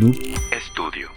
Noob 0.00 0.16
Estudio. 0.50 1.10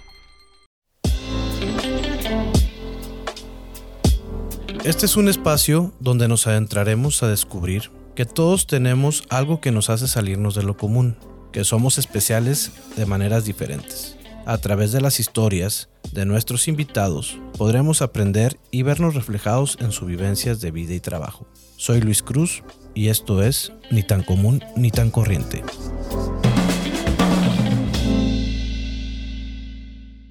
Este 4.83 5.05
es 5.05 5.15
un 5.15 5.29
espacio 5.29 5.93
donde 6.01 6.27
nos 6.27 6.47
adentraremos 6.47 7.23
a 7.23 7.29
descubrir 7.29 7.91
que 8.13 8.25
todos 8.25 8.67
tenemos 8.67 9.23
algo 9.29 9.61
que 9.61 9.71
nos 9.71 9.89
hace 9.89 10.09
salirnos 10.09 10.53
de 10.55 10.63
lo 10.63 10.75
común, 10.75 11.15
que 11.53 11.63
somos 11.63 11.97
especiales 11.97 12.73
de 12.97 13.05
maneras 13.05 13.45
diferentes. 13.45 14.17
A 14.45 14.57
través 14.57 14.91
de 14.91 14.99
las 14.99 15.21
historias 15.21 15.87
de 16.11 16.25
nuestros 16.25 16.67
invitados 16.67 17.39
podremos 17.57 18.01
aprender 18.01 18.59
y 18.69 18.81
vernos 18.83 19.15
reflejados 19.15 19.77
en 19.79 19.93
sus 19.93 20.09
vivencias 20.09 20.59
de 20.59 20.71
vida 20.71 20.93
y 20.93 20.99
trabajo. 20.99 21.47
Soy 21.77 22.01
Luis 22.01 22.21
Cruz 22.21 22.63
y 22.93 23.07
esto 23.07 23.43
es 23.43 23.71
Ni 23.91 24.03
tan 24.03 24.23
común 24.23 24.61
ni 24.75 24.91
tan 24.91 25.09
corriente. 25.09 25.63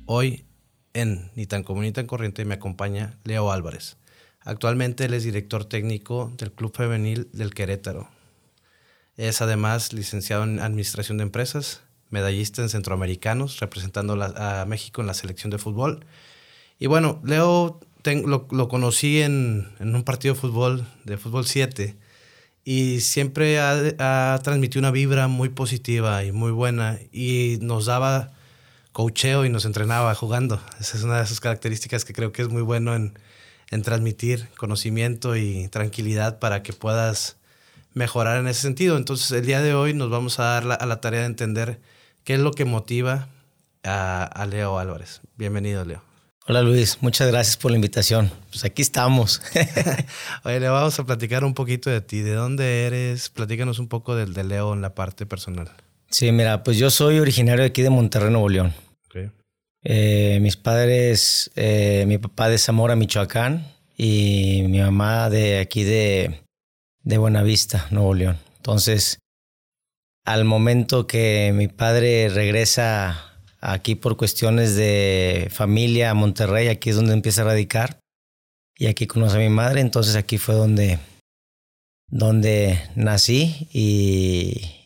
Hoy 0.06 0.45
en 0.95 1.30
Ni 1.37 1.47
tan 1.47 1.62
común 1.62 1.84
ni 1.84 1.92
tan 1.92 2.06
corriente 2.06 2.45
me 2.45 2.55
acompaña 2.55 3.19
Leo 3.24 3.52
Álvarez. 3.52 3.97
Actualmente 4.41 5.05
él 5.05 5.15
es 5.15 5.25
director 5.25 5.65
técnico 5.65 6.33
del 6.37 6.52
Club 6.52 6.77
Femenil 6.77 7.28
del 7.33 7.55
Querétaro. 7.55 8.09
Es 9.16 9.41
además 9.41 9.92
licenciado 9.92 10.45
en 10.45 10.59
Administración 10.59 11.19
de 11.19 11.23
Empresas, 11.23 11.83
medallista 12.11 12.62
en 12.62 12.69
Centroamericanos, 12.69 13.61
representando 13.61 14.20
a 14.23 14.65
México 14.66 15.01
en 15.01 15.06
la 15.06 15.15
selección 15.15 15.51
de 15.51 15.59
fútbol. 15.59 16.05
Y 16.78 16.87
bueno, 16.87 17.20
Leo 17.25 17.80
lo, 18.05 18.69
conocí 18.69 19.23
en, 19.23 19.69
un 19.78 20.03
partido 20.03 20.34
de 20.34 20.41
fútbol, 20.41 20.87
de 21.05 21.16
fútbol 21.19 21.47
7, 21.47 21.97
y 22.64 23.00
siempre 23.00 23.61
ha, 23.61 24.39
transmitido 24.42 24.80
una 24.80 24.91
vibra 24.91 25.28
muy 25.28 25.48
positiva 25.50 26.25
y 26.25 26.33
muy 26.33 26.50
buena, 26.50 26.98
y 27.12 27.59
nos 27.61 27.87
daba 27.87 28.33
coacheo 28.92 29.45
y 29.45 29.51
nos 29.51 29.64
entrenaba 29.64 30.14
jugando. 30.14 30.61
Esa 30.80 30.97
es 30.97 31.03
una 31.03 31.19
de 31.19 31.25
esas 31.25 31.41
características 31.41 32.05
que 32.05 32.12
creo 32.12 32.33
que 32.33 32.42
es 32.42 32.48
muy 32.48 32.62
bueno 32.62 32.94
en, 32.94 33.19
en 33.70 33.83
transmitir 33.83 34.48
conocimiento 34.56 35.36
y 35.36 35.69
tranquilidad 35.69 36.39
para 36.39 36.62
que 36.62 36.72
puedas 36.72 37.36
mejorar 37.94 38.39
en 38.39 38.48
ese 38.48 38.61
sentido. 38.61 38.97
Entonces, 38.97 39.31
el 39.33 39.47
día 39.47 39.62
de 39.62 39.75
hoy 39.75 39.94
nos 39.94 40.11
vamos 40.11 40.39
a 40.39 40.44
dar 40.44 40.78
a 40.81 40.86
la 40.86 41.00
tarea 41.00 41.20
de 41.20 41.27
entender 41.27 41.81
qué 42.25 42.34
es 42.34 42.41
lo 42.41 42.53
que 42.53 42.64
motiva 42.64 43.28
a, 43.83 44.47
Leo 44.48 44.78
Álvarez. 44.78 45.20
Bienvenido, 45.36 45.84
Leo. 45.84 46.03
Hola 46.48 46.62
Luis, 46.62 46.98
muchas 47.00 47.28
gracias 47.28 47.56
por 47.56 47.70
la 47.70 47.77
invitación. 47.77 48.31
Pues 48.50 48.64
aquí 48.64 48.83
estamos. 48.83 49.41
Oye, 50.44 50.61
le 50.61 50.69
vamos 50.69 50.98
a 50.98 51.05
platicar 51.05 51.44
un 51.44 51.55
poquito 51.55 51.88
de 51.88 52.00
ti. 52.00 52.20
¿De 52.20 52.34
dónde 52.34 52.86
eres? 52.86 53.28
Platícanos 53.31 53.78
un 53.78 53.88
poco 53.88 54.16
del 54.16 54.34
de 54.34 54.44
Leo 54.44 54.72
en 54.75 54.83
la 54.83 54.94
parte 54.94 55.25
personal. 55.25 55.70
Sí, 56.11 56.31
mira, 56.33 56.62
pues 56.62 56.77
yo 56.77 56.91
soy 56.91 57.20
originario 57.20 57.62
de 57.62 57.69
aquí 57.69 57.83
de 57.83 57.91
Monterrey, 57.91 58.31
Nuevo 58.31 58.48
León. 58.48 58.75
Eh, 59.84 60.38
mis 60.41 60.56
padres, 60.56 61.50
eh, 61.56 62.05
mi 62.06 62.19
papá 62.19 62.48
de 62.48 62.58
Zamora, 62.58 62.94
Michoacán, 62.94 63.66
y 63.97 64.62
mi 64.69 64.78
mamá 64.78 65.28
de 65.28 65.58
aquí 65.58 65.83
de, 65.83 66.42
de 67.02 67.19
Buenavista, 67.19 67.88
Nuevo 67.91 68.14
León. 68.14 68.38
Entonces, 68.58 69.19
al 70.25 70.44
momento 70.44 71.06
que 71.06 71.53
mi 71.55 71.66
padre 71.66 72.28
regresa 72.28 73.41
aquí 73.60 73.97
por 73.97 74.16
cuestiones 74.16 74.77
de 74.77 75.48
familia 75.50 76.10
a 76.10 76.14
Monterrey, 76.14 76.69
aquí 76.69 76.91
es 76.91 76.97
donde 76.97 77.14
empieza 77.14 77.42
a 77.42 77.47
radicar, 77.47 77.98
y 78.77 78.86
aquí 78.86 79.06
conoce 79.06 79.36
a 79.36 79.41
mi 79.41 79.48
madre, 79.48 79.80
entonces 79.80 80.14
aquí 80.14 80.38
fue 80.38 80.55
donde, 80.55 80.98
donde 82.08 82.80
nací 82.94 83.69
y, 83.72 84.81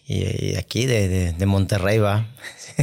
aquí 0.56 0.86
de, 0.86 1.32
de 1.32 1.46
Monterrey 1.46 1.98
va. 1.98 2.26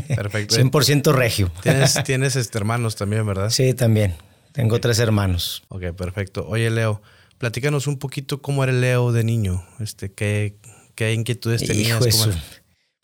Perfecto. 0.08 0.56
100% 0.56 1.14
regio. 1.14 1.52
Tienes, 1.62 2.02
tienes 2.06 2.36
este, 2.36 2.58
hermanos 2.58 2.96
también, 2.96 3.26
¿verdad? 3.26 3.50
Sí, 3.50 3.74
también. 3.74 4.16
Tengo 4.52 4.80
tres 4.80 5.00
hermanos. 5.00 5.64
Ok, 5.70 5.94
perfecto. 5.96 6.46
Oye, 6.48 6.70
Leo, 6.70 7.02
platícanos 7.38 7.88
un 7.88 7.98
poquito 7.98 8.42
cómo 8.42 8.64
era 8.64 8.72
el 8.72 8.82
Leo 8.82 9.12
de 9.12 9.24
niño. 9.24 9.66
Este, 9.80 10.12
¿qué, 10.12 10.58
qué 10.96 11.14
inquietudes 11.14 11.66
tenías? 11.66 12.00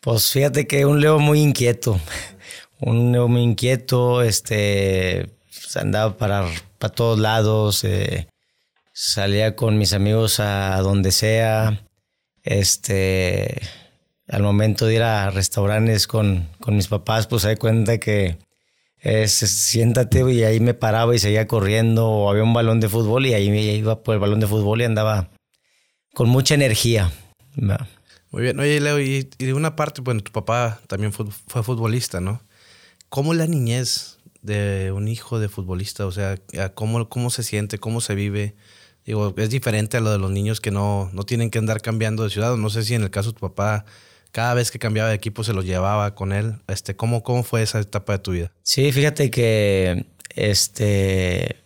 pues 0.02 0.32
fíjate 0.32 0.68
que 0.68 0.86
un 0.86 1.02
Leo 1.02 1.20
muy 1.20 1.42
inquieto. 1.42 2.00
Un 2.82 3.12
Leo 3.12 3.28
muy 3.28 3.42
inquieto, 3.42 4.22
este, 4.22 5.30
pues, 5.50 5.76
andaba 5.76 6.16
para, 6.16 6.50
para 6.78 6.94
todos 6.94 7.20
lados, 7.20 7.84
eh, 7.84 8.30
salía 8.94 9.58
con 9.58 9.78
mis 9.78 9.92
amigos 9.92 10.40
a 10.40 10.80
donde 10.80 11.12
sea, 11.12 11.86
este, 12.42 13.60
al 14.30 14.44
momento 14.44 14.86
de 14.86 14.96
ir 14.96 15.02
a 15.02 15.32
restaurantes 15.32 16.08
con, 16.08 16.48
con 16.60 16.76
mis 16.76 16.88
papás, 16.88 17.28
pues 17.28 17.42
se 17.42 17.58
cuenta 17.58 17.98
que 17.98 18.38
es, 19.00 19.32
siéntate 19.32 20.32
y 20.32 20.44
ahí 20.44 20.60
me 20.60 20.74
paraba 20.74 21.16
y 21.16 21.20
seguía 21.20 21.48
corriendo 21.48 22.08
o 22.08 22.30
había 22.30 22.44
un 22.44 22.54
balón 22.54 22.80
de 22.80 22.90
fútbol 22.90 23.26
y 23.26 23.34
ahí 23.34 23.50
me 23.50 23.62
iba 23.62 24.04
por 24.04 24.14
el 24.14 24.20
balón 24.20 24.40
de 24.40 24.48
fútbol 24.48 24.82
y 24.82 24.86
andaba 24.86 25.32
con 26.14 26.30
mucha 26.30 26.54
energía. 26.54 27.12
Muy 28.32 28.44
bien, 28.44 28.60
oye 28.60 28.80
Leo, 28.80 29.00
y, 29.00 29.24
de 29.24 29.54
una 29.54 29.76
parte, 29.76 30.02
bueno, 30.02 30.22
tu 30.22 30.32
papá 30.32 30.80
también 30.88 31.12
fue, 31.12 31.26
fue 31.48 31.64
futbolista, 31.64 32.22
¿no? 32.22 32.42
¿Cómo 33.10 33.34
la 33.34 33.48
niñez 33.48 34.20
de 34.44 34.92
un 34.92 35.08
hijo 35.08 35.40
de 35.40 35.50
futbolista? 35.50 36.06
O 36.06 36.12
sea, 36.12 36.38
¿cómo, 36.76 37.10
cómo 37.10 37.32
se 37.32 37.42
siente, 37.42 37.80
cómo 37.80 38.02
se 38.02 38.14
vive? 38.14 38.56
Digo, 39.04 39.34
es 39.38 39.50
diferente 39.50 39.98
a 39.98 40.02
lo 40.02 40.12
de 40.12 40.20
los 40.20 40.30
niños 40.30 40.62
que 40.62 40.70
no, 40.70 41.10
no 41.14 41.24
tienen 41.24 41.50
que 41.50 41.58
andar 41.58 41.82
cambiando 41.82 42.24
de 42.24 42.30
ciudad. 42.30 42.56
No 42.58 42.70
sé 42.70 42.84
si 42.84 42.94
en 42.94 43.02
el 43.02 43.10
caso 43.10 43.30
de 43.30 43.40
tu 43.40 43.48
papá 43.48 43.86
cada 44.32 44.54
vez 44.54 44.72
que 44.72 44.80
cambiaba 44.80 45.10
de 45.10 45.16
equipo 45.16 45.44
se 45.44 45.54
lo 45.54 45.62
llevaba 45.62 46.16
con 46.16 46.32
él. 46.32 46.56
Este, 46.68 46.96
¿cómo, 46.96 47.24
¿Cómo 47.24 47.44
fue 47.44 47.62
esa 47.62 47.80
etapa 47.80 48.14
de 48.14 48.20
tu 48.20 48.32
vida? 48.32 48.52
Sí, 48.64 48.92
fíjate 48.92 49.32
que 49.32 50.06
este, 50.36 51.58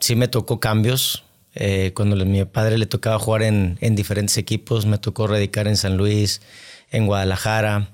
sí 0.00 0.16
me 0.16 0.28
tocó 0.28 0.60
cambios. 0.60 1.24
Eh, 1.54 1.92
cuando 1.94 2.20
a 2.20 2.24
mi 2.24 2.44
padre 2.44 2.78
le 2.78 2.86
tocaba 2.86 3.18
jugar 3.18 3.42
en, 3.42 3.76
en, 3.80 3.96
diferentes 3.96 4.36
equipos, 4.38 4.86
me 4.86 4.98
tocó 4.98 5.26
radicar 5.26 5.66
en 5.66 5.76
San 5.76 5.96
Luis, 5.96 6.42
en 6.90 7.06
Guadalajara, 7.06 7.90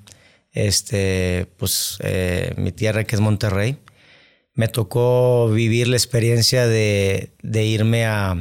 este, 0.53 1.47
pues 1.57 1.97
eh, 2.01 2.53
mi 2.57 2.73
tierra 2.73 3.05
que 3.05 3.15
es 3.15 3.21
Monterrey. 3.21 3.79
Me 4.55 4.69
tocó 4.69 5.51
vivir 5.51 5.89
la 5.89 5.97
experiencia 5.97 6.67
de, 6.67 7.31
de 7.43 7.65
irme 7.65 8.07
a, 8.07 8.37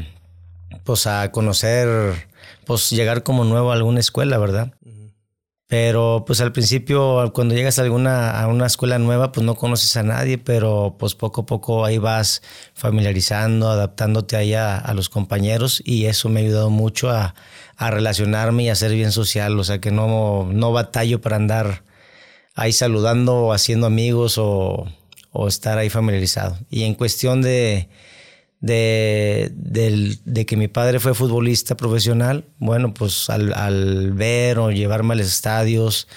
pues 0.83 1.07
a 1.07 1.31
conocer, 1.31 2.27
pues 2.65 2.89
llegar 2.89 3.23
como 3.23 3.43
nuevo 3.43 3.71
a 3.71 3.75
alguna 3.75 3.99
escuela, 3.99 4.37
¿verdad? 4.37 4.73
Pero 5.67 6.25
pues 6.27 6.41
al 6.41 6.51
principio, 6.51 7.31
cuando 7.33 7.55
llegas 7.55 7.79
a 7.79 7.81
alguna 7.81 8.39
a 8.39 8.47
una 8.47 8.67
escuela 8.67 8.99
nueva, 8.99 9.31
pues 9.31 9.43
no 9.43 9.55
conoces 9.55 9.97
a 9.97 10.03
nadie, 10.03 10.37
pero 10.37 10.95
pues 10.99 11.15
poco 11.15 11.41
a 11.41 11.45
poco 11.47 11.85
ahí 11.85 11.97
vas 11.97 12.43
familiarizando, 12.75 13.69
adaptándote 13.69 14.35
ahí 14.35 14.53
a, 14.53 14.93
los 14.93 15.09
compañeros 15.09 15.81
y 15.83 16.05
eso 16.05 16.29
me 16.29 16.41
ha 16.41 16.43
ayudado 16.43 16.69
mucho 16.69 17.09
a, 17.09 17.33
a, 17.77 17.91
relacionarme 17.91 18.63
y 18.63 18.69
a 18.69 18.75
ser 18.75 18.91
bien 18.93 19.11
social, 19.11 19.59
o 19.59 19.63
sea 19.63 19.79
que 19.79 19.89
no, 19.91 20.47
no 20.51 20.71
batallo 20.71 21.19
para 21.19 21.37
andar 21.37 21.83
ahí 22.53 22.71
saludando 22.71 23.35
o 23.35 23.53
haciendo 23.53 23.87
amigos 23.87 24.37
o, 24.37 24.85
o 25.31 25.47
estar 25.47 25.79
ahí 25.79 25.89
familiarizado. 25.89 26.59
Y 26.69 26.83
en 26.83 26.93
cuestión 26.93 27.41
de, 27.41 27.89
de, 28.59 30.45
que 30.47 30.57
mi 30.57 30.67
padre 30.67 30.99
fue 30.99 31.13
futbolista 31.13 31.75
profesional, 31.75 32.45
bueno, 32.57 32.93
pues 32.93 33.29
al, 33.29 34.13
ver 34.13 34.59
o 34.59 34.71
llevarme 34.71 35.13
a 35.13 35.17
los 35.17 35.27
estadios, 35.27 36.07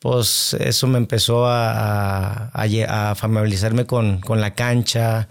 pues 0.00 0.54
eso 0.54 0.86
me 0.86 0.98
empezó 0.98 1.46
a, 1.46 2.50
a, 2.52 3.14
familiarizarme 3.14 3.86
con, 3.86 4.20
la 4.28 4.54
cancha, 4.54 5.28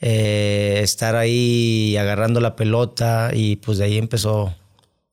eh, 0.00 0.80
estar 0.82 1.16
ahí 1.16 1.96
agarrando 1.96 2.40
la 2.40 2.56
pelota 2.56 3.30
y 3.32 3.56
pues 3.56 3.78
de 3.78 3.84
ahí 3.84 3.98
empezó 3.98 4.54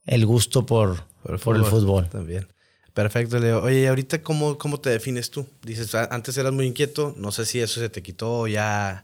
el 0.05 0.25
gusto 0.25 0.65
por, 0.65 1.03
por, 1.43 1.55
el, 1.55 1.65
fútbol, 1.65 2.07
También. 2.09 2.47
Perfecto, 2.93 3.39
Leo. 3.39 3.61
Oye, 3.61 3.89
ahorita 3.89 4.21
cómo, 4.21 4.57
cómo 4.57 4.79
te 4.79 4.89
defines 4.89 5.29
tú? 5.29 5.45
Dices, 5.63 5.93
antes 5.95 6.37
eras 6.37 6.53
muy 6.53 6.65
inquieto, 6.65 7.13
no 7.17 7.31
sé 7.33 7.45
si 7.45 7.59
eso 7.59 7.81
se 7.81 7.89
te 7.89 8.01
quitó 8.01 8.47
ya 8.47 9.03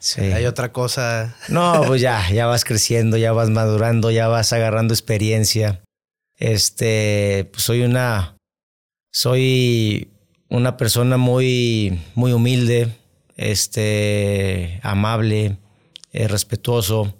Sí. 0.00 0.22
Hay 0.22 0.46
otra 0.46 0.72
cosa. 0.72 1.36
No, 1.48 1.82
pues 1.86 2.00
ya, 2.00 2.28
ya 2.30 2.46
vas 2.46 2.64
creciendo, 2.64 3.16
ya 3.16 3.32
vas 3.32 3.50
madurando, 3.50 4.10
ya 4.10 4.26
vas 4.26 4.52
agarrando 4.52 4.92
experiencia. 4.94 5.82
Este, 6.36 7.48
pues 7.52 7.62
soy 7.62 7.82
una, 7.82 8.36
soy 9.12 10.10
una 10.48 10.76
persona 10.76 11.18
muy, 11.18 12.00
muy 12.14 12.32
humilde, 12.32 12.88
este, 13.36 14.80
amable, 14.82 15.58
eh, 16.12 16.26
respetuoso. 16.26 17.14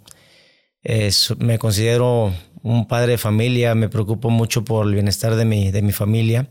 me 1.38 1.58
considero 1.58 2.32
un 2.62 2.88
padre 2.88 3.12
de 3.12 3.18
familia, 3.18 3.74
me 3.74 3.88
preocupo 3.88 4.30
mucho 4.30 4.64
por 4.64 4.86
el 4.86 4.94
bienestar 4.94 5.36
de 5.36 5.44
mi, 5.44 5.70
de 5.70 5.82
mi 5.82 5.92
familia 5.92 6.48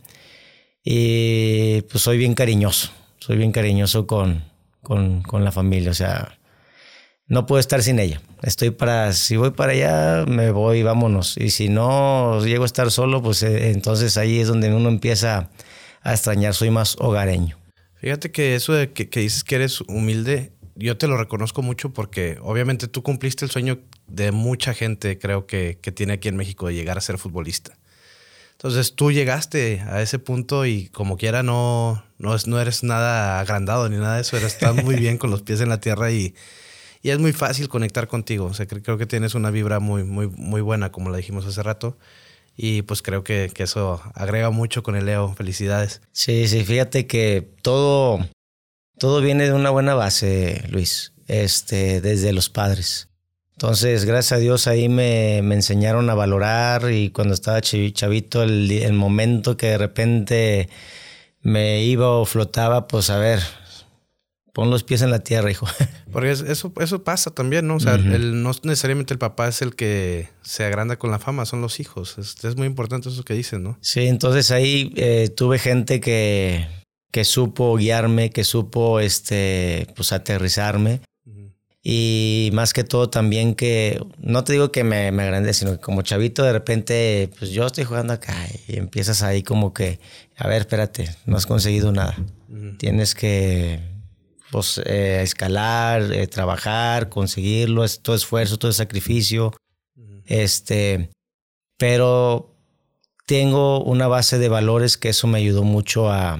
y 0.83 1.81
pues 1.83 2.03
soy 2.03 2.17
bien 2.17 2.33
cariñoso, 2.33 2.89
soy 3.19 3.37
bien 3.37 3.51
cariñoso 3.51 4.07
con, 4.07 4.43
con, 4.89 5.43
la 5.45 5.51
familia. 5.51 5.91
O 5.91 5.93
sea, 5.93 6.39
no 7.27 7.45
puedo 7.45 7.59
estar 7.59 7.83
sin 7.83 7.99
ella. 7.99 8.21
Estoy 8.41 8.71
para, 8.71 9.13
si 9.13 9.37
voy 9.37 9.51
para 9.51 9.73
allá, 9.73 10.25
me 10.27 10.51
voy, 10.51 10.81
vámonos. 10.83 11.37
Y 11.37 11.51
si 11.51 11.69
no 11.69 12.43
llego 12.43 12.63
a 12.63 12.65
estar 12.65 12.89
solo, 12.91 13.21
pues 13.21 13.43
eh, 13.43 13.71
entonces 13.71 14.17
ahí 14.17 14.39
es 14.39 14.47
donde 14.47 14.73
uno 14.73 14.89
empieza 14.89 15.49
a 16.01 16.13
extrañar. 16.13 16.55
Soy 16.55 16.71
más 16.71 16.95
hogareño. 16.99 17.57
Fíjate 17.95 18.31
que 18.31 18.55
eso 18.55 18.73
de 18.73 18.91
que, 18.91 19.09
que 19.09 19.19
dices 19.19 19.43
que 19.43 19.55
eres 19.55 19.81
humilde, 19.81 20.53
yo 20.75 20.97
te 20.97 21.07
lo 21.07 21.17
reconozco 21.17 21.61
mucho 21.61 21.91
porque 21.91 22.37
obviamente 22.41 22.87
tú 22.87 23.03
cumpliste 23.03 23.45
el 23.45 23.51
sueño 23.51 23.79
de 24.07 24.31
mucha 24.31 24.73
gente, 24.73 25.19
creo 25.19 25.45
que, 25.45 25.77
que 25.81 25.91
tiene 25.91 26.13
aquí 26.13 26.29
en 26.29 26.37
México, 26.37 26.67
de 26.67 26.73
llegar 26.73 26.97
a 26.97 27.01
ser 27.01 27.17
futbolista. 27.17 27.77
Entonces 28.59 28.93
tú 28.93 29.09
llegaste 29.13 29.81
a 29.87 30.01
ese 30.01 30.19
punto 30.19 30.65
y 30.65 30.89
como 30.89 31.15
quiera 31.15 31.43
no, 31.43 32.03
no, 32.17 32.35
no 32.45 32.59
eres 32.59 32.83
nada 32.83 33.39
agrandado 33.39 33.87
ni 33.87 33.95
nada 33.95 34.15
de 34.15 34.21
eso, 34.21 34.35
eres, 34.35 34.51
estás 34.51 34.75
muy 34.83 34.97
bien 34.97 35.17
con 35.17 35.31
los 35.31 35.43
pies 35.43 35.61
en 35.61 35.69
la 35.69 35.79
tierra 35.79 36.11
y, 36.11 36.35
y 37.01 37.11
es 37.11 37.19
muy 37.19 37.31
fácil 37.31 37.69
conectar 37.69 38.09
contigo. 38.09 38.47
O 38.47 38.53
sea, 38.53 38.67
creo 38.67 38.97
que 38.97 39.05
tienes 39.05 39.33
una 39.33 39.49
vibra 39.49 39.79
muy, 39.79 40.03
muy, 40.03 40.27
muy 40.27 40.59
buena, 40.59 40.91
como 40.91 41.09
la 41.09 41.15
dijimos 41.15 41.45
hace 41.45 41.63
rato. 41.63 41.97
Y 42.57 42.81
pues 42.81 43.01
creo 43.01 43.23
que, 43.23 43.49
que 43.53 43.63
eso 43.63 44.01
agrega 44.13 44.49
mucho 44.49 44.83
con 44.83 44.97
el 44.97 45.05
Leo. 45.05 45.33
Felicidades. 45.35 46.01
Sí, 46.11 46.49
sí, 46.49 46.65
fíjate 46.65 47.07
que 47.07 47.49
todo, 47.61 48.19
todo 48.97 49.21
viene 49.21 49.45
de 49.45 49.53
una 49.53 49.69
buena 49.69 49.93
base, 49.93 50.65
Luis, 50.69 51.13
este, 51.27 52.01
desde 52.01 52.33
los 52.33 52.49
padres. 52.49 53.08
Entonces, 53.61 54.05
gracias 54.05 54.37
a 54.37 54.41
Dios 54.41 54.67
ahí 54.67 54.87
me, 54.87 55.41
me 55.43 55.53
enseñaron 55.53 56.09
a 56.09 56.15
valorar 56.15 56.93
y 56.93 57.09
cuando 57.09 57.33
estaba 57.33 57.59
chavito, 57.59 58.41
el, 58.41 58.71
el, 58.71 58.93
momento 58.93 59.57
que 59.57 59.65
de 59.67 59.77
repente 59.77 60.69
me 61.41 61.83
iba 61.83 62.09
o 62.09 62.23
flotaba, 62.23 62.87
pues 62.87 63.09
a 63.09 63.19
ver, 63.19 63.41
pon 64.53 64.71
los 64.71 64.85
pies 64.85 65.01
en 65.01 65.11
la 65.11 65.19
tierra, 65.19 65.51
hijo. 65.51 65.67
Porque 66.13 66.31
eso, 66.31 66.71
eso 66.79 67.03
pasa 67.03 67.31
también, 67.31 67.67
¿no? 67.67 67.75
O 67.75 67.79
sea, 67.81 67.95
el, 67.95 68.41
no 68.41 68.51
necesariamente 68.63 69.13
el 69.13 69.19
papá 69.19 69.49
es 69.49 69.61
el 69.61 69.75
que 69.75 70.29
se 70.41 70.63
agranda 70.63 70.95
con 70.95 71.11
la 71.11 71.19
fama, 71.19 71.45
son 71.45 71.59
los 71.59 71.81
hijos. 71.81 72.17
Es, 72.17 72.41
es 72.45 72.55
muy 72.55 72.65
importante 72.65 73.09
eso 73.09 73.25
que 73.25 73.33
dicen, 73.33 73.61
¿no? 73.61 73.77
Sí, 73.81 74.07
entonces 74.07 74.51
ahí 74.51 74.93
eh, 74.95 75.27
tuve 75.35 75.59
gente 75.59 75.99
que, 75.99 76.65
que 77.11 77.25
supo 77.25 77.75
guiarme, 77.75 78.29
que 78.29 78.45
supo 78.45 79.01
este, 79.01 79.85
pues 79.97 80.13
aterrizarme. 80.13 81.01
Y 81.91 82.51
más 82.53 82.71
que 82.71 82.83
todo 82.83 83.09
también 83.09 83.55
que, 83.55 83.99
no 84.19 84.43
te 84.43 84.53
digo 84.53 84.71
que 84.71 84.83
me, 84.83 85.11
me 85.11 85.53
sino 85.55 85.71
que 85.71 85.79
como 85.79 86.03
chavito 86.03 86.43
de 86.43 86.53
repente, 86.53 87.31
pues 87.39 87.49
yo 87.49 87.65
estoy 87.65 87.83
jugando 87.83 88.13
acá 88.13 88.35
y 88.67 88.77
empiezas 88.77 89.23
ahí 89.23 89.41
como 89.41 89.73
que, 89.73 89.99
a 90.37 90.47
ver, 90.47 90.59
espérate, 90.59 91.09
no 91.25 91.35
has 91.35 91.47
conseguido 91.47 91.91
nada. 91.91 92.15
Tienes 92.77 93.15
que 93.15 93.79
pues, 94.51 94.79
eh, 94.85 95.21
escalar, 95.23 96.13
eh, 96.13 96.27
trabajar, 96.27 97.09
conseguirlo, 97.09 97.83
es 97.83 98.01
todo 98.01 98.15
esfuerzo, 98.15 98.59
todo 98.59 98.71
sacrificio. 98.71 99.51
Este, 100.27 101.09
pero 101.75 102.55
tengo 103.25 103.83
una 103.83 104.07
base 104.07 104.37
de 104.37 104.47
valores 104.47 104.95
que 104.95 105.09
eso 105.09 105.25
me 105.25 105.39
ayudó 105.39 105.63
mucho 105.63 106.11
a, 106.11 106.39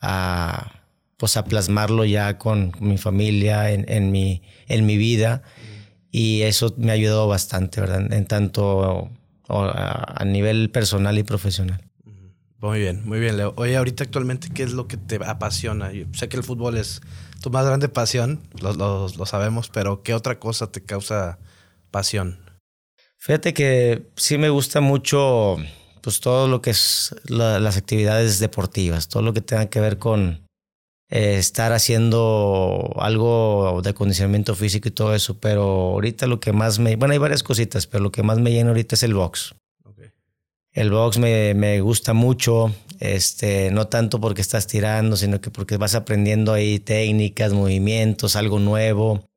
a 0.00 0.79
pues 1.20 1.36
a 1.36 1.44
plasmarlo 1.44 2.06
ya 2.06 2.38
con 2.38 2.72
mi 2.80 2.96
familia, 2.96 3.70
en, 3.70 3.84
en 3.88 4.10
mi, 4.10 4.40
en 4.68 4.86
mi 4.86 4.96
vida. 4.96 5.42
Y 6.10 6.42
eso 6.42 6.74
me 6.78 6.92
ha 6.92 6.94
ayudado 6.94 7.28
bastante, 7.28 7.82
¿verdad? 7.82 8.10
En 8.10 8.24
tanto 8.24 9.10
a, 9.50 10.24
nivel 10.24 10.70
personal 10.70 11.18
y 11.18 11.22
profesional. 11.22 11.84
Muy 12.58 12.78
bien, 12.78 13.02
muy 13.06 13.20
bien, 13.20 13.36
Leo. 13.36 13.52
Oye, 13.56 13.76
ahorita 13.76 14.04
actualmente, 14.04 14.48
¿qué 14.48 14.62
es 14.62 14.72
lo 14.72 14.88
que 14.88 14.96
te 14.96 15.20
apasiona? 15.22 15.92
Yo 15.92 16.06
sé 16.14 16.30
que 16.30 16.38
el 16.38 16.42
fútbol 16.42 16.78
es 16.78 17.02
tu 17.42 17.50
más 17.50 17.66
grande 17.66 17.90
pasión, 17.90 18.40
lo, 18.58 18.72
lo, 18.72 19.08
lo 19.08 19.26
sabemos, 19.26 19.68
pero 19.68 20.02
¿qué 20.02 20.14
otra 20.14 20.38
cosa 20.38 20.72
te 20.72 20.82
causa 20.82 21.38
pasión? 21.90 22.38
Fíjate 23.18 23.52
que 23.52 24.08
sí 24.16 24.38
me 24.38 24.48
gusta 24.48 24.80
mucho 24.80 25.58
pues 26.00 26.20
todo 26.20 26.48
lo 26.48 26.62
que 26.62 26.70
es 26.70 27.14
la, 27.26 27.60
las 27.60 27.76
actividades 27.76 28.38
deportivas, 28.38 29.08
todo 29.08 29.22
lo 29.22 29.34
que 29.34 29.42
tenga 29.42 29.66
que 29.66 29.80
ver 29.80 29.98
con, 29.98 30.48
eh, 31.12 31.38
estar 31.38 31.72
haciendo 31.72 32.94
algo 32.96 33.80
de 33.82 33.90
acondicionamiento 33.90 34.54
físico 34.54 34.88
y 34.88 34.92
todo 34.92 35.12
eso, 35.12 35.38
pero 35.40 35.62
ahorita 35.62 36.28
lo 36.28 36.38
que 36.38 36.52
más 36.52 36.78
me... 36.78 36.94
Bueno, 36.94 37.12
hay 37.12 37.18
varias 37.18 37.42
cositas, 37.42 37.88
pero 37.88 38.04
lo 38.04 38.12
que 38.12 38.22
más 38.22 38.38
me 38.38 38.52
llena 38.52 38.70
ahorita 38.70 38.94
es 38.94 39.02
el 39.02 39.14
box. 39.14 39.56
Okay. 39.84 40.10
El 40.70 40.92
box 40.92 41.18
me, 41.18 41.52
me, 41.54 41.80
gusta 41.80 42.12
mucho, 42.12 42.72
este, 43.00 43.72
no 43.72 43.88
tanto 43.88 44.20
porque 44.20 44.40
estás 44.40 44.68
tirando, 44.68 45.16
sino 45.16 45.40
que 45.40 45.50
porque 45.50 45.78
vas 45.78 45.96
aprendiendo 45.96 46.52
ahí 46.52 46.78
técnicas, 46.78 47.52
movimientos, 47.52 48.36
algo 48.36 48.60
nuevo. 48.60 49.28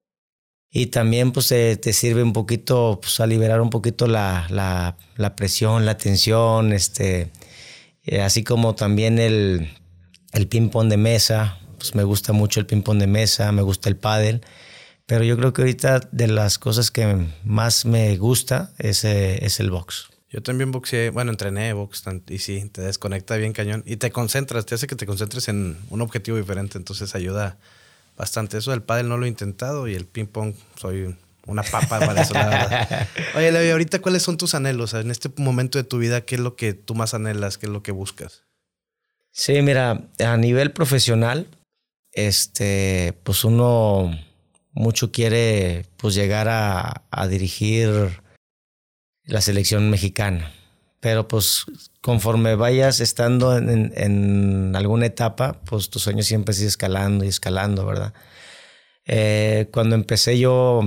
Y 0.69 0.87
también 0.87 1.31
pues 1.31 1.47
te, 1.47 1.75
te 1.77 1.91
sirve 1.91 2.21
un 2.21 2.33
poquito 2.33 2.99
pues, 3.01 3.19
a 3.19 3.25
liberar 3.25 3.61
un 3.61 3.71
poquito 3.71 4.05
la, 4.05 4.45
la, 4.51 4.95
la 5.15 5.35
presión, 5.35 5.87
la 5.87 5.97
tensión, 5.97 6.71
este, 6.71 7.31
eh, 8.03 8.21
así 8.21 8.43
como 8.43 8.75
también 8.75 9.17
el, 9.17 9.69
el 10.33 10.47
ping-pong 10.47 10.89
de 10.89 10.97
mesa, 10.97 11.59
pues 11.83 11.95
me 11.95 12.05
gusta 12.05 12.31
mucho 12.31 12.61
el 12.61 12.65
ping-pong 12.65 12.97
de 12.97 13.07
mesa, 13.07 13.51
me 13.51 13.61
gusta 13.61 13.89
el 13.89 13.97
pádel, 13.97 14.39
pero 15.05 15.25
yo 15.25 15.35
creo 15.35 15.51
que 15.51 15.63
ahorita 15.63 15.99
de 16.13 16.27
las 16.27 16.57
cosas 16.57 16.91
que 16.91 17.27
más 17.43 17.83
me 17.83 18.15
gusta 18.15 18.71
es, 18.77 19.03
eh, 19.03 19.43
es 19.43 19.59
el 19.59 19.69
box. 19.69 20.07
Yo 20.29 20.41
también 20.41 20.71
boxeé, 20.71 21.09
bueno, 21.09 21.31
entrené 21.31 21.73
box 21.73 22.05
y 22.29 22.37
sí, 22.37 22.69
te 22.69 22.83
desconecta 22.83 23.35
bien 23.35 23.51
cañón 23.51 23.83
y 23.85 23.97
te 23.97 24.11
concentras, 24.11 24.65
te 24.65 24.75
hace 24.75 24.87
que 24.87 24.95
te 24.95 25.05
concentres 25.05 25.49
en 25.49 25.77
un 25.89 25.99
objetivo 25.99 26.37
diferente, 26.37 26.77
entonces 26.77 27.15
ayuda 27.15 27.57
bastante. 28.15 28.59
Eso 28.59 28.71
del 28.71 28.81
pádel 28.81 29.09
no 29.09 29.17
lo 29.17 29.25
he 29.25 29.27
intentado 29.27 29.89
y 29.89 29.93
el 29.93 30.05
ping 30.05 30.27
pong 30.27 30.53
soy 30.79 31.13
una 31.47 31.63
papa 31.63 31.99
para 31.99 32.21
eso, 32.21 32.33
la 32.33 32.47
verdad. 32.47 33.07
Oye, 33.35 33.51
Levi, 33.51 33.71
ahorita 33.71 33.99
cuáles 33.99 34.23
son 34.23 34.37
tus 34.37 34.55
anhelos? 34.55 34.93
En 34.93 35.11
este 35.11 35.29
momento 35.35 35.77
de 35.77 35.83
tu 35.83 35.97
vida, 35.97 36.21
¿qué 36.21 36.35
es 36.35 36.41
lo 36.41 36.55
que 36.55 36.73
tú 36.75 36.95
más 36.95 37.13
anhelas? 37.13 37.57
¿Qué 37.57 37.65
es 37.65 37.71
lo 37.73 37.83
que 37.83 37.91
buscas? 37.91 38.43
Sí, 39.33 39.61
mira, 39.61 40.07
a 40.23 40.37
nivel 40.37 40.71
profesional, 40.71 41.47
este, 42.13 43.19
pues 43.23 43.43
uno 43.43 44.11
mucho 44.71 45.11
quiere 45.11 45.85
pues 45.97 46.15
llegar 46.15 46.47
a, 46.47 47.03
a 47.11 47.27
dirigir 47.27 48.21
la 49.25 49.41
selección 49.41 49.89
mexicana. 49.89 50.51
Pero 50.99 51.27
pues 51.27 51.65
conforme 52.01 52.55
vayas 52.55 53.01
estando 53.01 53.57
en, 53.57 53.91
en, 53.95 54.75
alguna 54.75 55.05
etapa, 55.05 55.61
pues 55.65 55.89
tu 55.89 55.99
sueño 55.99 56.23
siempre 56.23 56.53
sigue 56.53 56.67
escalando 56.67 57.25
y 57.25 57.27
escalando, 57.27 57.85
¿verdad? 57.85 58.13
Eh, 59.05 59.69
cuando 59.73 59.95
empecé 59.95 60.39
yo, 60.39 60.81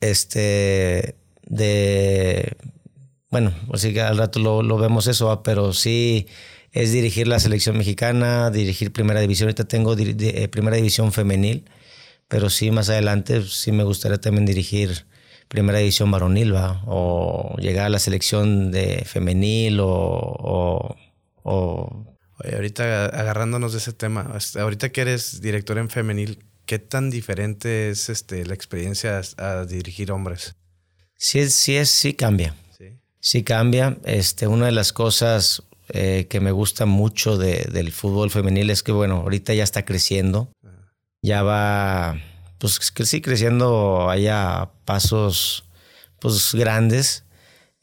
este, 0.00 1.16
de, 1.44 2.56
bueno, 3.30 3.52
así 3.72 3.92
que 3.92 4.00
al 4.00 4.18
rato 4.18 4.40
lo, 4.40 4.62
lo 4.62 4.76
vemos 4.76 5.06
eso, 5.06 5.40
pero 5.44 5.72
sí 5.72 6.26
es 6.72 6.92
dirigir 6.92 7.28
la 7.28 7.40
selección 7.40 7.76
mexicana, 7.78 8.50
dirigir 8.50 8.92
primera 8.92 9.20
división. 9.20 9.48
Ahorita 9.48 9.64
tengo 9.64 9.96
eh, 9.98 10.48
primera 10.48 10.76
división 10.76 11.12
femenil, 11.12 11.64
pero 12.28 12.50
sí 12.50 12.70
más 12.70 12.88
adelante 12.88 13.42
sí 13.42 13.72
me 13.72 13.84
gustaría 13.84 14.18
también 14.18 14.46
dirigir 14.46 15.06
primera 15.48 15.78
división 15.78 16.10
varonil, 16.10 16.54
¿va? 16.54 16.82
o 16.86 17.56
llegar 17.58 17.86
a 17.86 17.88
la 17.88 17.98
selección 17.98 18.70
de 18.70 19.04
femenil 19.06 19.80
o, 19.80 19.88
o, 19.88 20.96
o... 21.42 22.16
Oye, 22.38 22.54
ahorita 22.54 23.06
agarrándonos 23.06 23.72
de 23.72 23.78
ese 23.78 23.94
tema, 23.94 24.36
ahorita 24.58 24.90
que 24.90 25.00
eres 25.00 25.40
director 25.40 25.78
en 25.78 25.88
femenil, 25.88 26.44
¿qué 26.66 26.78
tan 26.78 27.08
diferente 27.08 27.88
es 27.88 28.10
este, 28.10 28.44
la 28.44 28.52
experiencia 28.52 29.22
a, 29.38 29.64
dirigir 29.64 30.12
hombres? 30.12 30.54
Sí, 31.16 31.48
sí, 31.48 31.76
es, 31.76 31.88
sí 31.88 32.12
cambia. 32.12 32.54
Sí, 32.76 32.98
sí 33.20 33.42
cambia. 33.42 33.96
Este, 34.04 34.48
una 34.48 34.66
de 34.66 34.72
las 34.72 34.92
cosas, 34.92 35.62
eh, 35.88 36.26
que 36.28 36.40
me 36.40 36.50
gusta 36.50 36.84
mucho 36.84 37.38
de, 37.38 37.68
del 37.70 37.92
fútbol 37.92 38.30
femenil 38.30 38.70
es 38.70 38.82
que, 38.82 38.92
bueno, 38.92 39.16
ahorita 39.18 39.54
ya 39.54 39.62
está 39.64 39.84
creciendo. 39.84 40.50
Ya 41.22 41.42
va, 41.42 42.20
pues 42.58 42.80
sí, 43.04 43.20
creciendo 43.20 44.10
allá 44.10 44.70
pasos 44.84 45.64
pues 46.18 46.54
grandes. 46.54 47.24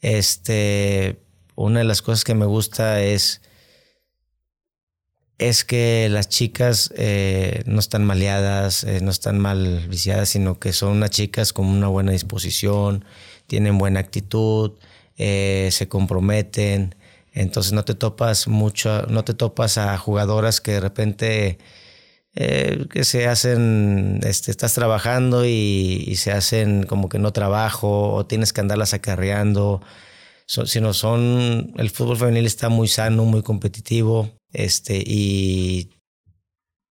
Este, 0.00 1.22
una 1.54 1.80
de 1.80 1.84
las 1.86 2.02
cosas 2.02 2.24
que 2.24 2.34
me 2.34 2.46
gusta 2.46 3.02
es 3.02 3.40
es 5.38 5.64
que 5.64 6.08
las 6.10 6.28
chicas 6.28 6.92
eh, 6.96 7.64
no 7.66 7.80
están 7.80 8.04
maleadas, 8.04 8.84
eh, 8.84 9.00
no 9.02 9.10
están 9.10 9.40
mal 9.40 9.88
viciadas, 9.88 10.28
sino 10.28 10.60
que 10.60 10.72
son 10.72 10.92
unas 10.92 11.10
chicas 11.10 11.52
con 11.52 11.66
una 11.66 11.88
buena 11.88 12.12
disposición, 12.12 13.04
tienen 13.48 13.76
buena 13.76 14.00
actitud, 14.00 14.72
se 15.16 15.86
comprometen, 15.88 16.94
entonces 17.34 17.72
no 17.72 17.84
te 17.84 17.94
topas 17.94 18.48
mucho, 18.48 19.02
no 19.08 19.24
te 19.24 19.34
topas 19.34 19.76
a 19.78 19.98
jugadoras 19.98 20.60
que 20.60 20.72
de 20.72 20.80
repente 20.80 21.58
eh, 22.36 22.86
que 22.90 23.04
se 23.04 23.28
hacen, 23.28 24.20
este, 24.24 24.50
estás 24.50 24.74
trabajando 24.74 25.44
y, 25.46 26.14
se 26.16 26.32
hacen 26.32 26.84
como 26.84 27.08
que 27.08 27.18
no 27.20 27.32
trabajo 27.32 28.12
o 28.12 28.26
tienes 28.26 28.52
que 28.52 28.60
andarlas 28.60 28.94
acarreando, 28.94 29.82
sino 30.46 30.94
son, 30.94 31.72
el 31.76 31.90
fútbol 31.90 32.16
femenil 32.16 32.46
está 32.46 32.68
muy 32.68 32.88
sano, 32.88 33.24
muy 33.24 33.42
competitivo, 33.42 34.30
este, 34.52 34.96
y 35.04 35.90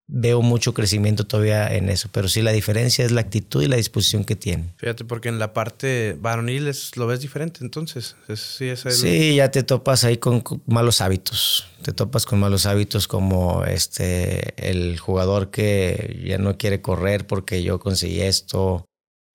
veo 0.07 0.41
mucho 0.41 0.73
crecimiento 0.73 1.25
todavía 1.25 1.73
en 1.73 1.89
eso. 1.89 2.09
Pero 2.11 2.27
sí, 2.27 2.41
la 2.41 2.51
diferencia 2.51 3.05
es 3.05 3.11
la 3.11 3.21
actitud 3.21 3.61
y 3.61 3.67
la 3.67 3.77
disposición 3.77 4.25
que 4.25 4.35
tiene. 4.35 4.73
Fíjate, 4.77 5.05
porque 5.05 5.29
en 5.29 5.39
la 5.39 5.53
parte 5.53 6.17
varonil 6.19 6.71
lo 6.95 7.07
ves 7.07 7.21
diferente, 7.21 7.59
entonces. 7.61 8.15
sí, 8.35 8.75
sí, 8.75 9.35
ya 9.35 9.51
te 9.51 9.63
topas 9.63 10.03
ahí 10.03 10.17
con 10.17 10.43
malos 10.65 11.01
hábitos. 11.01 11.67
Te 11.81 11.91
topas 11.91 12.25
con 12.25 12.39
malos 12.39 12.65
hábitos 12.65 13.07
como 13.07 13.63
este 13.65 14.53
el 14.69 14.99
jugador 14.99 15.49
que 15.49 16.21
ya 16.25 16.37
no 16.37 16.57
quiere 16.57 16.81
correr 16.81 17.27
porque 17.27 17.63
yo 17.63 17.79
conseguí 17.79 18.21
esto. 18.21 18.85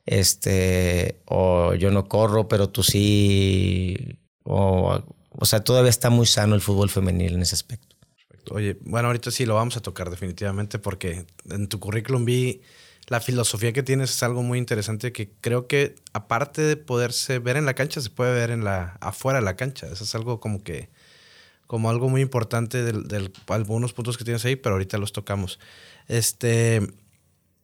Este, 0.06 1.20
o 1.26 1.74
yo 1.74 1.90
no 1.90 2.08
corro, 2.08 2.48
pero 2.48 2.70
tú 2.70 2.82
sí. 2.82 4.18
O, 4.44 5.02
o 5.30 5.44
sea, 5.44 5.60
todavía 5.60 5.90
está 5.90 6.08
muy 6.08 6.24
sano 6.24 6.54
el 6.54 6.62
fútbol 6.62 6.88
femenil 6.88 7.34
en 7.34 7.42
ese 7.42 7.54
aspecto. 7.54 7.97
Oye, 8.50 8.78
bueno, 8.80 9.08
ahorita 9.08 9.30
sí 9.30 9.46
lo 9.46 9.54
vamos 9.54 9.76
a 9.76 9.80
tocar 9.80 10.10
definitivamente 10.10 10.78
porque 10.78 11.26
en 11.50 11.68
tu 11.68 11.78
currículum 11.80 12.24
vi 12.24 12.62
la 13.06 13.20
filosofía 13.20 13.72
que 13.72 13.82
tienes 13.82 14.10
es 14.10 14.22
algo 14.22 14.42
muy 14.42 14.58
interesante 14.58 15.12
que 15.12 15.30
creo 15.40 15.66
que 15.66 15.94
aparte 16.12 16.62
de 16.62 16.76
poderse 16.76 17.38
ver 17.38 17.56
en 17.56 17.64
la 17.64 17.74
cancha, 17.74 18.00
se 18.00 18.10
puede 18.10 18.34
ver 18.34 18.50
en 18.50 18.64
la 18.64 18.98
afuera 19.00 19.38
de 19.38 19.44
la 19.44 19.56
cancha. 19.56 19.86
Eso 19.86 20.04
es 20.04 20.14
algo 20.14 20.40
como 20.40 20.62
que 20.62 20.90
como 21.66 21.90
algo 21.90 22.08
muy 22.08 22.22
importante 22.22 22.82
de 22.82 23.30
algunos 23.48 23.92
puntos 23.92 24.16
que 24.16 24.24
tienes 24.24 24.44
ahí, 24.46 24.56
pero 24.56 24.74
ahorita 24.74 24.96
los 24.96 25.12
tocamos. 25.12 25.60
Este, 26.08 26.80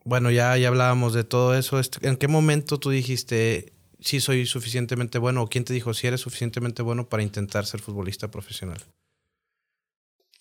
bueno, 0.03 0.29
ya, 0.29 0.55
ya 0.57 0.67
hablábamos 0.67 1.13
de 1.13 1.23
todo 1.23 1.55
eso. 1.57 1.79
Este, 1.79 2.07
¿En 2.07 2.15
qué 2.15 2.27
momento 2.27 2.79
tú 2.79 2.91
dijiste, 2.91 3.73
sí 3.99 4.19
soy 4.21 4.45
suficientemente 4.45 5.17
bueno? 5.17 5.41
¿O 5.41 5.47
quién 5.47 5.63
te 5.63 5.73
dijo, 5.73 5.95
si 5.95 6.05
eres 6.05 6.21
suficientemente 6.21 6.83
bueno 6.83 7.09
para 7.09 7.23
intentar 7.23 7.65
ser 7.65 7.81
futbolista 7.81 8.29
profesional? 8.29 8.83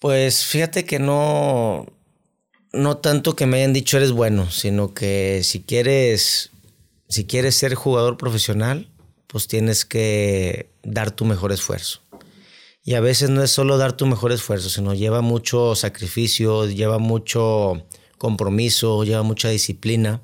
Pues 0.05 0.45
fíjate 0.45 0.85
que 0.85 0.99
no, 0.99 1.87
no 2.75 2.99
tanto 2.99 3.35
que 3.35 3.47
me 3.47 3.57
hayan 3.57 3.73
dicho 3.73 3.97
eres 3.97 4.13
bueno, 4.13 4.51
sino 4.51 4.93
que 4.93 5.41
si 5.45 5.63
quieres, 5.63 6.51
si 7.09 7.25
quieres 7.25 7.55
ser 7.55 7.75
jugador 7.75 8.19
profesional, 8.19 8.91
pues 9.29 9.49
tienes 9.49 9.87
que 9.87 10.69
dar 10.83 11.11
tu 11.11 11.25
mejor 11.25 11.53
esfuerzo. 11.53 12.03
Y 12.83 12.97
a 12.97 13.01
veces 13.01 13.31
no 13.31 13.43
es 13.43 13.51
solo 13.51 13.79
dar 13.79 13.97
tu 13.97 14.05
mejor 14.05 14.31
esfuerzo, 14.33 14.69
sino 14.69 14.93
lleva 14.93 15.23
mucho 15.23 15.75
sacrificio, 15.75 16.67
lleva 16.67 16.99
mucho 16.99 17.87
compromiso, 18.19 19.05
lleva 19.05 19.23
mucha 19.23 19.49
disciplina. 19.49 20.21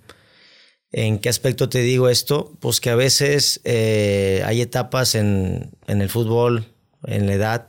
¿En 0.93 1.19
qué 1.21 1.31
aspecto 1.31 1.71
te 1.71 1.81
digo 1.81 2.11
esto? 2.11 2.53
Pues 2.61 2.81
que 2.81 2.91
a 2.91 2.97
veces 2.97 3.63
eh, 3.65 4.43
hay 4.45 4.61
etapas 4.61 5.15
en, 5.15 5.71
en 5.87 6.03
el 6.03 6.11
fútbol, 6.11 6.67
en 7.05 7.27
la 7.27 7.33
edad, 7.33 7.67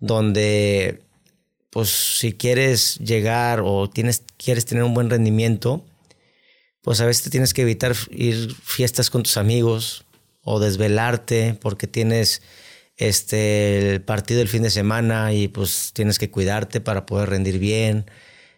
donde 0.00 1.03
pues 1.74 1.90
si 1.90 2.34
quieres 2.34 2.98
llegar 3.00 3.60
o 3.64 3.90
tienes, 3.90 4.22
quieres 4.36 4.64
tener 4.64 4.84
un 4.84 4.94
buen 4.94 5.10
rendimiento, 5.10 5.84
pues 6.82 7.00
a 7.00 7.04
veces 7.04 7.32
tienes 7.32 7.52
que 7.52 7.62
evitar 7.62 7.96
ir 8.12 8.54
fiestas 8.62 9.10
con 9.10 9.24
tus 9.24 9.36
amigos 9.36 10.04
o 10.42 10.60
desvelarte 10.60 11.58
porque 11.60 11.88
tienes 11.88 12.42
este 12.96 13.90
el 13.94 14.02
partido 14.02 14.40
el 14.40 14.46
fin 14.46 14.62
de 14.62 14.70
semana 14.70 15.32
y 15.32 15.48
pues 15.48 15.90
tienes 15.94 16.20
que 16.20 16.30
cuidarte 16.30 16.80
para 16.80 17.06
poder 17.06 17.30
rendir 17.30 17.58
bien. 17.58 18.06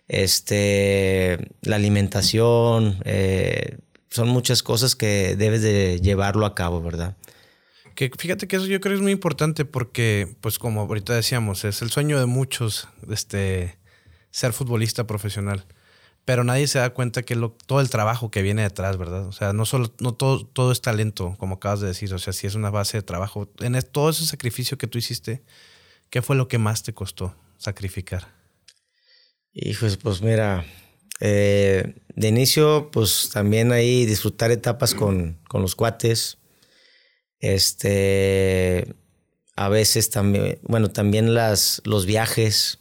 Este, 0.09 1.39
la 1.63 1.77
alimentación, 1.77 3.01
eh, 3.07 3.79
son 4.11 4.29
muchas 4.29 4.63
cosas 4.63 4.95
que 4.95 5.37
debes 5.37 5.63
de 5.63 6.01
llevarlo 6.03 6.45
a 6.45 6.55
cabo, 6.55 6.83
¿verdad? 6.83 7.17
Que 7.97 8.11
fíjate 8.17 8.47
que 8.47 8.57
eso 8.57 8.67
yo 8.67 8.81
creo 8.81 8.95
es 8.95 9.01
muy 9.01 9.13
importante 9.13 9.65
porque, 9.65 10.37
pues 10.43 10.59
como 10.59 10.83
ahorita 10.83 11.15
decíamos, 11.15 11.65
es 11.65 11.81
el 11.81 11.91
sueño 11.91 12.21
de 12.21 12.27
muchos 12.27 12.89
este, 13.09 13.79
ser 14.31 14.53
futbolista 14.53 15.07
profesional. 15.07 15.67
Pero 16.27 16.45
nadie 16.45 16.67
se 16.67 16.79
da 16.79 16.91
cuenta 16.91 17.23
que 17.23 17.37
lo, 17.37 17.53
todo 17.67 17.81
el 17.81 17.89
trabajo 17.89 18.31
que 18.31 18.43
viene 18.43 18.63
detrás, 18.63 18.99
¿verdad? 18.99 19.27
O 19.27 19.33
sea, 19.33 19.53
no 19.53 19.65
solo, 19.65 19.95
no 20.01 20.13
todo, 20.13 20.45
todo 20.45 20.73
es 20.73 20.83
talento, 20.83 21.37
como 21.39 21.55
acabas 21.55 21.81
de 21.81 21.87
decir. 21.87 22.13
O 22.13 22.19
sea, 22.19 22.33
si 22.33 22.47
es 22.47 22.55
una 22.55 22.69
base 22.69 22.99
de 22.99 23.03
trabajo. 23.03 23.49
En 23.61 23.81
todo 23.91 24.11
ese 24.11 24.27
sacrificio 24.27 24.77
que 24.77 24.89
tú 24.89 24.99
hiciste, 24.99 25.43
¿qué 26.11 26.21
fue 26.21 26.37
lo 26.37 26.49
que 26.49 26.59
más 26.59 26.83
te 26.83 26.93
costó 26.93 27.35
sacrificar? 27.57 28.29
Hijos, 29.55 29.97
pues 29.97 30.21
mira, 30.21 30.67
eh, 31.21 31.95
de 32.15 32.29
inicio, 32.29 32.91
pues 32.91 33.31
también 33.33 33.73
ahí 33.73 34.05
disfrutar 34.05 34.51
etapas 34.51 34.95
con, 34.95 35.39
con 35.49 35.63
los 35.63 35.75
cuates, 35.75 36.39
este, 37.41 38.95
a 39.57 39.69
veces 39.69 40.11
también, 40.11 40.59
bueno, 40.63 40.91
también 40.91 41.35
las, 41.35 41.83
los 41.85 42.07
viajes, 42.07 42.79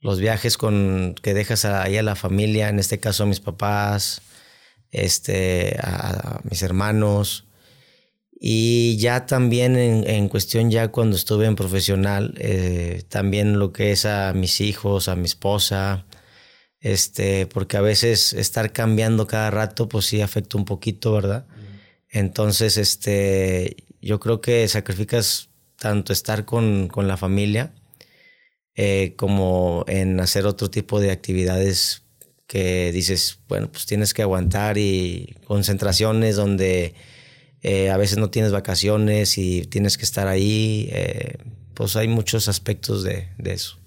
los 0.00 0.20
viajes 0.20 0.56
con, 0.56 1.14
que 1.22 1.34
dejas 1.34 1.64
ahí 1.64 1.96
a 1.96 2.02
la 2.02 2.16
familia, 2.16 2.68
en 2.68 2.78
este 2.78 2.98
caso 2.98 3.22
a 3.22 3.26
mis 3.26 3.40
papás, 3.40 4.22
este, 4.90 5.76
a, 5.80 6.40
mis 6.44 6.62
hermanos. 6.62 7.44
Y 8.40 8.96
ya 8.98 9.26
también 9.26 9.76
en, 9.76 10.28
cuestión, 10.28 10.70
ya 10.70 10.88
cuando 10.88 11.16
estuve 11.16 11.46
en 11.46 11.56
profesional, 11.56 12.34
eh, 12.38 13.02
también 13.08 13.58
lo 13.58 13.72
que 13.72 13.90
es 13.90 14.04
a 14.04 14.32
mis 14.32 14.60
hijos, 14.60 15.08
a 15.08 15.16
mi 15.16 15.24
esposa, 15.24 16.06
este, 16.80 17.46
porque 17.46 17.76
a 17.76 17.80
veces 17.80 18.32
estar 18.32 18.72
cambiando 18.72 19.26
cada 19.26 19.50
rato, 19.50 19.88
pues 19.88 20.06
sí 20.06 20.20
afecta 20.22 20.56
un 20.56 20.64
poquito, 20.64 21.12
¿verdad? 21.12 21.46
Entonces, 22.10 22.76
este, 22.76 23.76
yo 24.00 24.20
creo 24.20 24.40
que 24.40 24.66
sacrificas 24.68 25.50
tanto 25.76 26.12
estar 26.12 26.44
con, 26.44 26.90
la 26.96 27.16
familia 27.16 27.72
eh, 28.74 29.14
como 29.16 29.84
en 29.88 30.20
hacer 30.20 30.46
otro 30.46 30.70
tipo 30.70 31.00
de 31.00 31.10
actividades 31.10 32.02
que 32.46 32.92
dices, 32.92 33.40
bueno, 33.48 33.70
pues 33.70 33.86
tienes 33.86 34.14
que 34.14 34.22
aguantar 34.22 34.78
y 34.78 35.36
concentraciones 35.44 36.36
donde 36.36 36.94
eh, 37.62 37.90
a 37.90 37.96
veces 37.96 38.18
no 38.18 38.30
tienes 38.30 38.52
vacaciones 38.52 39.36
y 39.36 39.62
tienes 39.62 39.98
que 39.98 40.04
estar 40.04 40.28
ahí. 40.28 40.88
Eh, 40.92 41.36
pues 41.74 41.94
hay 41.96 42.08
muchos 42.08 42.48
aspectos 42.48 43.04
de, 43.04 43.28
de, 43.38 43.52
eso. 43.52 43.78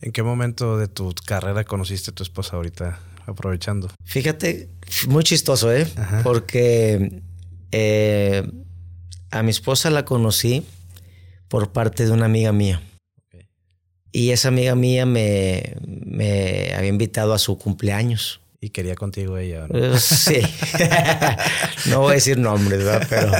¿En 0.00 0.12
qué 0.12 0.22
momento 0.22 0.76
de 0.76 0.86
tu 0.86 1.12
carrera 1.24 1.64
conociste 1.64 2.10
a 2.10 2.14
tu 2.14 2.22
esposa 2.22 2.56
ahorita? 2.56 3.00
Aprovechando. 3.26 3.90
Fíjate, 4.04 4.68
muy 5.08 5.24
chistoso, 5.24 5.72
¿eh? 5.72 5.86
Porque 6.22 7.22
eh, 7.72 8.42
a 9.30 9.42
mi 9.42 9.50
esposa 9.50 9.90
la 9.90 10.04
conocí 10.04 10.64
por 11.48 11.72
parte 11.72 12.04
de 12.04 12.12
una 12.12 12.26
amiga 12.26 12.52
mía. 12.52 12.82
Y 14.12 14.30
esa 14.30 14.48
amiga 14.48 14.76
mía 14.76 15.06
me, 15.06 15.74
me 15.84 16.72
había 16.74 16.88
invitado 16.88 17.34
a 17.34 17.38
su 17.38 17.58
cumpleaños. 17.58 18.40
Y 18.60 18.70
quería 18.70 18.94
contigo 18.94 19.36
ella. 19.36 19.66
¿no? 19.68 19.76
Eh, 19.76 19.98
sí. 19.98 20.40
no 21.90 22.00
voy 22.00 22.12
a 22.12 22.14
decir 22.14 22.38
nombres, 22.38 22.84
¿verdad? 22.84 23.06
Pero, 23.10 23.32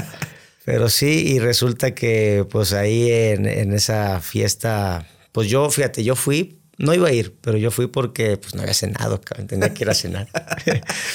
pero 0.65 0.89
sí, 0.89 1.29
y 1.29 1.39
resulta 1.39 1.95
que 1.95 2.45
pues 2.51 2.73
ahí 2.73 3.11
en, 3.11 3.47
en 3.47 3.73
esa 3.73 4.21
fiesta, 4.21 5.07
pues 5.31 5.49
yo, 5.49 5.71
fíjate, 5.71 6.03
yo 6.03 6.17
fui 6.17 6.64
no 6.79 6.95
iba 6.95 7.09
a 7.09 7.13
ir, 7.13 7.37
pero 7.41 7.57
yo 7.57 7.71
fui 7.71 7.87
porque 7.87 8.37
pues 8.37 8.55
no 8.55 8.63
había 8.63 8.75
cenado, 8.75 9.21
tenía 9.47 9.73
que 9.73 9.85
ir 9.85 9.91
a 9.91 9.95
cenar. 9.95 10.29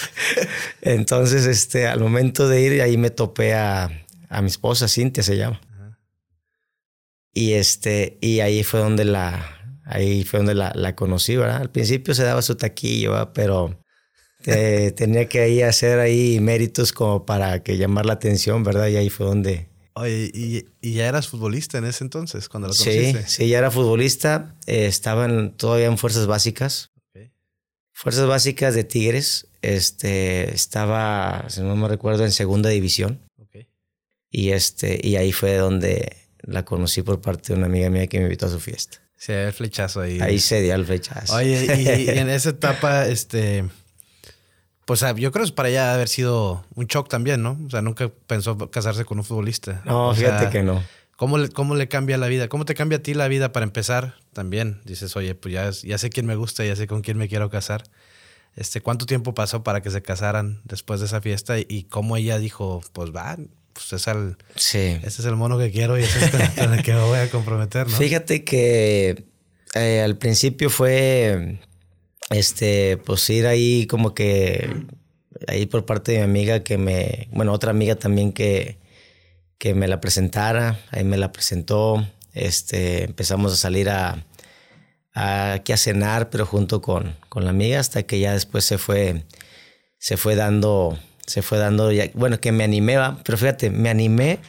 Entonces, 0.82 1.46
este, 1.46 1.88
al 1.88 2.00
momento 2.00 2.48
de 2.48 2.62
ir, 2.62 2.82
ahí 2.82 2.98
me 2.98 3.10
topé 3.10 3.54
a, 3.54 3.90
a 4.30 4.42
mi 4.42 4.48
esposa, 4.48 4.88
Cintia 4.88 5.24
se 5.24 5.38
llama. 5.38 5.60
Y 7.34 7.54
este, 7.54 8.18
y 8.22 8.40
ahí 8.40 8.64
fue 8.64 8.80
donde 8.80 9.06
la, 9.06 9.60
ahí 9.86 10.24
fue 10.24 10.40
donde 10.40 10.56
la, 10.56 10.72
la 10.76 10.96
conocí, 10.96 11.36
¿verdad? 11.36 11.58
Al 11.62 11.72
principio 11.72 12.14
se 12.14 12.24
daba 12.24 12.42
su 12.42 12.56
taquillo, 12.56 13.34
pero 13.34 13.80
eh, 14.46 14.92
tenía 14.96 15.28
que 15.28 15.42
ahí 15.42 15.62
hacer 15.62 16.00
ahí 16.00 16.40
méritos 16.40 16.94
como 16.94 17.26
para 17.26 17.64
que 17.64 17.78
llamar 17.78 18.06
la 18.06 18.14
atención, 18.14 18.64
¿verdad? 18.64 18.88
Y 18.88 18.98
ahí 18.98 19.10
fue 19.10 19.26
donde, 19.28 19.70
Oye, 20.00 20.32
¿y, 20.34 20.92
ya 20.94 21.08
eras 21.08 21.28
futbolista 21.28 21.78
en 21.78 21.86
ese 21.86 22.06
entonces, 22.06 22.48
cuando 22.48 22.70
lo 22.70 22.74
conociste? 22.74 23.24
Sí, 23.24 23.44
sí, 23.44 23.50
ya 23.50 23.58
era 23.58 23.70
futbolista. 23.70 24.56
Eh, 24.66 24.86
estaban 24.86 25.52
todavía 25.58 25.88
en 25.88 25.98
fuerzas 25.98 26.26
básicas. 26.26 26.92
Fuerzas 27.92 28.28
básicas 28.28 28.76
de 28.76 28.86
Tigres. 28.86 29.48
Este, 29.62 30.54
estaba, 30.56 31.46
si 31.50 31.60
no 31.60 31.76
me 31.76 31.90
recuerdo, 31.90 32.24
en 32.24 32.32
segunda 32.32 32.70
división. 32.70 33.20
Y, 34.32 34.52
este, 34.52 35.02
y 35.04 35.18
ahí 35.18 35.34
fue 35.34 35.58
donde 35.58 36.16
la 36.44 36.64
conocí 36.64 37.02
por 37.02 37.20
parte 37.20 37.52
de 37.52 37.58
una 37.58 37.66
amiga 37.66 37.90
mía 37.90 38.08
que 38.08 38.20
me 38.20 38.26
invitó 38.26 38.46
a 38.46 38.50
su 38.50 38.60
fiesta. 38.60 39.02
Se 39.18 39.34
dio 39.34 39.48
el 39.48 39.54
flechazo 39.54 40.02
ahí. 40.02 40.20
Ahí 40.22 40.40
se 40.40 40.62
dio 40.62 40.76
el 40.76 40.86
flechazo. 40.86 41.36
Oye, 41.36 41.66
y 41.78 42.10
en 42.10 42.30
esa 42.30 42.52
etapa, 42.52 43.08
este 43.08 43.66
pues 44.90 45.04
ah, 45.04 45.14
yo 45.16 45.32
creo 45.32 45.46
que 45.46 45.52
para 45.52 45.70
ella 45.70 45.94
haber 45.94 46.08
sido 46.08 46.66
un 46.74 46.88
shock 46.88 47.10
también, 47.10 47.44
¿no? 47.44 47.60
O 47.64 47.70
sea, 47.70 47.84
nunca 47.84 48.10
pensó 48.26 48.58
casarse 48.72 49.06
con 49.06 49.20
un 49.20 49.24
futbolista. 49.24 49.84
No, 49.86 50.16
fíjate 50.16 50.50
que 50.50 50.64
no. 50.64 50.84
¿cómo 51.16 51.38
le, 51.38 51.50
¿Cómo 51.50 51.76
le 51.76 51.88
cambia 51.88 52.18
la 52.18 52.26
vida? 52.26 52.48
¿Cómo 52.48 52.66
te 52.66 52.74
cambia 52.74 52.98
a 52.98 53.04
ti 53.04 53.14
la 53.14 53.28
vida 53.28 53.52
para 53.52 53.66
empezar 53.66 54.16
también? 54.34 54.82
Dices, 54.86 55.16
oye, 55.16 55.36
pues 55.36 55.54
ya, 55.54 55.70
ya 55.88 56.00
sé 56.00 56.10
quién 56.10 56.26
me 56.26 56.36
gusta, 56.36 56.66
ya 56.66 56.76
sé 56.76 56.88
con 56.88 57.04
quién 57.04 57.20
me 57.20 57.28
quiero 57.28 57.52
casar. 57.52 57.84
Este, 58.56 58.82
¿Cuánto 58.82 59.06
tiempo 59.06 59.36
pasó 59.36 59.62
para 59.62 59.84
que 59.84 59.92
se 59.92 60.02
casaran 60.02 60.60
después 60.64 61.02
de 61.02 61.06
esa 61.06 61.22
fiesta? 61.22 61.60
Y, 61.60 61.84
cómo 61.84 62.18
ella 62.18 62.40
dijo, 62.40 62.82
pues 62.92 63.12
va, 63.16 63.38
pues 63.74 63.94
es 63.94 64.08
el, 64.08 64.38
sí. 64.56 64.98
ese 65.04 65.22
es 65.22 65.26
el 65.26 65.36
mono 65.36 65.60
que 65.60 65.70
quiero 65.70 66.00
y 66.00 66.02
ese 66.02 66.26
es 66.26 66.50
con 66.58 66.74
el 66.74 66.82
que 66.82 66.94
me 66.94 67.02
voy 67.02 67.20
a 67.20 67.30
comprometer, 67.30 67.88
¿no? 67.88 67.96
Fíjate 67.96 68.44
que 68.44 69.24
eh, 69.76 70.02
al 70.02 70.18
principio 70.18 70.72
fue 70.72 71.60
este, 72.30 72.98
pues 72.98 73.30
ir 73.30 73.48
ahí 73.48 73.88
como 73.88 74.14
que, 74.14 74.70
ahí 75.48 75.66
por 75.66 75.86
parte 75.86 76.12
de 76.14 76.18
mi 76.20 76.24
amiga 76.24 76.64
que 76.64 76.78
me, 76.78 77.28
bueno, 77.32 77.54
otra 77.54 77.72
amiga 77.72 77.96
también 77.96 78.34
que, 78.34 78.78
que 79.58 79.74
me 79.74 79.88
la 79.88 80.00
presentara, 80.00 80.80
ahí 80.92 81.04
me 81.04 81.18
la 81.18 81.32
presentó, 81.32 82.08
este, 82.34 83.04
empezamos 83.06 83.54
a 83.54 83.58
salir 83.58 83.90
a, 83.90 84.26
a, 85.14 85.54
a 85.54 85.78
cenar, 85.78 86.30
pero 86.30 86.46
junto 86.46 86.82
con, 86.82 87.16
con 87.30 87.44
la 87.44 87.50
amiga, 87.52 87.80
hasta 87.80 88.04
que 88.04 88.20
ya 88.20 88.34
después 88.34 88.66
se 88.66 88.78
fue, 88.78 89.24
se 89.98 90.18
fue 90.18 90.36
dando, 90.36 90.98
se 91.26 91.42
fue 91.42 91.58
dando, 91.58 91.92
ya, 91.92 92.10
bueno, 92.14 92.40
que 92.40 92.52
me 92.52 92.64
animé, 92.64 92.98
pero 93.24 93.38
fíjate, 93.38 93.70
me 93.70 93.90
animé 93.90 94.40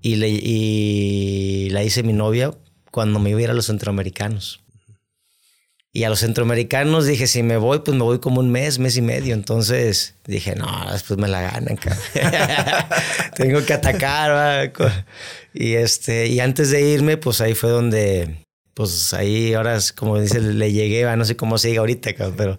y, 0.00 0.16
le, 0.16 0.28
y 0.28 1.70
la 1.70 1.82
hice 1.82 2.02
mi 2.02 2.12
novia 2.12 2.52
cuando 2.90 3.18
me 3.18 3.30
iba 3.30 3.50
a 3.50 3.54
los 3.54 3.66
centroamericanos. 3.66 4.60
Y 5.92 6.04
a 6.04 6.10
los 6.10 6.20
centroamericanos 6.20 7.06
dije, 7.06 7.26
si 7.26 7.42
me 7.42 7.56
voy, 7.56 7.80
pues 7.80 7.96
me 7.96 8.04
voy 8.04 8.18
como 8.18 8.40
un 8.40 8.50
mes, 8.50 8.78
mes 8.78 8.96
y 8.96 9.02
medio. 9.02 9.34
Entonces 9.34 10.14
dije, 10.26 10.54
no, 10.54 10.68
después 10.92 11.18
me 11.18 11.28
la 11.28 11.40
ganan, 11.40 11.78
Tengo 13.36 13.64
que 13.64 13.72
atacar. 13.72 14.72
Y, 15.54 15.74
este, 15.74 16.26
y 16.26 16.40
antes 16.40 16.70
de 16.70 16.82
irme, 16.82 17.16
pues 17.16 17.40
ahí 17.40 17.54
fue 17.54 17.70
donde, 17.70 18.44
pues 18.74 19.14
ahí 19.14 19.54
ahora, 19.54 19.78
como 19.96 20.20
dice, 20.20 20.40
le 20.40 20.72
llegué, 20.72 21.04
no 21.16 21.24
sé 21.24 21.36
cómo 21.36 21.56
sigue 21.56 21.78
ahorita, 21.78 22.10
pero 22.36 22.58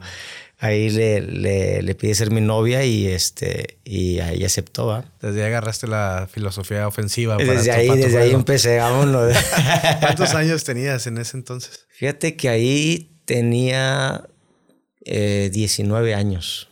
ahí 0.58 0.90
le, 0.90 1.22
le, 1.22 1.82
le 1.82 1.96
pide 1.96 2.14
ser 2.16 2.32
mi 2.32 2.42
novia 2.42 2.84
y 2.84 3.08
este 3.08 3.78
y 3.86 4.20
ahí 4.20 4.44
aceptó. 4.44 5.04
Desde 5.22 5.44
ahí 5.44 5.48
agarraste 5.48 5.88
la 5.88 6.28
filosofía 6.32 6.88
ofensiva. 6.88 7.38
Desde 7.38 7.72
ahí, 7.72 7.90
desde 7.90 8.18
ahí 8.18 8.32
empecé, 8.32 8.78
vámonos. 8.78 9.36
¿Cuántos 10.02 10.34
años 10.34 10.64
tenías 10.64 11.08
en 11.08 11.18
ese 11.18 11.38
entonces? 11.38 11.86
Fíjate 11.90 12.36
que 12.36 12.50
ahí 12.50 13.19
tenía 13.30 14.28
19 15.06 16.10
eh, 16.10 16.16
años. 16.16 16.68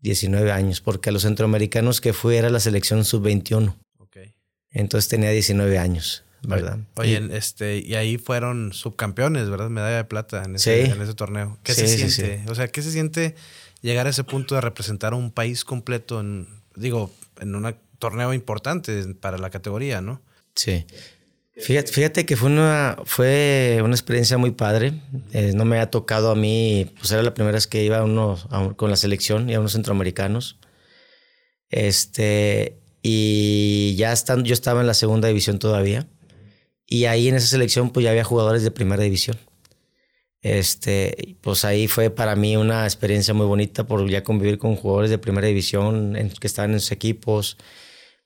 19 0.00 0.52
años, 0.52 0.82
porque 0.82 1.08
a 1.08 1.12
los 1.12 1.22
centroamericanos 1.22 2.02
que 2.02 2.12
fui 2.12 2.36
era 2.36 2.50
la 2.50 2.60
selección 2.60 3.04
sub-21. 3.06 3.74
Okay. 3.96 4.34
Entonces 4.70 5.08
tenía 5.08 5.30
19 5.30 5.78
años, 5.78 6.24
¿verdad? 6.42 6.80
Oye, 6.96 7.22
y, 7.22 7.34
este, 7.34 7.78
y 7.78 7.94
ahí 7.94 8.18
fueron 8.18 8.74
subcampeones, 8.74 9.48
¿verdad? 9.48 9.70
Medalla 9.70 9.96
de 9.96 10.04
plata 10.04 10.42
en 10.44 10.56
ese, 10.56 10.84
en 10.84 11.00
ese 11.00 11.14
torneo. 11.14 11.58
¿Qué 11.62 11.72
se 11.72 11.88
siente? 11.88 12.44
O 12.50 12.54
sea, 12.54 12.68
¿qué 12.68 12.82
se 12.82 12.90
siente 12.90 13.34
llegar 13.80 14.06
a 14.06 14.10
ese 14.10 14.24
punto 14.24 14.56
de 14.56 14.60
representar 14.60 15.14
a 15.14 15.16
un 15.16 15.30
país 15.30 15.64
completo 15.64 16.20
en, 16.20 16.48
digo, 16.76 17.10
en 17.40 17.54
un 17.54 17.74
torneo 17.98 18.34
importante 18.34 19.14
para 19.14 19.38
la 19.38 19.48
categoría, 19.48 20.02
¿no? 20.02 20.20
Sí. 20.54 20.84
Fíjate, 21.54 22.24
que 22.24 22.36
fue 22.36 22.48
una, 22.48 22.96
fue 23.04 23.80
una 23.84 23.94
experiencia 23.94 24.38
muy 24.38 24.52
padre. 24.52 24.94
Eh, 25.32 25.52
no 25.54 25.66
me 25.66 25.78
ha 25.80 25.90
tocado 25.90 26.30
a 26.30 26.34
mí, 26.34 26.90
pues 26.98 27.12
era 27.12 27.22
la 27.22 27.34
primera 27.34 27.54
vez 27.54 27.66
que 27.66 27.84
iba 27.84 28.02
uno, 28.02 28.38
con 28.76 28.88
la 28.88 28.96
selección 28.96 29.50
y 29.50 29.54
a 29.54 29.60
unos 29.60 29.72
centroamericanos. 29.72 30.58
Este, 31.68 32.78
y 33.02 33.94
ya 33.96 34.12
estando, 34.12 34.44
yo 34.44 34.54
estaba 34.54 34.80
en 34.80 34.86
la 34.86 34.94
segunda 34.94 35.28
división 35.28 35.58
todavía. 35.58 36.08
Y 36.86 37.04
ahí 37.04 37.28
en 37.28 37.34
esa 37.34 37.46
selección, 37.46 37.90
pues 37.90 38.04
ya 38.04 38.10
había 38.10 38.24
jugadores 38.24 38.62
de 38.62 38.70
primera 38.70 39.02
división. 39.02 39.38
Este, 40.40 41.36
pues 41.42 41.64
ahí 41.64 41.86
fue 41.86 42.10
para 42.10 42.34
mí 42.34 42.56
una 42.56 42.84
experiencia 42.84 43.34
muy 43.34 43.46
bonita 43.46 43.86
por 43.86 44.08
ya 44.08 44.24
convivir 44.24 44.58
con 44.58 44.74
jugadores 44.74 45.10
de 45.10 45.18
primera 45.18 45.46
división 45.46 46.14
que 46.40 46.46
estaban 46.46 46.72
en 46.72 46.80
sus 46.80 46.92
equipos 46.92 47.58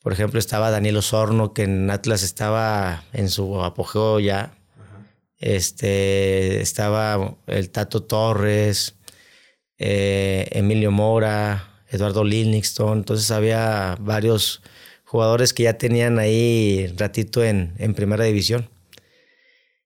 por 0.06 0.12
ejemplo, 0.12 0.38
estaba 0.38 0.70
Daniel 0.70 0.98
Osorno, 0.98 1.52
que 1.52 1.64
en 1.64 1.90
Atlas 1.90 2.22
estaba 2.22 3.02
en 3.12 3.28
su 3.28 3.60
apogeo 3.60 4.20
ya. 4.20 4.56
Este, 5.36 6.60
estaba 6.60 7.34
el 7.48 7.70
Tato 7.70 8.04
Torres, 8.04 8.94
eh, 9.78 10.46
Emilio 10.52 10.92
Mora, 10.92 11.82
Eduardo 11.90 12.22
Lilningston. 12.22 12.98
Entonces 12.98 13.32
había 13.32 13.96
varios 13.98 14.62
jugadores 15.04 15.52
que 15.52 15.64
ya 15.64 15.76
tenían 15.76 16.20
ahí 16.20 16.86
ratito 16.96 17.42
en, 17.42 17.75
en 17.78 17.92
primera 17.94 18.22
división. 18.22 18.70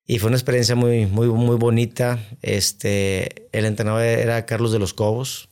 Y 0.05 0.19
fue 0.19 0.29
una 0.29 0.37
experiencia 0.37 0.75
muy, 0.75 1.07
muy, 1.07 1.29
muy 1.29 1.57
bonita. 1.57 2.19
Este, 2.43 3.49
el 3.53 3.65
entrenador 3.65 4.03
era 4.03 4.45
Carlos 4.45 4.71
de 4.71 4.81
los 4.81 4.93
Cobos. 4.93 5.50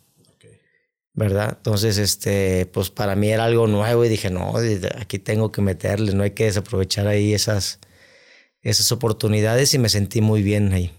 ¿Verdad? 1.18 1.54
Entonces, 1.56 1.98
este, 1.98 2.66
pues 2.66 2.90
para 2.90 3.16
mí 3.16 3.28
era 3.28 3.44
algo 3.44 3.66
nuevo 3.66 4.04
y 4.04 4.08
dije, 4.08 4.30
no, 4.30 4.54
aquí 5.00 5.18
tengo 5.18 5.50
que 5.50 5.60
meterle, 5.60 6.14
no 6.14 6.22
hay 6.22 6.30
que 6.30 6.44
desaprovechar 6.44 7.08
ahí 7.08 7.34
esas, 7.34 7.80
esas 8.62 8.92
oportunidades 8.92 9.74
y 9.74 9.78
me 9.78 9.88
sentí 9.88 10.20
muy 10.20 10.42
bien 10.42 10.72
ahí. 10.72 10.92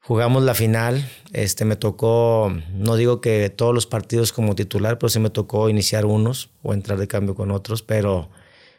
Jugamos 0.00 0.42
la 0.42 0.54
final, 0.54 1.10
este, 1.32 1.64
me 1.64 1.76
tocó, 1.76 2.52
no 2.74 2.96
digo 2.96 3.22
que 3.22 3.48
todos 3.48 3.74
los 3.74 3.86
partidos 3.86 4.32
como 4.32 4.54
titular, 4.54 4.98
pero 4.98 5.08
sí 5.08 5.18
me 5.18 5.30
tocó 5.30 5.70
iniciar 5.70 6.04
unos 6.04 6.50
o 6.62 6.74
entrar 6.74 6.98
de 6.98 7.08
cambio 7.08 7.34
con 7.34 7.50
otros, 7.50 7.82
pero 7.82 8.28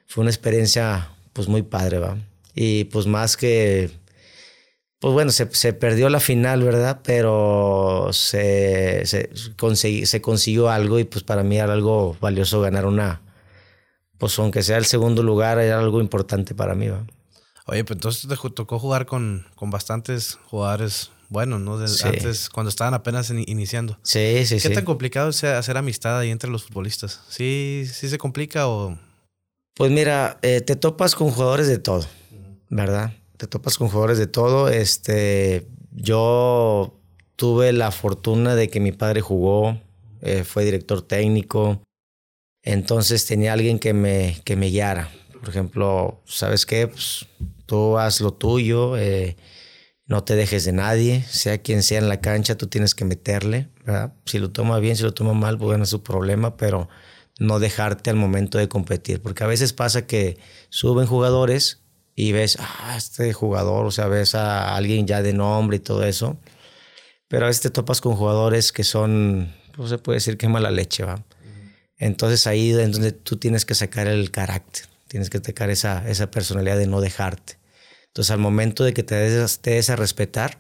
fue 0.05 0.21
una 0.21 0.31
experiencia 0.31 1.09
pues 1.33 1.47
muy 1.47 1.63
padre, 1.63 1.97
¿va? 1.97 2.17
Y 2.53 2.85
pues 2.85 3.07
más 3.07 3.37
que 3.37 3.89
pues 4.99 5.13
bueno, 5.13 5.31
se, 5.31 5.49
se, 5.53 5.73
perdió 5.73 6.09
la 6.09 6.19
final, 6.19 6.61
¿verdad? 6.63 6.99
Pero 7.03 8.09
se, 8.11 9.05
se, 9.05 9.29
se 10.05 10.21
consiguió 10.21 10.69
algo 10.69 10.99
y 10.99 11.05
pues 11.05 11.23
para 11.23 11.43
mí 11.43 11.57
era 11.57 11.71
algo 11.71 12.17
valioso 12.19 12.59
ganar 12.59 12.85
una, 12.85 13.21
pues 14.17 14.37
aunque 14.39 14.61
sea 14.61 14.77
el 14.77 14.85
segundo 14.85 15.23
lugar, 15.23 15.57
era 15.59 15.79
algo 15.79 16.01
importante 16.01 16.53
para 16.53 16.75
mí, 16.75 16.89
¿verdad? 16.89 17.07
Oye, 17.65 17.83
pues 17.85 17.97
entonces 17.97 18.27
te 18.27 18.49
tocó 18.49 18.79
jugar 18.79 19.05
con, 19.05 19.45
con 19.55 19.69
bastantes 19.69 20.37
jugadores 20.47 21.11
buenos, 21.29 21.61
¿no? 21.61 21.77
Antes, 21.77 22.49
cuando 22.49 22.69
estaban 22.69 22.93
apenas 22.93 23.29
iniciando. 23.29 23.97
Sí, 24.03 24.45
sí, 24.45 24.55
¿Qué 24.55 24.59
sí. 24.59 24.67
¿Qué 24.69 24.75
tan 24.75 24.85
complicado 24.85 25.29
es 25.29 25.43
hacer 25.43 25.77
amistad 25.77 26.17
ahí 26.19 26.31
entre 26.31 26.49
los 26.49 26.63
futbolistas? 26.63 27.21
¿Sí, 27.29 27.85
sí 27.91 28.09
se 28.09 28.17
complica 28.17 28.67
o...? 28.67 28.97
Pues 29.75 29.91
mira, 29.91 30.39
eh, 30.41 30.59
te 30.59 30.75
topas 30.75 31.15
con 31.15 31.29
jugadores 31.31 31.67
de 31.67 31.77
todo, 31.77 32.05
¿verdad? 32.69 33.13
Te 33.39 33.47
topas 33.47 33.77
con 33.77 33.87
jugadores 33.87 34.17
de 34.17 34.27
todo. 34.27 34.67
Este, 34.67 35.65
yo 35.91 36.99
tuve 37.37 37.71
la 37.71 37.89
fortuna 37.91 38.53
de 38.53 38.69
que 38.69 38.81
mi 38.81 38.91
padre 38.91 39.21
jugó, 39.21 39.79
eh, 40.21 40.43
fue 40.43 40.65
director 40.65 41.01
técnico, 41.01 41.81
entonces 42.63 43.25
tenía 43.25 43.53
alguien 43.53 43.79
que 43.79 43.93
me, 43.93 44.41
que 44.43 44.57
me 44.57 44.67
guiara. 44.67 45.09
Por 45.39 45.47
ejemplo, 45.47 46.21
¿sabes 46.25 46.65
qué? 46.65 46.89
Pues, 46.89 47.27
tú 47.65 47.97
haz 47.97 48.19
lo 48.19 48.33
tuyo, 48.33 48.97
eh, 48.97 49.37
no 50.05 50.25
te 50.25 50.35
dejes 50.35 50.65
de 50.65 50.73
nadie, 50.73 51.23
sea 51.23 51.59
quien 51.59 51.81
sea 51.81 51.99
en 51.99 52.09
la 52.09 52.19
cancha, 52.19 52.57
tú 52.57 52.67
tienes 52.67 52.93
que 52.93 53.05
meterle. 53.05 53.69
Si 54.25 54.37
lo 54.37 54.51
toma 54.51 54.79
bien, 54.79 54.97
si 54.97 55.03
lo 55.03 55.13
toma 55.13 55.33
mal, 55.33 55.57
pues 55.57 55.67
bueno, 55.67 55.85
es 55.85 55.89
su 55.89 56.03
problema, 56.03 56.57
pero 56.57 56.89
no 57.39 57.59
dejarte 57.59 58.09
al 58.09 58.17
momento 58.17 58.57
de 58.57 58.67
competir, 58.67 59.21
porque 59.21 59.45
a 59.45 59.47
veces 59.47 59.71
pasa 59.71 60.05
que 60.07 60.37
suben 60.67 61.07
jugadores 61.07 61.83
y 62.19 62.33
ves, 62.33 62.57
ah, 62.59 62.95
este 62.97 63.31
jugador, 63.31 63.85
o 63.85 63.91
sea, 63.91 64.07
ves 64.07 64.35
a 64.35 64.75
alguien 64.75 65.07
ya 65.07 65.21
de 65.21 65.31
nombre 65.31 65.77
y 65.77 65.79
todo 65.79 66.03
eso. 66.03 66.37
Pero 67.29 67.45
a 67.45 67.47
veces 67.47 67.61
te 67.61 67.69
topas 67.69 68.01
con 68.01 68.17
jugadores 68.17 68.73
que 68.73 68.83
son, 68.83 69.55
pues 69.73 69.89
se 69.89 69.99
puede 69.99 70.17
decir 70.17 70.35
que 70.35 70.49
mala 70.49 70.69
leche, 70.69 71.05
¿va? 71.05 71.23
Entonces 71.97 72.45
ahí 72.45 72.71
es 72.71 72.91
donde 72.91 73.13
tú 73.13 73.37
tienes 73.37 73.63
que 73.63 73.73
sacar 73.73 74.07
el 74.07 74.31
carácter, 74.31 74.87
tienes 75.07 75.29
que 75.29 75.39
sacar 75.39 75.69
esa, 75.69 76.09
esa 76.09 76.29
personalidad 76.29 76.77
de 76.77 76.87
no 76.87 76.99
dejarte. 76.99 77.57
Entonces 78.07 78.31
al 78.31 78.39
momento 78.39 78.83
de 78.83 78.93
que 78.93 79.03
te 79.03 79.15
des, 79.15 79.59
te 79.59 79.71
des 79.71 79.89
a 79.89 79.95
respetar, 79.95 80.59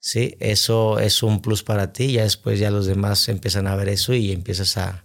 ¿sí? 0.00 0.38
Eso 0.40 0.98
es 0.98 1.22
un 1.22 1.42
plus 1.42 1.62
para 1.62 1.92
ti, 1.92 2.12
ya 2.12 2.22
después 2.22 2.58
ya 2.58 2.70
los 2.70 2.86
demás 2.86 3.28
empiezan 3.28 3.66
a 3.66 3.76
ver 3.76 3.90
eso 3.90 4.14
y 4.14 4.32
empiezas 4.32 4.78
a, 4.78 5.02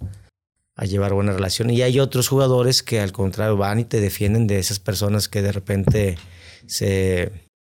a 0.81 0.85
llevar 0.85 1.13
buena 1.13 1.31
relación. 1.31 1.69
Y 1.69 1.83
hay 1.83 1.99
otros 1.99 2.27
jugadores 2.27 2.81
que 2.81 2.99
al 2.99 3.11
contrario 3.11 3.55
van 3.55 3.79
y 3.79 3.85
te 3.85 4.01
defienden 4.01 4.47
de 4.47 4.57
esas 4.57 4.79
personas 4.79 5.27
que 5.27 5.43
de 5.43 5.51
repente 5.51 6.17
se, 6.65 7.31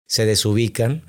se 0.07 0.27
desubican, 0.27 1.01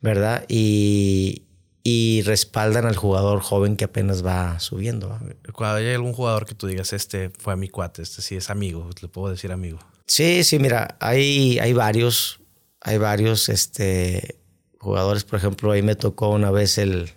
¿verdad? 0.00 0.44
Y, 0.46 1.42
y 1.82 2.22
respaldan 2.22 2.86
al 2.86 2.94
jugador 2.94 3.40
joven 3.40 3.74
que 3.76 3.86
apenas 3.86 4.24
va 4.24 4.60
subiendo. 4.60 5.18
Cuando 5.52 5.78
hay 5.78 5.92
algún 5.92 6.12
jugador 6.12 6.46
que 6.46 6.54
tú 6.54 6.68
digas, 6.68 6.92
este 6.92 7.30
fue 7.36 7.54
a 7.54 7.56
mi 7.56 7.68
cuate, 7.68 8.02
este 8.02 8.22
sí 8.22 8.36
es 8.36 8.48
amigo, 8.48 8.88
le 9.02 9.08
puedo 9.08 9.32
decir 9.32 9.50
amigo. 9.50 9.80
Sí, 10.06 10.44
sí, 10.44 10.60
mira, 10.60 10.96
hay, 11.00 11.58
hay 11.58 11.72
varios, 11.72 12.38
hay 12.80 12.98
varios 12.98 13.48
este, 13.48 14.36
jugadores, 14.78 15.24
por 15.24 15.40
ejemplo, 15.40 15.72
ahí 15.72 15.82
me 15.82 15.96
tocó 15.96 16.30
una 16.30 16.52
vez 16.52 16.78
el, 16.78 17.10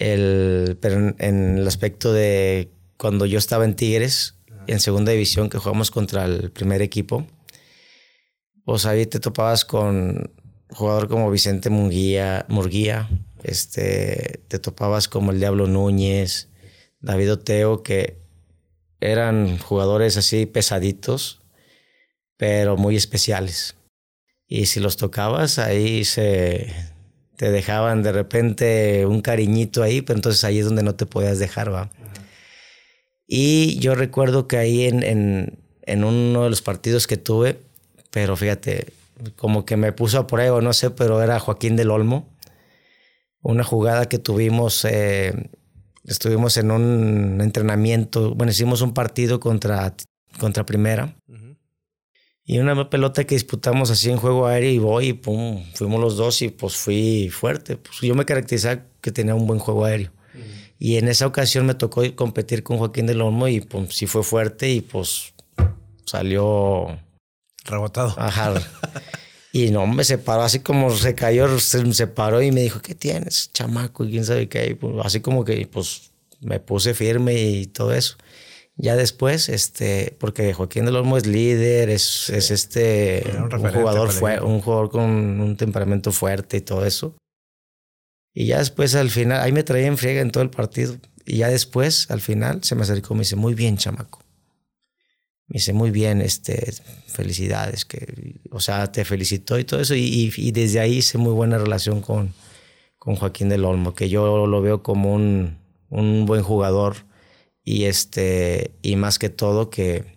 el, 0.00 0.76
pero 0.80 1.14
en, 1.18 1.58
el 1.58 1.68
aspecto 1.68 2.12
de 2.12 2.70
cuando 2.96 3.24
yo 3.26 3.38
estaba 3.38 3.64
en 3.64 3.76
Tigres, 3.76 4.34
en 4.66 4.80
segunda 4.80 5.12
división, 5.12 5.48
que 5.48 5.58
jugamos 5.58 5.92
contra 5.92 6.24
el 6.24 6.50
primer 6.50 6.82
equipo, 6.82 7.26
pues 8.64 8.84
ahí 8.86 9.06
te 9.06 9.20
topabas 9.20 9.64
con 9.64 10.32
jugador 10.70 11.08
como 11.08 11.30
Vicente 11.30 11.70
Murguía, 11.70 12.44
Murguía 12.48 13.08
este, 13.42 14.40
te 14.48 14.58
topabas 14.58 15.08
como 15.08 15.32
el 15.32 15.38
Diablo 15.38 15.66
Núñez, 15.66 16.48
David 17.00 17.32
Oteo, 17.32 17.82
que 17.82 18.18
eran 19.00 19.58
jugadores 19.58 20.16
así 20.16 20.46
pesaditos, 20.46 21.40
pero 22.36 22.76
muy 22.76 22.96
especiales. 22.96 23.76
Y 24.46 24.66
si 24.66 24.80
los 24.80 24.96
tocabas, 24.96 25.58
ahí 25.58 26.04
se 26.04 26.74
te 27.40 27.50
dejaban 27.50 28.02
de 28.02 28.12
repente 28.12 29.06
un 29.06 29.22
cariñito 29.22 29.82
ahí, 29.82 30.02
pero 30.02 30.18
entonces 30.18 30.44
ahí 30.44 30.58
es 30.58 30.66
donde 30.66 30.82
no 30.82 30.94
te 30.94 31.06
podías 31.06 31.38
dejar, 31.38 31.72
¿va? 31.72 31.88
Y 33.26 33.78
yo 33.78 33.94
recuerdo 33.94 34.46
que 34.46 34.58
ahí 34.58 34.84
en, 34.84 35.02
en, 35.02 35.58
en, 35.80 36.04
uno 36.04 36.44
de 36.44 36.50
los 36.50 36.60
partidos 36.60 37.06
que 37.06 37.16
tuve, 37.16 37.58
pero 38.10 38.36
fíjate, 38.36 38.92
como 39.36 39.64
que 39.64 39.78
me 39.78 39.90
puso 39.90 40.18
a 40.18 40.26
prueba, 40.26 40.60
no 40.60 40.74
sé, 40.74 40.90
pero 40.90 41.22
era 41.22 41.40
Joaquín 41.40 41.76
del 41.76 41.90
Olmo. 41.90 42.28
Una 43.40 43.64
jugada 43.64 44.06
que 44.06 44.18
tuvimos, 44.18 44.84
eh, 44.84 45.32
estuvimos 46.04 46.58
en 46.58 46.70
un 46.70 47.40
entrenamiento, 47.40 48.34
bueno, 48.34 48.52
hicimos 48.52 48.82
un 48.82 48.92
partido 48.92 49.40
contra, 49.40 49.94
contra 50.38 50.66
Primera. 50.66 51.16
Y 52.50 52.58
una 52.58 52.90
pelota 52.90 53.22
que 53.22 53.36
disputamos 53.36 53.92
así 53.92 54.10
en 54.10 54.16
juego 54.16 54.48
aéreo 54.48 54.72
y 54.72 54.78
voy 54.78 55.06
y 55.06 55.12
pum, 55.12 55.62
fuimos 55.72 56.00
los 56.00 56.16
dos 56.16 56.42
y 56.42 56.48
pues 56.48 56.74
fui 56.74 57.30
fuerte. 57.30 57.76
Pues 57.76 58.00
yo 58.00 58.16
me 58.16 58.24
caracterizaba 58.24 58.82
que 59.00 59.12
tenía 59.12 59.36
un 59.36 59.46
buen 59.46 59.60
juego 59.60 59.84
aéreo. 59.84 60.10
Y 60.76 60.96
en 60.96 61.06
esa 61.06 61.28
ocasión 61.28 61.64
me 61.64 61.74
tocó 61.74 62.02
competir 62.16 62.64
con 62.64 62.78
Joaquín 62.78 63.06
del 63.06 63.20
Olmo 63.20 63.46
y 63.46 63.60
pues 63.60 63.94
sí 63.94 64.08
fue 64.08 64.24
fuerte 64.24 64.68
y 64.68 64.80
pues 64.80 65.32
salió... 66.06 66.98
Rebotado. 67.66 68.16
Ajá. 68.18 68.54
y 69.52 69.70
no, 69.70 69.86
me 69.86 70.02
separó 70.02 70.42
así 70.42 70.58
como 70.58 70.90
se 70.90 71.14
cayó, 71.14 71.56
se 71.60 71.92
separó 71.92 72.42
y 72.42 72.50
me 72.50 72.62
dijo, 72.62 72.82
¿qué 72.82 72.96
tienes, 72.96 73.52
chamaco? 73.52 74.04
Y 74.04 74.10
quién 74.10 74.24
sabe 74.24 74.48
qué. 74.48 74.74
Pues, 74.74 74.94
así 75.04 75.20
como 75.20 75.44
que 75.44 75.68
pues 75.68 76.10
me 76.40 76.58
puse 76.58 76.94
firme 76.94 77.32
y 77.40 77.66
todo 77.66 77.94
eso. 77.94 78.16
Ya 78.82 78.96
después, 78.96 79.50
este, 79.50 80.16
porque 80.18 80.54
Joaquín 80.54 80.86
del 80.86 80.96
Olmo 80.96 81.18
es 81.18 81.26
líder, 81.26 81.90
es, 81.90 82.30
es 82.30 82.50
este 82.50 83.22
un, 83.36 83.50
jugador 83.50 84.10
fue, 84.10 84.40
un 84.40 84.62
jugador 84.62 84.90
con 84.90 85.02
un 85.02 85.56
temperamento 85.58 86.12
fuerte 86.12 86.56
y 86.56 86.60
todo 86.62 86.86
eso. 86.86 87.14
Y 88.32 88.46
ya 88.46 88.58
después 88.58 88.94
al 88.94 89.10
final, 89.10 89.42
ahí 89.42 89.52
me 89.52 89.64
traía 89.64 89.86
en 89.86 89.98
friega 89.98 90.22
en 90.22 90.30
todo 90.30 90.42
el 90.42 90.48
partido. 90.48 90.96
Y 91.26 91.38
ya 91.38 91.48
después, 91.48 92.10
al 92.10 92.22
final, 92.22 92.64
se 92.64 92.74
me 92.74 92.82
acercó 92.82 93.12
y 93.12 93.18
me 93.18 93.20
dice, 93.20 93.36
muy 93.36 93.52
bien, 93.52 93.76
chamaco. 93.76 94.20
Me 95.46 95.54
dice, 95.54 95.74
muy 95.74 95.90
bien, 95.90 96.22
este, 96.22 96.72
felicidades, 97.06 97.84
que, 97.84 98.40
o 98.50 98.60
sea, 98.60 98.90
te 98.90 99.04
felicitó 99.04 99.58
y 99.58 99.64
todo 99.64 99.80
eso. 99.80 99.94
Y, 99.94 100.32
y, 100.34 100.52
desde 100.52 100.80
ahí 100.80 100.98
hice 100.98 101.18
muy 101.18 101.34
buena 101.34 101.58
relación 101.58 102.00
con, 102.00 102.32
con 102.98 103.16
Joaquín 103.16 103.50
del 103.50 103.66
Olmo, 103.66 103.94
que 103.94 104.08
yo 104.08 104.46
lo 104.46 104.62
veo 104.62 104.82
como 104.82 105.12
un, 105.12 105.58
un 105.90 106.24
buen 106.24 106.42
jugador. 106.42 107.09
Y 107.64 107.84
este, 107.84 108.72
y 108.82 108.96
más 108.96 109.18
que 109.18 109.28
todo 109.28 109.70
que, 109.70 110.16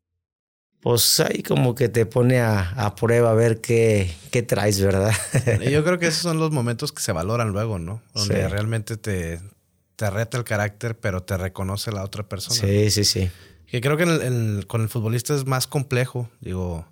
pues 0.79 1.19
ahí 1.19 1.43
como 1.43 1.75
que 1.75 1.89
te 1.89 2.05
pone 2.05 2.41
a, 2.41 2.93
prueba 2.97 3.31
a 3.31 3.33
ver 3.33 3.61
qué, 3.61 4.13
qué, 4.31 4.43
traes, 4.43 4.81
¿verdad? 4.81 5.13
Yo 5.71 5.83
creo 5.83 5.99
que 5.99 6.07
esos 6.07 6.21
son 6.21 6.39
los 6.39 6.51
momentos 6.51 6.91
que 6.91 7.01
se 7.01 7.11
valoran 7.11 7.49
luego, 7.49 7.79
¿no? 7.79 8.01
Donde 8.13 8.47
realmente 8.47 8.97
te, 8.97 9.39
te 9.95 10.09
reta 10.09 10.37
el 10.37 10.43
carácter, 10.43 10.97
pero 10.97 11.23
te 11.23 11.37
reconoce 11.37 11.91
la 11.91 12.03
otra 12.03 12.27
persona. 12.27 12.59
Sí, 12.59 12.91
sí, 12.91 13.03
sí. 13.03 13.29
Que 13.67 13.81
creo 13.81 13.97
que 13.97 14.65
con 14.67 14.81
el 14.81 14.89
futbolista 14.89 15.33
es 15.33 15.45
más 15.45 15.67
complejo, 15.67 16.29
digo, 16.41 16.85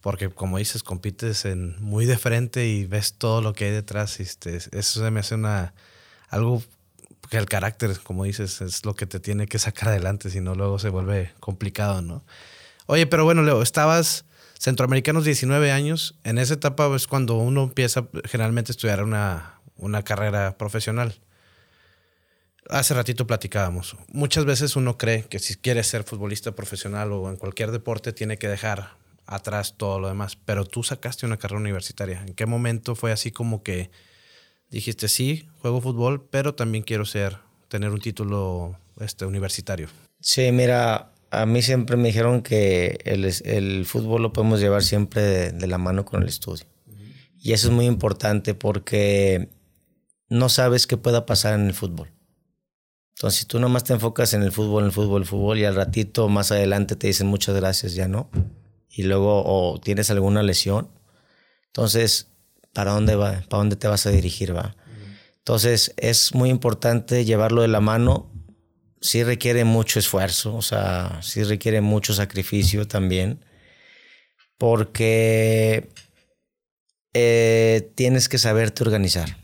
porque 0.00 0.28
como 0.30 0.58
dices, 0.58 0.82
compites 0.82 1.44
en 1.44 1.82
muy 1.82 2.06
de 2.06 2.16
frente 2.18 2.66
y 2.66 2.86
ves 2.86 3.14
todo 3.14 3.40
lo 3.40 3.52
que 3.52 3.66
hay 3.66 3.70
detrás. 3.72 4.20
Y 4.20 4.22
este, 4.22 4.56
eso 4.56 5.04
se 5.04 5.10
me 5.10 5.20
hace 5.20 5.34
una 5.34 5.74
algo 6.28 6.62
que 7.28 7.36
el 7.36 7.46
carácter, 7.46 7.98
como 8.02 8.24
dices, 8.24 8.60
es 8.60 8.84
lo 8.84 8.94
que 8.94 9.06
te 9.06 9.20
tiene 9.20 9.46
que 9.46 9.58
sacar 9.58 9.88
adelante, 9.88 10.30
si 10.30 10.40
no 10.40 10.54
luego 10.54 10.78
se 10.78 10.88
vuelve 10.88 11.32
complicado, 11.40 12.02
¿no? 12.02 12.24
Oye, 12.86 13.06
pero 13.06 13.24
bueno, 13.24 13.42
Leo, 13.42 13.62
estabas 13.62 14.24
centroamericanos 14.58 15.24
19 15.24 15.72
años. 15.72 16.14
En 16.24 16.38
esa 16.38 16.54
etapa 16.54 16.94
es 16.94 17.06
cuando 17.06 17.36
uno 17.36 17.64
empieza 17.64 18.06
generalmente 18.24 18.70
a 18.70 18.74
estudiar 18.74 19.02
una, 19.02 19.60
una 19.76 20.02
carrera 20.02 20.56
profesional. 20.56 21.14
Hace 22.70 22.94
ratito 22.94 23.26
platicábamos. 23.26 23.96
Muchas 24.08 24.44
veces 24.46 24.76
uno 24.76 24.96
cree 24.96 25.24
que 25.24 25.38
si 25.38 25.56
quiere 25.56 25.82
ser 25.82 26.04
futbolista 26.04 26.52
profesional 26.52 27.12
o 27.12 27.28
en 27.28 27.36
cualquier 27.36 27.70
deporte 27.72 28.12
tiene 28.12 28.38
que 28.38 28.48
dejar 28.48 28.96
atrás 29.26 29.74
todo 29.76 29.98
lo 30.00 30.08
demás. 30.08 30.36
Pero 30.44 30.64
tú 30.64 30.82
sacaste 30.82 31.26
una 31.26 31.36
carrera 31.36 31.60
universitaria. 31.60 32.22
¿En 32.22 32.34
qué 32.34 32.46
momento 32.46 32.94
fue 32.94 33.12
así 33.12 33.32
como 33.32 33.62
que 33.62 33.90
dijiste 34.74 35.08
sí, 35.08 35.48
juego 35.60 35.80
fútbol, 35.80 36.26
pero 36.30 36.54
también 36.54 36.84
quiero 36.84 37.04
ser, 37.04 37.38
tener 37.68 37.90
un 37.90 38.00
título 38.00 38.76
este, 39.00 39.24
universitario? 39.24 39.88
Sí, 40.20 40.50
mira, 40.52 41.12
a 41.30 41.46
mí 41.46 41.62
siempre 41.62 41.96
me 41.96 42.08
dijeron 42.08 42.42
que 42.42 42.98
el, 43.04 43.24
el 43.44 43.86
fútbol 43.86 44.22
lo 44.22 44.32
podemos 44.32 44.60
llevar 44.60 44.82
siempre 44.82 45.52
de, 45.52 45.66
la 45.66 45.78
mano 45.78 46.04
con 46.04 46.22
el 46.22 46.28
estudio. 46.28 46.64
Y 47.38 47.52
eso 47.52 47.68
es 47.68 47.74
muy 47.74 47.86
importante 47.86 48.54
porque 48.54 49.50
no 50.28 50.48
sabes 50.48 50.86
qué 50.86 50.96
pueda 50.96 51.26
pasar 51.26 51.54
en 51.54 51.66
el 51.66 51.74
fútbol. 51.74 52.10
Entonces, 53.16 53.40
si 53.40 53.46
tú 53.46 53.60
nomás 53.60 53.84
te 53.84 53.92
enfocas 53.92 54.34
en 54.34 54.42
el 54.42 54.50
fútbol, 54.50 54.82
en 54.82 54.86
el 54.86 54.92
fútbol, 54.92 55.22
el 55.22 55.28
fútbol, 55.28 55.58
y 55.58 55.64
al 55.64 55.76
ratito 55.76 56.28
más 56.28 56.50
adelante 56.50 56.96
te 56.96 57.06
dicen 57.06 57.28
muchas 57.28 57.54
gracias, 57.54 57.94
ya 57.94 58.08
no. 58.08 58.28
Y 58.88 59.04
luego, 59.04 59.44
o 59.44 59.78
tienes 59.78 60.10
alguna 60.10 60.42
lesión. 60.42 60.88
Entonces, 61.66 62.28
¿para 62.74 62.92
dónde 62.92 63.16
va? 63.16 63.42
¿Para 63.48 63.60
dónde 63.60 63.76
te 63.76 63.88
vas 63.88 64.06
a 64.06 64.10
dirigir? 64.10 64.54
Va? 64.54 64.76
Entonces, 65.38 65.94
es 65.96 66.34
muy 66.34 66.50
importante 66.50 67.24
llevarlo 67.24 67.62
de 67.62 67.68
la 67.68 67.80
mano 67.80 68.30
sí 69.04 69.22
requiere 69.22 69.64
mucho 69.64 69.98
esfuerzo, 69.98 70.56
o 70.56 70.62
sea, 70.62 71.20
sí 71.20 71.42
requiere 71.42 71.82
mucho 71.82 72.14
sacrificio 72.14 72.88
también, 72.88 73.44
porque 74.56 75.90
eh, 77.12 77.92
tienes 77.96 78.30
que 78.30 78.38
saberte 78.38 78.82
organizar. 78.82 79.36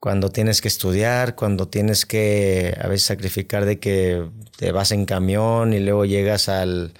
Cuando 0.00 0.30
tienes 0.30 0.60
que 0.60 0.66
estudiar, 0.66 1.36
cuando 1.36 1.68
tienes 1.68 2.04
que 2.04 2.76
a 2.80 2.88
veces 2.88 3.06
sacrificar 3.06 3.64
de 3.64 3.78
que 3.78 4.28
te 4.58 4.72
vas 4.72 4.90
en 4.90 5.06
camión 5.06 5.72
y 5.72 5.78
luego 5.78 6.04
llegas 6.04 6.48
al, 6.48 6.94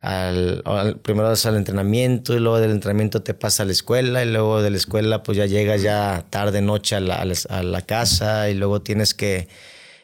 al, 0.00 0.62
primero 1.02 1.28
vas 1.28 1.46
al 1.46 1.56
entrenamiento 1.56 2.34
y 2.34 2.40
luego 2.40 2.60
del 2.60 2.70
entrenamiento 2.70 3.22
te 3.22 3.34
pasa 3.34 3.64
a 3.64 3.66
la 3.66 3.72
escuela 3.72 4.22
y 4.22 4.30
luego 4.30 4.62
de 4.62 4.70
la 4.70 4.76
escuela 4.76 5.22
pues 5.22 5.38
ya 5.38 5.46
llegas 5.46 5.82
ya 5.82 6.26
tarde 6.30 6.62
noche 6.62 6.96
a 6.96 7.00
la 7.00 7.82
casa 7.82 8.48
y 8.48 8.54
luego 8.54 8.82
tienes 8.82 9.14
que 9.14 9.48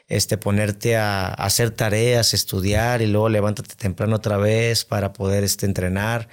este, 0.09 0.37
ponerte 0.39 0.97
a, 0.97 1.29
hacer 1.29 1.71
tareas, 1.71 2.35
estudiar 2.35 3.03
y 3.03 3.07
luego 3.07 3.29
levántate 3.29 3.75
temprano 3.75 4.17
otra 4.17 4.37
vez 4.37 4.85
para 4.85 5.13
poder 5.13 5.45
este, 5.45 5.67
entrenar. 5.67 6.29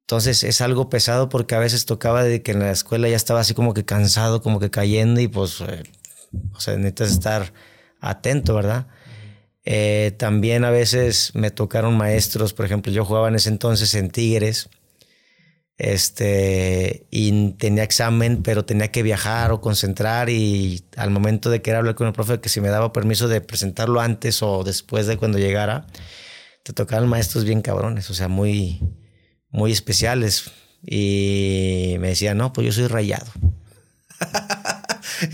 Entonces 0.00 0.42
es 0.42 0.60
algo 0.60 0.88
pesado 0.88 1.28
porque 1.28 1.54
a 1.54 1.58
veces 1.58 1.84
tocaba 1.84 2.24
de 2.24 2.42
que 2.42 2.52
en 2.52 2.60
la 2.60 2.70
escuela 2.70 3.08
ya 3.08 3.16
estaba 3.16 3.40
así 3.40 3.54
como 3.54 3.74
que 3.74 3.84
cansado, 3.84 4.42
como 4.42 4.58
que 4.60 4.70
cayendo 4.70 5.20
y 5.20 5.28
pues, 5.28 5.60
eh, 5.60 5.82
o 6.54 6.60
sea, 6.60 6.76
necesitas 6.76 7.10
estar 7.10 7.52
atento, 8.00 8.54
¿verdad? 8.54 8.86
Eh, 9.64 10.14
también 10.18 10.64
a 10.64 10.70
veces 10.70 11.32
me 11.34 11.50
tocaron 11.50 11.96
maestros, 11.96 12.54
por 12.54 12.64
ejemplo, 12.64 12.92
yo 12.92 13.04
jugaba 13.04 13.28
en 13.28 13.34
ese 13.34 13.50
entonces 13.50 13.94
en 13.94 14.10
Tigres 14.10 14.70
este, 15.78 17.06
y 17.12 17.52
tenía 17.52 17.84
examen, 17.84 18.42
pero 18.42 18.64
tenía 18.64 18.90
que 18.90 19.04
viajar 19.04 19.52
o 19.52 19.60
concentrar 19.60 20.28
y 20.28 20.84
al 20.96 21.10
momento 21.10 21.50
de 21.50 21.62
querer 21.62 21.78
hablar 21.78 21.94
con 21.94 22.08
el 22.08 22.12
profe, 22.12 22.40
que 22.40 22.48
si 22.48 22.60
me 22.60 22.68
daba 22.68 22.92
permiso 22.92 23.28
de 23.28 23.40
presentarlo 23.40 24.00
antes 24.00 24.42
o 24.42 24.64
después 24.64 25.06
de 25.06 25.16
cuando 25.16 25.38
llegara, 25.38 25.86
te 26.64 26.72
tocaban 26.72 27.08
maestros 27.08 27.44
bien 27.44 27.62
cabrones, 27.62 28.10
o 28.10 28.14
sea, 28.14 28.26
muy, 28.28 28.80
muy 29.50 29.70
especiales. 29.70 30.50
Y 30.82 31.96
me 32.00 32.08
decía, 32.08 32.34
no, 32.34 32.52
pues 32.52 32.66
yo 32.66 32.72
soy 32.72 32.88
rayado. 32.88 33.30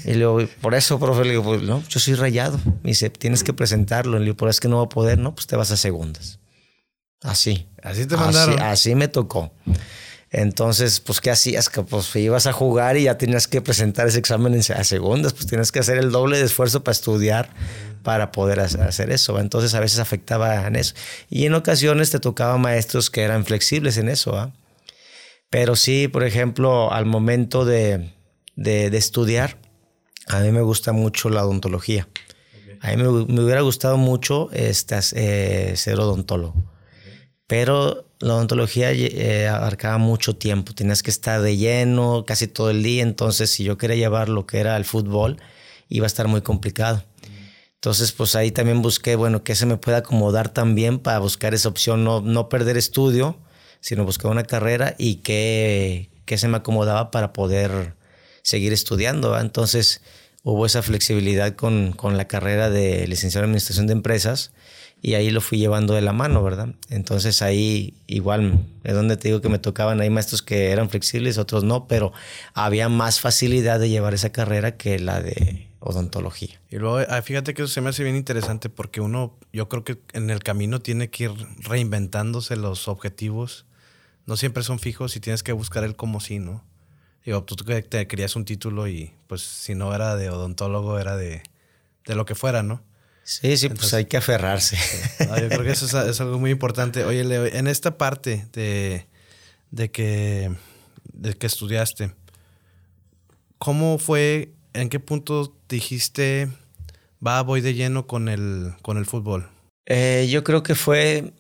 y 0.05 0.15
luego, 0.15 0.47
por 0.61 0.75
eso, 0.75 0.99
profe, 0.99 1.25
le 1.25 1.31
digo, 1.31 1.43
pues 1.43 1.63
no, 1.63 1.83
yo 1.89 2.01
soy 2.01 2.15
rayado. 2.15 2.59
Me 2.83 2.91
dice, 2.91 3.11
tienes 3.11 3.45
que 3.45 3.53
presentarlo. 3.53 4.19
Le 4.19 4.25
digo, 4.25 4.37
por 4.37 4.49
eso 4.49 4.57
es 4.57 4.61
que 4.61 4.69
no 4.69 4.79
va 4.79 4.85
a 4.85 4.89
poder, 4.89 5.19
no, 5.19 5.35
pues 5.35 5.47
te 5.47 5.57
vas 5.57 5.71
a 5.71 5.77
segundas. 5.77 6.39
Así. 7.23 7.69
Así 7.83 8.07
te 8.07 8.17
mandaron. 8.17 8.61
así 8.61 8.95
me 8.95 9.09
tocó. 9.09 9.53
Entonces, 10.31 11.01
pues, 11.01 11.21
¿qué 11.21 11.31
hacías? 11.31 11.69
Que 11.69 11.83
pues 11.83 12.15
ibas 12.17 12.47
a 12.47 12.53
jugar 12.53 12.97
y 12.97 13.05
ya 13.05 13.17
tenías 13.17 13.47
que 13.47 13.61
presentar 13.61 14.09
ese 14.09 14.19
examen 14.19 14.59
a 14.59 14.85
segundas, 14.85 15.33
pues 15.33 15.47
tienes 15.47 15.71
que 15.71 15.79
hacer 15.79 15.97
el 15.97 16.11
doble 16.11 16.39
de 16.39 16.45
esfuerzo 16.45 16.83
para 16.83 16.93
estudiar 16.93 17.51
para 18.03 18.33
poder 18.33 18.61
hacer 18.61 19.11
eso. 19.11 19.41
Entonces, 19.41 19.75
a 19.75 19.81
veces 19.81 19.99
afectaba 19.99 20.67
en 20.67 20.77
eso. 20.77 20.95
Y 21.31 21.47
en 21.47 21.55
ocasiones 21.55 22.11
te 22.11 22.21
tocaba 22.21 22.59
maestros 22.59 23.11
que 23.11 23.23
eran 23.23 23.45
flexibles 23.45 23.97
en 23.97 24.09
eso. 24.09 24.37
¿ah? 24.37 24.53
Pero 25.51 25.77
sí, 25.77 26.09
por 26.09 26.25
ejemplo, 26.25 26.93
al 26.93 27.07
momento 27.07 27.65
de, 27.65 28.11
de, 28.57 28.87
estudiar, 28.97 29.57
a 30.29 30.41
mí 30.41 30.51
me 30.53 30.63
gusta 30.63 30.93
mucho 30.93 31.29
la 31.31 31.45
odontología. 31.45 32.09
A 32.81 32.91
mí 32.91 32.97
me, 32.97 33.09
hubiera 33.09 33.63
gustado 33.63 33.97
mucho 33.97 34.51
este, 34.53 34.99
eh, 35.15 35.75
ser 35.77 36.01
odontólogo. 36.01 36.55
Pero 37.47 38.09
la 38.21 38.35
odontología 38.35 38.93
eh, 38.93 39.49
abarcaba 39.49 39.99
mucho 39.99 40.37
tiempo, 40.37 40.75
tenías 40.75 41.03
que 41.03 41.11
estar 41.11 41.43
de 41.43 41.57
lleno 41.57 42.25
casi 42.27 42.47
todo 42.47 42.71
el 42.71 42.83
día, 42.83 43.03
entonces 43.03 43.51
si 43.51 43.65
yo 43.65 43.77
quería 43.77 43.97
llevar 43.97 44.29
lo 44.29 44.47
que 44.47 44.59
era 44.59 44.77
el 44.77 44.85
fútbol, 44.85 45.39
iba 45.89 46.05
a 46.05 46.07
estar 46.07 46.27
muy 46.27 46.41
complicado. 46.41 47.05
Entonces, 47.75 48.13
pues 48.13 48.35
ahí 48.35 48.51
también 48.51 48.81
busqué, 48.81 49.15
bueno, 49.15 49.45
que 49.45 49.55
se 49.55 49.67
me 49.67 49.77
pueda 49.77 49.99
acomodar 49.99 50.49
también 50.49 50.99
para 50.99 51.19
buscar 51.19 51.53
esa 51.53 51.69
opción, 51.69 52.03
no, 52.03 52.23
no 52.23 52.49
perder 52.49 52.79
estudio, 52.79 53.37
sino 53.81 54.07
buscar 54.07 54.31
una 54.31 54.45
carrera 54.45 54.95
y 54.97 55.17
que, 55.17 56.11
que 56.25 56.39
se 56.39 56.49
me 56.49 56.57
acomodaba 56.57 57.11
para 57.11 57.35
poder 57.35 57.95
seguir 58.45 58.73
estudiando. 58.73 59.37
Entonces 59.37 60.01
hubo 60.45 60.67
esa 60.67 60.83
flexibilidad 60.83 61.57
con, 61.57 61.93
con, 61.93 62.17
la 62.17 62.29
carrera 62.29 62.71
de 62.71 63.09
licenciado 63.09 63.45
en 63.45 63.51
Administración 63.51 63.89
de 63.89 63.95
Empresas 63.95 64.53
y 65.03 65.15
ahí 65.15 65.31
lo 65.31 65.41
fui 65.41 65.59
llevando 65.59 65.95
de 65.95 66.03
la 66.03 66.13
mano, 66.13 66.43
¿verdad? 66.43 66.69
Entonces 66.91 67.43
ahí 67.43 67.95
igual 68.07 68.65
es 68.85 68.95
donde 68.95 69.17
te 69.17 69.29
digo 69.29 69.41
que 69.41 69.49
me 69.49 69.59
tocaban, 69.59 70.01
hay 70.01 70.11
maestros 70.11 70.43
que 70.43 70.71
eran 70.71 70.89
flexibles, 70.89 71.39
otros 71.39 71.65
no, 71.65 71.89
pero 71.89 72.13
había 72.53 72.89
más 72.89 73.21
facilidad 73.21 73.81
de 73.81 73.89
llevar 73.89 74.15
esa 74.15 74.31
carrera 74.31 74.77
que 74.77 74.99
la 74.99 75.21
de 75.21 75.67
odontología. 75.81 76.61
Y 76.71 76.77
luego, 76.77 77.01
ah, 77.09 77.23
fíjate 77.23 77.55
que 77.55 77.63
eso 77.63 77.73
se 77.73 77.81
me 77.81 77.91
hace 77.91 78.03
bien 78.03 78.17
interesante 78.17 78.69
porque 78.69 79.01
uno, 79.01 79.37
yo 79.53 79.69
creo 79.69 79.85
que 79.85 79.99
en 80.13 80.31
el 80.31 80.43
camino 80.43 80.81
tiene 80.81 81.11
que 81.11 81.25
ir 81.25 81.33
reinventándose 81.59 82.57
los 82.57 82.89
objetivos. 82.89 83.67
No 84.27 84.37
siempre 84.37 84.63
son 84.63 84.79
fijos 84.79 85.17
y 85.17 85.21
tienes 85.21 85.43
que 85.43 85.53
buscar 85.53 85.85
el 85.85 85.97
como 85.97 86.21
sí, 86.21 86.39
¿no? 86.39 86.65
Digo, 87.25 87.43
tú 87.45 87.57
te 87.57 88.07
querías 88.07 88.37
un 88.37 88.45
título 88.45 88.87
y 88.87 89.13
pues 89.27 89.43
si 89.43 89.75
no 89.75 89.95
era 89.95 90.15
de 90.17 90.29
odontólogo, 90.31 90.99
era 90.99 91.17
de, 91.17 91.43
de 92.07 92.15
lo 92.15 92.27
que 92.27 92.35
fuera, 92.35 92.63
¿no? 92.63 92.83
Sí, 93.25 93.57
sí, 93.57 93.71
pues 93.71 93.95
hay 93.95 94.05
que 94.05 94.19
aferrarse. 94.19 94.77
yo 95.19 95.49
creo 95.49 95.63
que 95.63 95.71
eso 95.71 95.87
es, 95.87 96.21
algo 96.21 96.39
muy 96.39 96.51
importante. 96.51 97.05
Oye, 97.05 97.25
Leo, 97.25 97.47
en 97.47 97.67
esta 97.67 97.97
parte 97.97 98.47
de, 98.53 99.07
de, 99.71 99.91
que, 99.91 100.55
de 101.15 101.35
que 101.35 101.47
estudiaste, 101.47 102.15
¿cómo 103.57 103.99
fue, 103.99 104.53
en 104.75 104.91
qué 104.91 105.01
punto 105.01 105.57
dijiste, 105.71 106.51
va, 107.27 107.41
voy 107.41 107.63
de 107.63 107.73
lleno 107.73 108.07
con 108.07 108.29
el, 108.29 108.75
con 108.83 108.99
el 108.99 109.07
fútbol? 109.07 109.49
Eh, 109.87 110.29
yo 110.31 110.45
creo 110.45 110.63
que 110.63 110.75
fue 110.75 111.33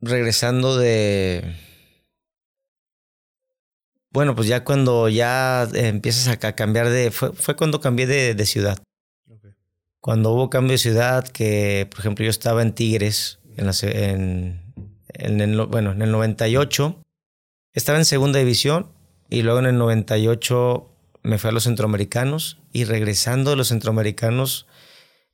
regresando 0.00 0.76
de... 0.76 1.56
Bueno, 4.10 4.34
pues 4.34 4.48
ya 4.48 4.64
cuando 4.64 5.08
ya 5.08 5.68
empiezas 5.74 6.28
a, 6.28 6.36
cambiar 6.54 6.88
de... 6.88 7.10
Fue, 7.10 7.32
fue 7.32 7.56
cuando 7.56 7.80
cambié 7.80 8.06
de, 8.06 8.34
de 8.34 8.46
ciudad. 8.46 8.78
Cuando 10.00 10.32
hubo 10.32 10.48
cambio 10.48 10.72
de 10.72 10.78
ciudad, 10.78 11.26
que 11.26 11.86
por 11.90 12.00
ejemplo 12.00 12.24
yo 12.24 12.30
estaba 12.30 12.62
en 12.62 12.72
Tigres, 12.72 13.40
en, 13.56 13.66
la, 13.66 13.72
en, 13.82 14.62
en 15.08 15.40
el, 15.40 15.66
bueno, 15.66 15.92
en 15.92 16.02
el 16.02 16.10
98, 16.12 17.02
estaba 17.72 17.98
en 17.98 18.04
segunda 18.04 18.38
división 18.38 18.92
y 19.28 19.42
luego 19.42 19.58
en 19.58 19.66
el 19.66 19.78
98 19.78 20.88
me 21.22 21.38
fui 21.38 21.50
a 21.50 21.52
los 21.52 21.64
centroamericanos 21.64 22.58
y 22.72 22.84
regresando 22.84 23.50
de 23.50 23.56
los 23.56 23.68
centroamericanos 23.68 24.66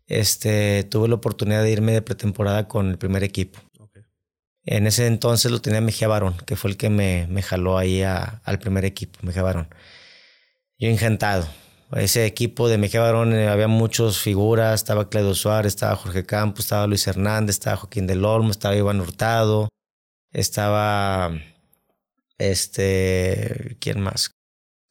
este, 0.06 0.84
tuve 0.84 1.08
la 1.08 1.14
oportunidad 1.14 1.62
de 1.62 1.70
irme 1.70 1.92
de 1.92 2.02
pretemporada 2.02 2.66
con 2.66 2.90
el 2.90 2.98
primer 2.98 3.22
equipo. 3.22 3.60
En 4.66 4.87
ese 4.87 5.07
entonces 5.07 5.50
lo 5.53 5.61
tenía 5.61 5.81
Mejía 5.81 6.09
Barón, 6.09 6.37
que 6.46 6.57
fue 6.57 6.70
el 6.70 6.77
que 6.77 6.90
me, 6.90 7.42
jaló 7.42 7.79
ahí 7.79 8.03
al 8.03 8.59
primer 8.59 8.85
equipo, 8.85 9.18
Mejía 9.22 9.42
Barón. 9.42 9.68
Yo 10.79 10.88
encantado, 10.88 11.46
ese 11.92 12.27
equipo 12.27 12.68
de 12.68 12.79
Mejía 12.79 13.00
Barón 13.00 13.35
eh, 13.35 13.48
había 13.48 13.68
muchas 13.68 14.18
figuras, 14.18 14.74
estaba 14.81 15.09
Claudio 15.09 15.35
Suárez, 15.35 15.74
estaba 15.74 15.96
Jorge 15.96 16.24
Campos, 16.24 16.64
estaba 16.64 16.87
Luis 16.87 17.07
Hernández, 17.07 17.57
estaba 17.57 17.77
Joaquín 17.77 18.07
del 18.07 18.24
Olmo, 18.24 18.50
estaba 18.50 18.74
Iván 18.74 19.00
Hurtado, 19.00 19.68
estaba 20.33 21.31
este, 22.38 23.77
¿quién 23.81 24.00
más? 24.00 24.33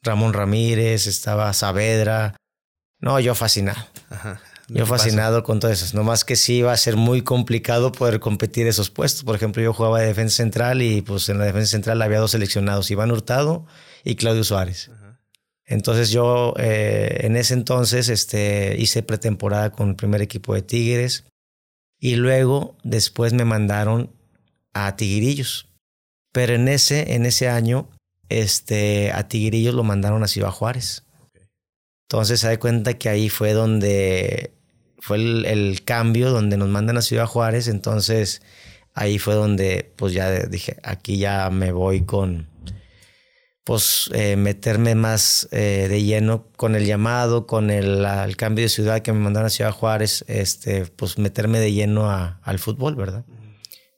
Ramón 0.04 0.34
Ramírez, 0.34 1.08
estaba 1.08 1.52
Saavedra. 1.54 2.36
No, 3.00 3.20
yo 3.20 3.36
fascinado. 3.36 3.86
Yo 4.74 4.86
fascinado 4.86 5.44
con 5.44 5.60
todo 5.60 5.72
eso. 5.72 5.96
No 5.96 6.04
más 6.04 6.26
que 6.26 6.36
sí 6.36 6.58
iba 6.58 6.72
a 6.72 6.78
ser 6.78 6.96
muy 6.96 7.22
complicado 7.22 7.92
poder 7.92 8.20
competir 8.20 8.68
esos 8.68 8.90
puestos. 8.90 9.24
Por 9.24 9.36
ejemplo, 9.36 9.62
yo 9.62 9.74
jugaba 9.74 10.00
de 10.00 10.08
defensa 10.08 10.38
central 10.38 10.82
y 10.82 11.02
pues 11.02 11.30
en 11.30 11.38
la 11.38 11.46
defensa 11.46 11.72
central 11.72 12.02
había 12.02 12.20
dos 12.20 12.32
seleccionados, 12.32 12.90
Iván 12.92 13.12
Hurtado 13.12 13.66
y 14.04 14.16
Claudio 14.16 14.44
Suárez. 14.44 14.90
Entonces 15.66 16.10
yo 16.10 16.54
eh, 16.58 17.20
en 17.22 17.36
ese 17.36 17.54
entonces 17.54 18.10
este, 18.10 18.76
hice 18.78 19.04
pretemporada 19.04 19.72
con 19.72 19.90
el 19.90 19.96
primer 19.96 20.22
equipo 20.22 20.54
de 20.54 20.62
Tigres 20.62 21.26
y 22.00 22.16
luego 22.16 22.78
después 22.84 23.34
me 23.34 23.46
mandaron 23.46 24.12
a 24.74 24.96
Tigrillos. 24.96 25.70
Pero 26.32 26.56
en 26.56 26.68
ese, 26.68 27.14
en 27.14 27.26
ese 27.26 27.48
año 27.48 27.90
este, 28.30 29.12
a 29.12 29.28
Tigrillos 29.28 29.76
lo 29.76 29.84
mandaron 29.84 30.24
a 30.24 30.28
Ciudad 30.28 30.52
Juárez. 30.52 31.06
Entonces 32.10 32.42
se 32.42 32.48
da 32.48 32.60
cuenta 32.60 32.96
que 32.96 33.10
ahí 33.10 33.30
fue 33.30 33.54
donde 33.54 34.54
fue 35.04 35.18
el, 35.18 35.84
cambio, 35.84 36.32
donde 36.32 36.56
nos 36.56 36.70
mandan 36.70 36.96
a 36.96 37.02
Ciudad 37.02 37.26
Juárez. 37.26 37.68
Entonces 37.68 38.42
ahí 38.94 39.20
fue 39.20 39.34
donde 39.34 39.92
pues 39.98 40.14
ya 40.14 40.32
dije, 40.32 40.78
aquí 40.82 41.18
ya 41.18 41.50
me 41.50 41.74
voy 41.74 42.06
con 42.06 42.48
pues 43.66 44.10
eh, 44.14 44.38
meterme 44.38 44.96
más 44.96 45.50
eh, 45.52 45.88
de 45.90 46.04
lleno 46.04 46.48
con 46.56 46.76
el 46.76 46.86
llamado, 46.86 47.48
con 47.48 47.70
el, 47.70 48.06
cambio 48.38 48.64
de 48.64 48.70
ciudad 48.70 49.02
que 49.02 49.12
me 49.12 49.20
mandaron 49.20 49.48
a 49.48 49.50
Ciudad 49.50 49.72
Juárez, 49.74 50.24
este, 50.30 50.86
pues 50.86 51.18
meterme 51.18 51.60
de 51.60 51.74
lleno 51.74 52.10
al 52.10 52.60
fútbol, 52.60 52.96
¿verdad? 52.96 53.26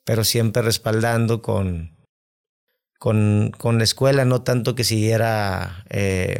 Pero 0.05 0.23
siempre 0.23 0.63
respaldando 0.63 1.43
con, 1.43 1.95
con, 2.97 3.51
con, 3.55 3.77
la 3.77 3.83
escuela, 3.83 4.25
no 4.25 4.41
tanto 4.41 4.73
que 4.73 4.83
siguiera 4.83 5.85
eh, 5.89 6.37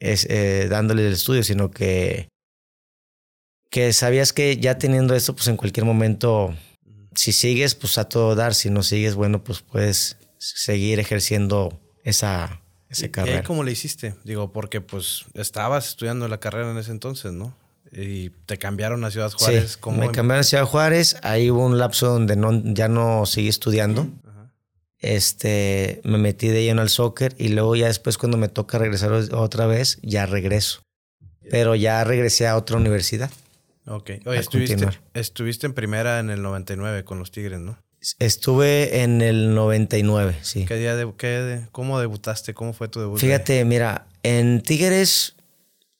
es, 0.00 0.28
dándole 0.68 1.06
el 1.06 1.12
estudio, 1.12 1.44
sino 1.44 1.70
que, 1.70 2.28
que 3.70 3.92
sabías 3.92 4.32
que 4.32 4.56
ya 4.56 4.78
teniendo 4.78 5.14
esto, 5.14 5.34
pues 5.34 5.48
en 5.48 5.56
cualquier 5.56 5.86
momento, 5.86 6.54
si 7.14 7.32
sigues, 7.32 7.74
pues 7.74 7.98
a 7.98 8.08
todo 8.08 8.34
dar, 8.34 8.54
si 8.54 8.70
no 8.70 8.82
sigues, 8.82 9.14
bueno, 9.14 9.42
pues 9.42 9.60
puedes 9.60 10.16
seguir 10.38 11.00
ejerciendo 11.00 11.80
esa, 12.04 12.60
esa 12.88 13.08
carrera. 13.10 13.42
¿Cómo 13.42 13.64
le 13.64 13.72
hiciste? 13.72 14.14
Digo, 14.24 14.52
porque 14.52 14.80
pues 14.80 15.24
estabas 15.34 15.88
estudiando 15.88 16.28
la 16.28 16.38
carrera 16.38 16.70
en 16.70 16.78
ese 16.78 16.92
entonces, 16.92 17.32
¿no? 17.32 17.54
Y 17.92 18.30
te 18.46 18.58
cambiaron 18.58 19.04
a 19.04 19.10
Ciudad 19.10 19.32
Juárez. 19.32 19.78
Sí, 19.82 19.90
me 19.90 20.10
cambiaron 20.10 20.40
a 20.40 20.44
Ciudad 20.44 20.64
Juárez. 20.64 21.16
Ahí 21.22 21.50
hubo 21.50 21.64
un 21.64 21.78
lapso 21.78 22.08
donde 22.08 22.36
no, 22.36 22.62
ya 22.74 22.88
no 22.88 23.26
seguí 23.26 23.48
estudiando. 23.48 24.08
Este, 24.98 26.00
me 26.04 26.18
metí 26.18 26.48
de 26.48 26.64
lleno 26.64 26.82
al 26.82 26.88
soccer 26.88 27.34
y 27.38 27.48
luego 27.48 27.76
ya 27.76 27.86
después 27.86 28.18
cuando 28.18 28.38
me 28.38 28.48
toca 28.48 28.78
regresar 28.78 29.12
otra 29.12 29.66
vez, 29.66 29.98
ya 30.02 30.26
regreso. 30.26 30.80
Pero 31.48 31.74
ya 31.76 32.02
regresé 32.02 32.48
a 32.48 32.56
otra 32.56 32.76
universidad. 32.76 33.30
Ok. 33.86 34.10
Oye, 34.26 34.38
estuviste, 34.38 34.88
estuviste 35.14 35.66
en 35.66 35.74
primera 35.74 36.18
en 36.18 36.30
el 36.30 36.42
99 36.42 37.04
con 37.04 37.18
los 37.18 37.30
Tigres, 37.30 37.60
¿no? 37.60 37.78
Estuve 38.18 39.02
en 39.02 39.20
el 39.22 39.54
99, 39.54 40.36
sí. 40.42 40.64
¿Qué 40.66 40.76
día 40.76 40.94
de, 40.94 41.12
qué, 41.16 41.66
¿Cómo 41.72 41.98
debutaste? 41.98 42.54
¿Cómo 42.54 42.72
fue 42.72 42.88
tu 42.88 43.00
debut? 43.00 43.18
Fíjate, 43.18 43.64
mira, 43.64 44.06
en 44.22 44.60
Tigres 44.60 45.34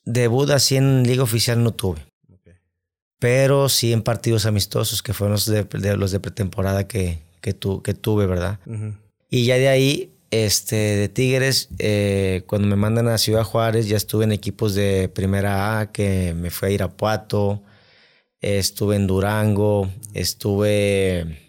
debut 0.04 0.50
así 0.50 0.76
en 0.76 1.02
liga 1.02 1.22
oficial 1.22 1.62
no 1.62 1.72
tuve. 1.72 2.06
Pero 3.18 3.68
sí 3.68 3.92
en 3.92 4.02
partidos 4.02 4.44
amistosos, 4.44 5.02
que 5.02 5.14
fueron 5.14 5.32
los 5.32 5.46
de, 5.46 5.96
los 5.96 6.12
de 6.12 6.20
pretemporada 6.20 6.86
que, 6.86 7.22
que, 7.40 7.56
que 7.82 7.94
tuve, 7.94 8.26
¿verdad? 8.26 8.60
Y 9.30 9.46
ya 9.46 9.56
de 9.56 9.68
ahí, 9.68 10.12
este, 10.30 10.76
de 10.76 11.08
Tigres, 11.08 11.70
eh, 11.78 12.42
cuando 12.46 12.68
me 12.68 12.76
mandan 12.76 13.08
a 13.08 13.16
Ciudad 13.16 13.42
Juárez, 13.42 13.88
ya 13.88 13.96
estuve 13.96 14.24
en 14.24 14.32
equipos 14.32 14.74
de 14.74 15.08
primera 15.08 15.80
A, 15.80 15.92
que 15.92 16.34
me 16.34 16.50
fue 16.50 16.68
a 16.68 16.72
Irapuato, 16.72 17.62
estuve 18.40 18.96
en 18.96 19.06
Durango, 19.06 19.90
estuve 20.14 21.40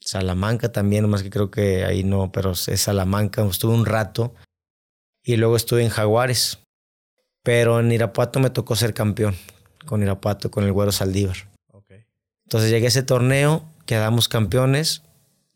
Salamanca 0.00 0.70
también, 0.70 1.08
más 1.08 1.22
que 1.22 1.30
creo 1.30 1.50
que 1.50 1.84
ahí 1.84 2.04
no, 2.04 2.30
pero 2.30 2.52
es 2.52 2.80
Salamanca. 2.80 3.44
Estuve 3.44 3.74
un 3.74 3.86
rato 3.86 4.34
y 5.22 5.36
luego 5.36 5.56
estuve 5.56 5.82
en 5.82 5.88
Jaguares. 5.88 6.58
Pero 7.42 7.80
en 7.80 7.92
Irapuato 7.92 8.40
me 8.40 8.50
tocó 8.50 8.76
ser 8.76 8.94
campeón 8.94 9.34
con 9.86 10.02
Irapuato, 10.02 10.50
con 10.50 10.64
el 10.64 10.72
Güero 10.72 10.92
Saldívar. 10.92 11.36
Entonces 12.44 12.70
llegué 12.70 12.86
a 12.86 12.88
ese 12.88 13.02
torneo, 13.02 13.64
quedamos 13.86 14.28
campeones 14.28 15.02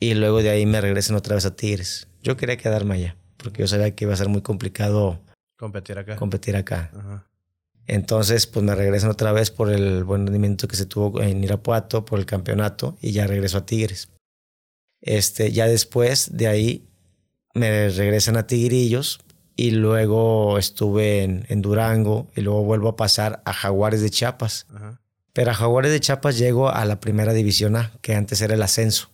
y 0.00 0.14
luego 0.14 0.42
de 0.42 0.50
ahí 0.50 0.64
me 0.64 0.80
regresan 0.80 1.16
otra 1.16 1.34
vez 1.34 1.44
a 1.44 1.54
Tigres. 1.54 2.08
Yo 2.22 2.36
quería 2.36 2.56
quedarme 2.56 2.94
allá 2.94 3.16
porque 3.36 3.60
yo 3.60 3.68
sabía 3.68 3.94
que 3.94 4.04
iba 4.04 4.14
a 4.14 4.16
ser 4.16 4.28
muy 4.28 4.42
complicado 4.42 5.20
competir 5.56 5.98
acá. 5.98 6.16
Competir 6.16 6.56
acá. 6.56 6.90
Entonces, 7.88 8.46
pues 8.46 8.64
me 8.64 8.74
regresan 8.74 9.10
otra 9.10 9.32
vez 9.32 9.50
por 9.50 9.70
el 9.70 10.04
buen 10.04 10.26
rendimiento 10.26 10.68
que 10.68 10.76
se 10.76 10.84
tuvo 10.84 11.22
en 11.22 11.42
Irapuato, 11.42 12.04
por 12.04 12.18
el 12.18 12.26
campeonato, 12.26 12.98
y 13.00 13.12
ya 13.12 13.26
regreso 13.26 13.58
a 13.58 13.66
Tigres. 13.66 14.10
Este, 15.00 15.52
ya 15.52 15.66
después 15.66 16.36
de 16.36 16.48
ahí 16.48 16.88
me 17.54 17.88
regresan 17.88 18.36
a 18.36 18.46
Tigrillos 18.46 19.20
y 19.56 19.70
luego 19.70 20.58
estuve 20.58 21.22
en, 21.22 21.62
Durango 21.62 22.28
y 22.36 22.42
luego 22.42 22.62
vuelvo 22.62 22.90
a 22.90 22.96
pasar 22.96 23.42
a 23.46 23.54
Jaguares 23.54 24.02
de 24.02 24.10
Chiapas. 24.10 24.66
Pero 25.32 25.50
a 25.50 25.54
Jaguares 25.54 25.90
de 25.90 26.00
Chiapas 26.00 26.36
llego 26.36 26.68
a 26.68 26.84
la 26.84 27.00
primera 27.00 27.32
división 27.32 27.74
A, 27.74 27.92
que 28.02 28.14
antes 28.14 28.42
era 28.42 28.54
el 28.54 28.62
ascenso. 28.62 29.08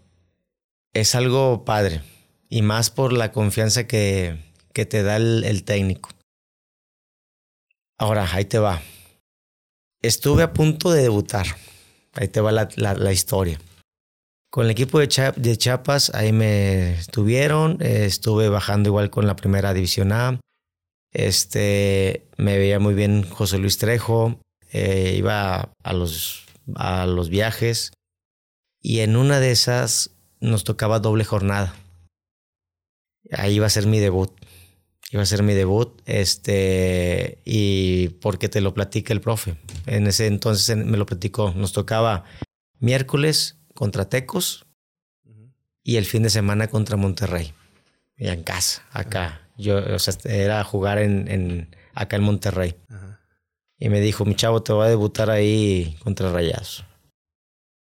es 0.93 1.15
algo 1.15 1.65
padre 1.65 2.01
y 2.49 2.63
más 2.63 2.89
por 2.89 3.13
la 3.13 3.31
confianza 3.31 3.87
que 3.87 4.50
que 4.73 4.85
te 4.85 5.03
da 5.03 5.17
el, 5.17 5.63
técnico. 5.63 6.09
Ahora, 7.97 8.27
ahí 8.31 8.45
te 8.45 8.59
va. 8.59 8.81
Estuve 10.01 10.43
a 10.43 10.53
punto 10.53 10.91
de 10.91 11.03
debutar. 11.03 11.45
Ahí 12.13 12.27
te 12.27 12.41
va 12.41 12.51
la, 12.51 12.67
la, 12.75 13.13
historia. 13.13 13.59
Con 14.49 14.65
el 14.65 14.71
equipo 14.71 14.99
de, 14.99 15.33
de 15.35 15.57
Chiapas, 15.57 16.13
ahí 16.15 16.31
me 16.31 16.93
estuvieron. 16.93 17.77
estuve 17.81 18.49
bajando 18.49 18.89
igual 18.89 19.09
con 19.09 19.27
la 19.27 19.35
primera 19.35 19.73
división 19.73 20.11
A. 20.11 20.39
Este, 21.13 22.27
me 22.37 22.57
veía 22.57 22.79
muy 22.79 22.93
bien 22.93 23.29
José 23.29 23.59
Luis 23.59 23.77
Trejo. 23.77 24.39
Eh, 24.71 25.13
iba 25.17 25.73
a 25.83 25.93
los, 25.93 26.45
a 26.75 27.05
los 27.05 27.29
viajes. 27.29 27.93
Y 28.81 28.99
en 29.01 29.15
una 29.15 29.39
de 29.39 29.51
esas 29.51 30.11
nos 30.39 30.63
tocaba 30.63 30.99
doble 30.99 31.23
jornada. 31.23 31.75
Ahí 33.31 33.55
iba 33.55 33.67
a 33.67 33.69
ser 33.69 33.85
mi 33.85 33.99
debut 33.99 34.40
iba 35.11 35.21
a 35.21 35.25
ser 35.25 35.43
mi 35.43 35.53
debut, 35.53 36.01
este, 36.05 37.39
y 37.43 38.09
porque 38.21 38.47
te 38.47 38.61
lo 38.61 38.73
platica 38.73 39.13
el 39.13 39.21
profe. 39.21 39.57
En 39.85 40.07
ese 40.07 40.27
entonces 40.27 40.75
me 40.77 40.97
lo 40.97 41.05
platicó. 41.05 41.51
Nos 41.51 41.73
tocaba 41.73 42.23
miércoles 42.79 43.57
contra 43.73 44.07
Tecos 44.07 44.65
y 45.83 45.97
el 45.97 46.05
fin 46.05 46.23
de 46.23 46.29
semana 46.29 46.67
contra 46.67 46.95
Monterrey. 46.95 47.53
Y 48.15 48.27
en 48.27 48.43
casa, 48.43 48.83
acá. 48.91 49.49
Yo, 49.57 49.77
o 49.77 49.99
sea, 49.99 50.13
era 50.25 50.63
jugar 50.63 50.99
en, 50.99 51.27
en 51.27 51.75
acá 51.93 52.15
en 52.15 52.23
Monterrey. 52.23 52.75
Y 53.77 53.89
me 53.89 53.99
dijo, 53.99 54.25
mi 54.25 54.35
chavo, 54.35 54.63
te 54.63 54.73
voy 54.73 54.85
a 54.85 54.89
debutar 54.89 55.29
ahí 55.29 55.97
contra 56.03 56.31
Rayados. 56.31 56.85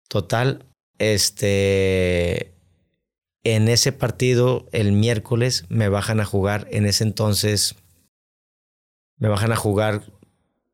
Total, 0.08 0.66
este, 0.98 2.55
en 3.54 3.68
ese 3.68 3.92
partido, 3.92 4.66
el 4.72 4.90
miércoles, 4.90 5.66
me 5.68 5.88
bajan 5.88 6.18
a 6.18 6.24
jugar. 6.24 6.66
En 6.72 6.84
ese 6.84 7.04
entonces, 7.04 7.76
me 9.18 9.28
bajan 9.28 9.52
a 9.52 9.56
jugar. 9.56 10.02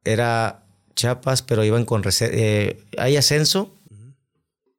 Era 0.04 0.64
Chiapas, 0.94 1.42
pero 1.42 1.64
iban 1.64 1.84
con 1.84 2.02
eh, 2.20 2.82
hay 2.96 3.16
ascenso. 3.18 3.76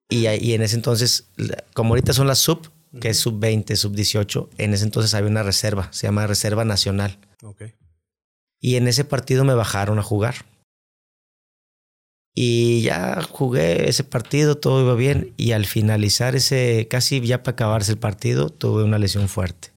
y, 0.10 0.27
y, 0.27 0.53
en 0.53 0.63
ese 0.63 0.75
entonces, 0.75 1.27
como 1.75 1.89
ahorita 1.89 2.13
son 2.13 2.25
las 2.25 2.39
sub, 2.39 2.71
que 2.99 3.10
es 3.10 3.19
sub 3.19 3.39
20, 3.39 3.75
sub 3.75 3.93
18, 3.93 4.49
en 4.58 4.73
ese 4.73 4.86
entonces 4.86 5.13
había 5.13 5.29
una 5.29 5.43
reserva, 5.43 5.88
se 5.91 6.08
llama 6.08 6.25
Reserva 6.25 6.65
Nacional. 6.65 7.19
Y 8.60 8.77
en 8.77 8.88
ese 8.88 9.06
partido 9.06 9.43
me 9.43 9.53
bajaron 9.53 9.99
a 9.99 10.03
jugar. 10.03 10.45
Y 12.36 12.82
ya 12.82 13.22
jugué 13.22 13.89
ese 13.89 14.04
partido, 14.04 14.56
todo 14.58 14.82
iba 14.82 14.96
bien. 14.96 15.34
Y 15.38 15.52
al 15.52 15.65
finalizar 15.65 16.36
ese, 16.36 16.88
casi 16.89 17.22
ya 17.22 17.43
para 17.43 17.54
acabarse 17.54 17.91
el 17.91 18.00
partido, 18.00 18.50
tuve 18.50 18.84
una 18.84 18.98
lesión 18.98 19.30
fuerte. 19.30 19.74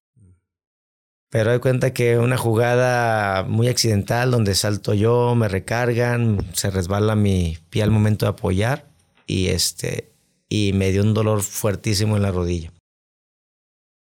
Pero 1.31 1.51
doy 1.51 1.61
cuenta 1.61 1.92
que 1.92 2.19
una 2.19 2.38
jugada 2.38 3.42
muy 3.42 3.69
accidental 3.69 4.31
donde 4.31 4.55
salto 4.55 4.95
yo, 4.95 5.35
me 5.35 5.49
recargan, 5.49 6.38
se 6.55 6.71
resbala 6.71 7.14
mi 7.14 7.59
pie 7.69 7.83
al 7.83 7.90
momento 7.90 8.25
de 8.27 8.31
apoyar 8.31 8.87
y 9.27 9.49
este 9.49 10.12
y 10.49 10.73
me 10.73 10.92
dio 10.92 11.03
un 11.03 11.12
dolor 11.12 11.42
fuertísimo 11.42 12.16
en 12.16 12.23
la 12.23 12.31
rodilla. 12.31 12.73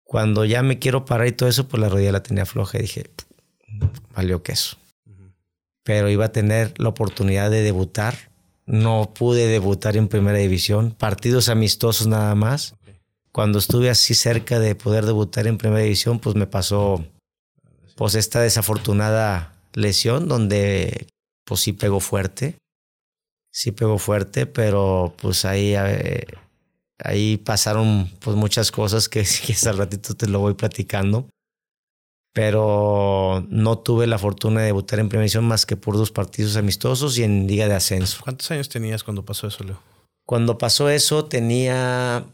Cuando 0.03 0.43
ya 0.43 0.63
me 0.63 0.79
quiero 0.79 1.05
parar 1.05 1.27
y 1.27 1.31
todo 1.31 1.47
eso, 1.47 1.67
pues 1.67 1.79
la 1.79 1.89
rodilla 1.89 2.11
la 2.11 2.23
tenía 2.23 2.45
floja 2.45 2.79
y 2.79 2.81
dije, 2.81 3.11
valió 4.15 4.41
queso. 4.41 4.77
Pero 5.83 6.09
iba 6.09 6.25
a 6.25 6.31
tener 6.31 6.73
la 6.79 6.89
oportunidad 6.89 7.49
de 7.51 7.61
debutar 7.61 8.30
no 8.71 9.13
pude 9.13 9.47
debutar 9.47 9.97
en 9.97 10.07
primera 10.07 10.37
división, 10.37 10.91
partidos 10.91 11.49
amistosos 11.49 12.07
nada 12.07 12.33
más. 12.35 12.75
Cuando 13.33 13.59
estuve 13.59 13.89
así 13.89 14.15
cerca 14.15 14.59
de 14.59 14.75
poder 14.75 15.05
debutar 15.05 15.45
en 15.45 15.57
primera 15.57 15.81
división, 15.81 16.19
pues 16.19 16.37
me 16.37 16.47
pasó 16.47 17.03
pues 17.97 18.15
esta 18.15 18.39
desafortunada 18.39 19.53
lesión 19.73 20.29
donde 20.29 21.07
pues 21.43 21.59
sí 21.59 21.73
pegó 21.73 21.99
fuerte. 21.99 22.55
Sí 23.51 23.73
pegó 23.73 23.97
fuerte, 23.97 24.45
pero 24.45 25.13
pues 25.21 25.43
ahí 25.43 25.73
eh, 25.75 26.25
ahí 27.03 27.35
pasaron 27.35 28.09
pues 28.21 28.37
muchas 28.37 28.71
cosas 28.71 29.09
que, 29.09 29.23
que 29.45 29.69
al 29.69 29.77
ratito 29.77 30.13
te 30.13 30.27
lo 30.27 30.39
voy 30.39 30.53
platicando 30.53 31.27
pero 32.33 33.45
no 33.49 33.79
tuve 33.79 34.07
la 34.07 34.17
fortuna 34.17 34.61
de 34.61 34.67
debutar 34.67 34.99
en 34.99 35.09
primera 35.09 35.23
división 35.23 35.45
más 35.45 35.65
que 35.65 35.75
por 35.75 35.97
dos 35.97 36.11
partidos 36.11 36.55
amistosos 36.55 37.17
y 37.17 37.23
en 37.23 37.47
liga 37.47 37.67
de 37.67 37.75
ascenso. 37.75 38.19
¿Cuántos 38.23 38.49
años 38.51 38.69
tenías 38.69 39.03
cuando 39.03 39.25
pasó 39.25 39.47
eso, 39.47 39.63
Leo? 39.63 39.81
Cuando 40.25 40.57
pasó 40.57 40.89
eso 40.89 41.25
tenía 41.25 42.25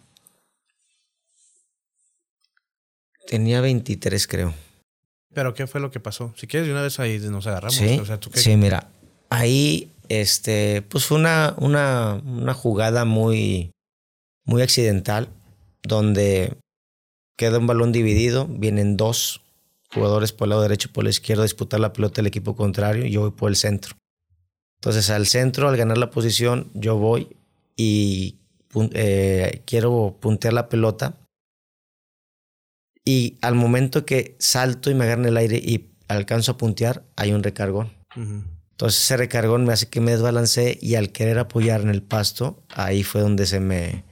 tenía 3.26 3.62
23 3.62 4.28
creo. 4.28 4.54
¿Pero 5.34 5.54
qué 5.54 5.68
fue 5.68 5.82
lo 5.82 5.92
que 5.92 6.00
pasó? 6.00 6.34
Si 6.38 6.48
quieres 6.48 6.68
de 6.68 6.74
una 6.74 6.84
vez 6.84 7.00
ahí 7.00 7.20
nos 7.20 7.48
agarramos. 7.48 7.76
Sí, 7.76 8.00
sí 8.34 8.56
mira, 8.56 8.90
ahí 9.30 9.92
este, 10.10 10.84
pues 10.84 11.06
fue 11.06 11.18
una, 11.18 11.56
una, 11.58 12.22
una 12.26 12.54
jugada 12.54 13.06
muy, 13.06 13.72
muy 14.46 14.62
accidental 14.62 15.30
donde 15.84 16.58
queda 17.38 17.60
un 17.60 17.68
balón 17.68 17.92
dividido, 17.92 18.48
vienen 18.48 18.98
dos 18.98 19.42
jugadores 19.94 20.34
por 20.34 20.46
el 20.46 20.50
lado 20.52 20.62
derecho 20.62 20.90
y 20.90 20.94
por 20.94 21.06
el 21.06 21.10
izquierdo 21.10 21.44
a 21.44 21.46
disputar 21.46 21.80
la 21.80 21.94
pelota 21.94 22.18
del 22.18 22.28
equipo 22.28 22.56
contrario 22.56 23.06
y 23.06 23.12
yo 23.12 23.22
voy 23.22 23.32
por 23.32 23.50
el 23.50 23.56
centro. 23.56 23.96
Entonces 24.80 25.10
al 25.10 25.26
centro, 25.26 25.68
al 25.68 25.78
ganar 25.78 25.98
la 25.98 26.12
posición, 26.12 26.70
yo 26.74 26.98
voy 26.98 27.36
y 27.76 28.40
eh, 28.94 29.64
quiero 29.66 30.18
puntear 30.20 30.54
la 30.54 30.70
pelota. 30.70 31.16
Y 33.04 33.38
al 33.42 33.56
momento 33.56 34.06
que 34.06 34.36
salto 34.40 34.92
y 34.92 34.96
me 34.96 35.06
agarro 35.06 35.22
en 35.22 35.28
el 35.30 35.38
aire 35.38 35.58
y 35.58 35.92
alcanzo 36.08 36.54
a 36.54 36.58
puntear, 36.58 37.04
hay 37.16 37.32
un 37.32 37.42
recargón. 37.44 37.94
Entonces 38.72 39.02
ese 39.02 39.18
recargón 39.18 39.66
me 39.66 39.74
hace 39.74 39.90
que 39.90 40.02
me 40.02 40.12
desbalance 40.12 40.78
y 40.82 40.96
al 40.96 41.12
querer 41.12 41.40
apoyar 41.40 41.82
en 41.82 41.90
el 41.90 42.04
pasto, 42.04 42.64
ahí 42.70 43.04
fue 43.04 43.22
donde 43.22 43.46
se 43.46 43.60
me, 43.60 44.04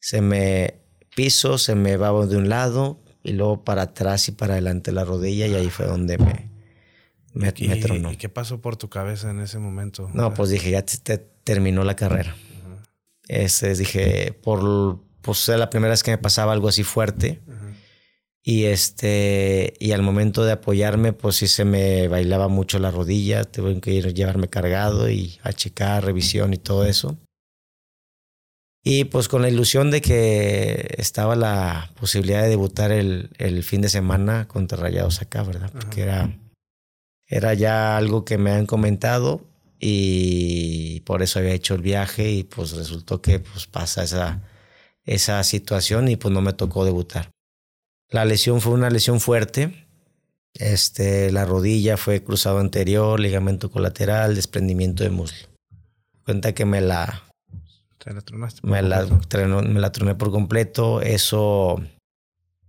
se 0.00 0.20
me 0.20 0.82
piso, 1.14 1.58
se 1.58 1.74
me 1.74 1.96
va 1.96 2.26
de 2.26 2.36
un 2.36 2.48
lado, 2.48 3.03
y 3.24 3.32
luego 3.32 3.64
para 3.64 3.82
atrás 3.82 4.28
y 4.28 4.32
para 4.32 4.52
adelante 4.52 4.92
la 4.92 5.04
rodilla 5.04 5.46
y 5.46 5.54
ahí 5.54 5.70
fue 5.70 5.86
donde 5.86 6.18
me, 6.18 6.50
me, 7.32 7.52
¿Y, 7.56 7.80
tronó. 7.80 8.12
¿Y 8.12 8.16
qué 8.16 8.28
pasó 8.28 8.60
por 8.60 8.76
tu 8.76 8.88
cabeza 8.88 9.30
en 9.30 9.40
ese 9.40 9.58
momento? 9.58 10.08
No, 10.12 10.32
pues 10.34 10.50
dije, 10.50 10.70
ya 10.70 10.84
te, 10.84 11.18
terminó 11.18 11.82
la 11.82 11.96
carrera. 11.96 12.36
Este, 13.26 13.74
dije, 13.74 14.32
por 14.32 15.00
pues 15.22 15.48
era 15.48 15.56
la 15.56 15.70
primera 15.70 15.90
vez 15.90 16.02
que 16.02 16.10
me 16.10 16.18
pasaba 16.18 16.52
algo 16.52 16.68
así 16.68 16.84
fuerte. 16.84 17.40
Y 18.46 18.64
este, 18.64 19.72
y 19.80 19.92
al 19.92 20.02
momento 20.02 20.44
de 20.44 20.52
apoyarme, 20.52 21.14
pues 21.14 21.36
sí 21.36 21.48
se 21.48 21.64
me 21.64 22.08
bailaba 22.08 22.48
mucho 22.48 22.78
la 22.78 22.90
rodilla, 22.90 23.44
tuve 23.44 23.80
que 23.80 23.92
ir 23.92 24.06
a 24.06 24.10
llevarme 24.10 24.48
cargado 24.48 25.08
y 25.08 25.38
a 25.42 25.54
checar, 25.54 26.04
revisión 26.04 26.52
y 26.52 26.58
todo 26.58 26.84
eso. 26.84 27.16
Y 28.86 29.04
pues 29.04 29.28
con 29.28 29.40
la 29.40 29.48
ilusión 29.48 29.90
de 29.90 30.02
que 30.02 30.94
estaba 30.98 31.34
la 31.36 31.90
posibilidad 31.98 32.42
de 32.42 32.50
debutar 32.50 32.92
el, 32.92 33.30
el 33.38 33.62
fin 33.62 33.80
de 33.80 33.88
semana 33.88 34.46
contra 34.46 34.76
Rayados 34.76 35.22
acá, 35.22 35.42
¿verdad? 35.42 35.70
Porque 35.72 36.02
era, 36.02 36.38
era 37.26 37.54
ya 37.54 37.96
algo 37.96 38.26
que 38.26 38.36
me 38.36 38.50
han 38.50 38.66
comentado 38.66 39.40
y 39.80 41.00
por 41.00 41.22
eso 41.22 41.38
había 41.38 41.54
hecho 41.54 41.74
el 41.74 41.80
viaje 41.80 42.30
y 42.30 42.44
pues 42.44 42.72
resultó 42.72 43.22
que 43.22 43.38
pues 43.38 43.66
pasa 43.66 44.04
esa, 44.04 44.42
esa 45.04 45.42
situación 45.44 46.08
y 46.08 46.16
pues 46.16 46.32
no 46.32 46.42
me 46.42 46.52
tocó 46.52 46.84
debutar. 46.84 47.30
La 48.10 48.26
lesión 48.26 48.60
fue 48.60 48.74
una 48.74 48.90
lesión 48.90 49.18
fuerte. 49.18 49.86
Este, 50.52 51.32
la 51.32 51.46
rodilla 51.46 51.96
fue 51.96 52.22
cruzado 52.22 52.58
anterior, 52.58 53.18
ligamento 53.18 53.70
colateral, 53.70 54.34
desprendimiento 54.34 55.04
de 55.04 55.10
muslo. 55.10 55.48
Cuenta 56.24 56.54
que 56.54 56.64
me 56.64 56.80
la, 56.80 57.24
me, 58.62 58.82
la 58.82 59.06
me 59.06 59.80
la 59.80 59.92
troné 59.92 60.14
por 60.14 60.30
completo. 60.30 61.00
Eso, 61.00 61.80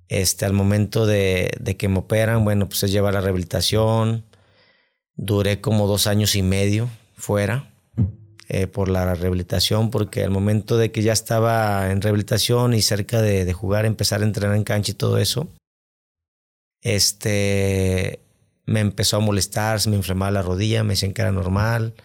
este, 0.07 0.45
al 0.45 0.53
momento 0.53 1.05
de, 1.05 1.51
de, 1.59 1.77
que 1.77 1.88
me 1.88 1.99
operan, 1.99 2.43
bueno, 2.43 2.67
pues 2.67 2.83
es 2.83 2.91
llevar 2.91 3.13
la 3.13 3.21
rehabilitación. 3.21 4.25
Duré 5.15 5.61
como 5.61 5.88
dos 5.88 6.07
años 6.07 6.36
y 6.36 6.41
medio 6.41 6.89
fuera 7.15 7.71
eh, 8.47 8.67
por 8.67 8.89
la 8.89 9.15
rehabilitación, 9.15 9.89
porque 9.89 10.23
al 10.23 10.29
momento 10.29 10.77
de 10.77 10.91
que 10.91 11.01
ya 11.01 11.13
estaba 11.13 11.91
en 11.91 12.01
rehabilitación 12.01 12.73
y 12.73 12.81
cerca 12.81 13.21
de, 13.21 13.43
de, 13.45 13.53
jugar, 13.53 13.86
empezar 13.86 14.21
a 14.21 14.25
entrenar 14.25 14.55
en 14.55 14.63
cancha 14.63 14.91
y 14.91 14.95
todo 14.95 15.17
eso, 15.17 15.47
este, 16.81 18.19
me 18.65 18.81
empezó 18.81 19.17
a 19.17 19.19
molestar, 19.19 19.79
se 19.79 19.89
me 19.89 19.95
inflamaba 19.95 20.31
la 20.31 20.41
rodilla, 20.43 20.83
me 20.83 20.93
decían 20.93 21.13
que 21.13 21.23
era 21.23 21.31
normal. 21.31 21.95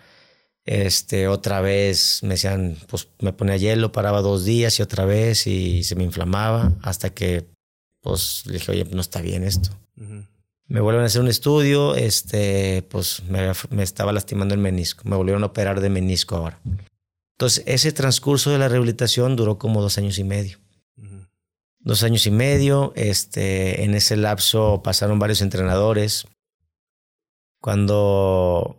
Este, 0.71 1.27
otra 1.27 1.61
vez 1.61 2.21
me 2.23 2.31
decían, 2.31 2.77
pues 2.87 3.09
me 3.21 3.33
ponía 3.33 3.57
hielo, 3.57 3.93
paraba 3.93 4.23
dos 4.23 4.45
días 4.45 4.79
y 4.79 4.83
otra 4.83 5.05
vez 5.05 5.47
y 5.47 5.83
se 5.83 5.97
me 5.97 6.05
inflamaba 6.05 6.73
hasta 6.83 7.11
que, 7.11 7.47
pues 8.01 8.45
le 8.47 8.55
dije, 8.55 8.73
oye, 8.73 8.85
no 8.85 9.01
está 9.01 9.21
bien 9.21 9.43
esto 9.45 9.77
me 10.71 10.81
vuelven 10.81 11.03
a 11.03 11.07
hacer 11.07 11.21
un 11.21 11.27
estudio, 11.27 11.97
este, 11.97 12.87
pues 12.89 13.25
me, 13.25 13.83
estaba 13.83 14.13
lastimando 14.13 14.55
el 14.55 14.61
menisco, 14.61 15.03
me 15.05 15.17
volvieron 15.17 15.43
a 15.43 15.47
operar 15.47 15.81
de 15.81 15.91
menisco 15.91 16.37
ahora. 16.37 16.61
Entonces, 17.35 17.65
ese 17.67 17.91
transcurso 17.91 18.53
de 18.53 18.59
la 18.59 18.69
rehabilitación 18.69 19.35
duró 19.35 19.59
como 19.59 19.83
dos 19.83 19.99
años 19.99 20.19
y 20.21 20.25
medio. 20.25 20.59
Dos 21.81 22.05
años 22.05 22.25
y 22.27 22.31
medio, 22.31 22.93
este, 22.95 23.83
en 23.83 23.95
ese 23.95 24.17
lapso 24.17 24.81
pasaron 24.85 25.19
varios 25.19 25.43
entrenadores. 25.43 26.29
Cuando 27.61 28.79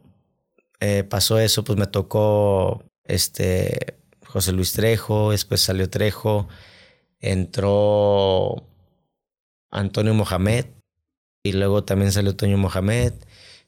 eh, 0.82 1.04
pasó 1.04 1.40
eso, 1.40 1.64
pues 1.64 1.80
me 1.80 1.88
tocó 1.88 2.84
este, 3.06 3.96
José 4.26 4.52
Luis 4.52 4.74
Trejo, 4.74 5.32
después 5.32 5.62
salió 5.62 5.90
Trejo, 5.90 6.50
entró 7.20 8.68
Antonio 9.72 10.14
Mohamed, 10.14 10.66
y 11.44 11.54
luego 11.54 11.84
también 11.84 12.12
salió 12.12 12.36
Toño 12.36 12.58
Mohamed. 12.58 13.14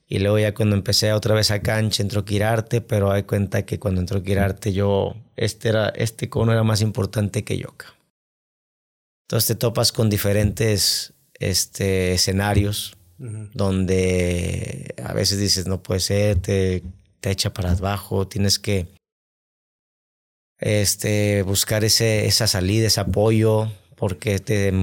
Y 0.07 0.19
luego 0.19 0.37
ya 0.37 0.53
cuando 0.53 0.75
empecé 0.75 1.11
otra 1.13 1.33
vez 1.33 1.49
a 1.49 1.61
cancha 1.61 2.03
entró 2.03 2.25
Quirarte, 2.25 2.81
pero 2.81 3.11
hay 3.11 3.23
cuenta 3.23 3.65
que 3.65 3.79
cuando 3.79 4.01
entró 4.01 4.21
Quirarte 4.21 4.73
yo, 4.73 5.15
este, 5.35 5.69
era, 5.69 5.89
este 5.89 6.29
cono 6.29 6.51
era 6.51 6.63
más 6.63 6.81
importante 6.81 7.43
que 7.43 7.57
Yoka. 7.57 7.95
Entonces 9.27 9.47
te 9.47 9.55
topas 9.55 9.91
con 9.91 10.09
diferentes 10.09 11.13
este, 11.35 12.13
escenarios 12.13 12.95
donde 13.17 14.95
a 15.01 15.13
veces 15.13 15.39
dices 15.39 15.65
no 15.65 15.81
puede 15.81 16.01
ser, 16.01 16.39
te, 16.39 16.83
te 17.23 17.31
echa 17.31 17.53
para 17.53 17.71
abajo, 17.71 18.27
tienes 18.27 18.59
que 18.59 18.85
este, 20.59 21.41
buscar 21.43 21.85
ese, 21.85 22.25
esa 22.25 22.47
salida, 22.47 22.87
ese 22.87 22.99
apoyo, 22.99 23.71
porque 23.95 24.39
te 24.39 24.73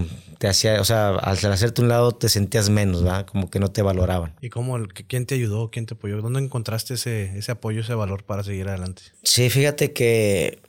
te 0.40 0.48
hacía, 0.48 0.80
o 0.80 0.84
sea, 0.86 1.10
al 1.10 1.36
hacerte 1.52 1.82
un 1.82 1.88
lado 1.88 2.12
te 2.12 2.30
sentías 2.30 2.70
menos, 2.70 3.02
¿verdad? 3.02 3.26
Como 3.26 3.50
que 3.50 3.60
no 3.60 3.70
te 3.70 3.82
valoraban. 3.82 4.34
¿Y 4.40 4.48
cómo, 4.48 4.78
quién 5.06 5.26
te 5.26 5.34
ayudó, 5.34 5.70
quién 5.70 5.84
te 5.84 5.92
apoyó? 5.92 6.22
¿Dónde 6.22 6.40
encontraste 6.40 6.94
ese, 6.94 7.36
ese 7.36 7.52
apoyo, 7.52 7.82
ese 7.82 7.92
valor 7.92 8.24
para 8.24 8.42
seguir 8.42 8.66
adelante? 8.68 9.02
Sí, 9.22 9.50
fíjate 9.50 9.92
que 9.92 10.62